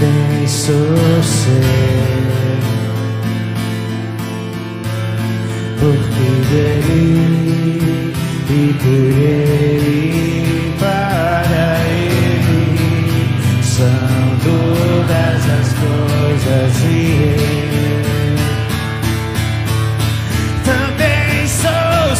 [0.00, 1.60] também sou seu.
[5.78, 8.14] Porque dele
[8.50, 18.10] e por Ele, para Ele, são todas as coisas e eu
[21.70, 22.16] mostrar o